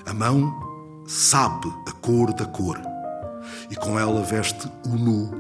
a 0.07 0.14
mão 0.14 1.05
sabe 1.07 1.68
a 1.86 1.92
cor 1.92 2.32
da 2.32 2.46
cor 2.46 2.80
e 3.70 3.76
com 3.76 3.98
ela 3.98 4.22
veste 4.22 4.70
o 4.86 4.96
nu 4.96 5.30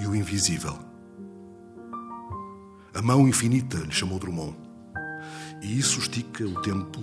e 0.00 0.06
o 0.06 0.14
invisível. 0.14 0.78
A 2.94 3.00
mão 3.00 3.26
infinita 3.26 3.78
lhe 3.78 3.92
chamou 3.92 4.18
Drummond. 4.18 4.56
E 5.62 5.78
isso 5.78 6.00
estica 6.00 6.44
o 6.44 6.60
tempo 6.60 7.00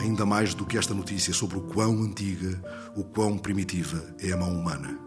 ainda 0.00 0.24
mais 0.24 0.54
do 0.54 0.64
que 0.64 0.78
esta 0.78 0.94
notícia 0.94 1.32
sobre 1.32 1.58
o 1.58 1.62
quão 1.62 2.02
antiga, 2.02 2.62
o 2.94 3.02
quão 3.02 3.36
primitiva 3.36 4.02
é 4.20 4.32
a 4.32 4.36
mão 4.36 4.52
humana. 4.52 4.98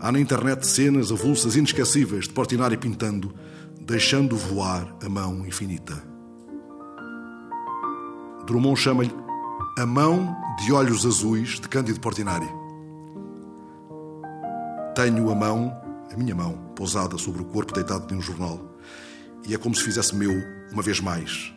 Há 0.00 0.10
na 0.10 0.18
internet 0.18 0.66
cenas 0.66 1.12
avulsas 1.12 1.56
inesquecíveis 1.56 2.26
de 2.26 2.32
Portinari 2.32 2.76
pintando, 2.76 3.34
deixando 3.80 4.36
voar 4.36 4.96
a 5.04 5.08
mão 5.08 5.46
infinita. 5.46 6.09
Drummond 8.50 8.80
chama-lhe 8.80 9.14
A 9.78 9.86
Mão 9.86 10.36
de 10.58 10.72
Olhos 10.72 11.06
Azuis 11.06 11.60
de 11.60 11.68
Cândido 11.68 12.00
Portinari. 12.00 12.48
Tenho 14.92 15.30
a 15.30 15.34
mão, 15.36 15.72
a 16.12 16.16
minha 16.16 16.34
mão, 16.34 16.58
pousada 16.74 17.16
sobre 17.16 17.42
o 17.42 17.44
corpo 17.44 17.72
deitado 17.72 18.08
de 18.08 18.14
um 18.16 18.20
jornal, 18.20 18.58
e 19.46 19.54
é 19.54 19.56
como 19.56 19.72
se 19.72 19.84
fizesse 19.84 20.16
meu, 20.16 20.32
uma 20.72 20.82
vez 20.82 20.98
mais, 20.98 21.54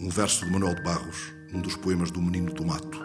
um 0.00 0.08
verso 0.08 0.46
de 0.46 0.50
Manuel 0.50 0.74
de 0.74 0.82
Barros, 0.82 1.34
num 1.52 1.60
dos 1.60 1.76
poemas 1.76 2.10
do 2.10 2.22
Menino 2.22 2.50
do 2.54 2.64
Mato. 2.64 2.98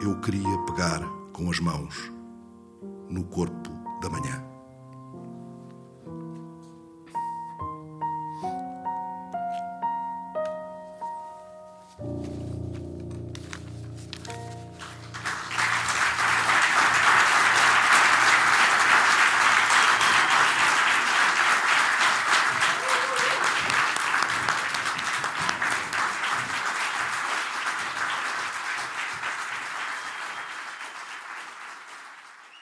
Eu 0.00 0.20
queria 0.20 0.58
pegar 0.64 1.00
com 1.32 1.50
as 1.50 1.58
mãos 1.58 2.12
no 3.10 3.24
corpo 3.24 3.70
da 4.00 4.08
manhã. 4.08 4.53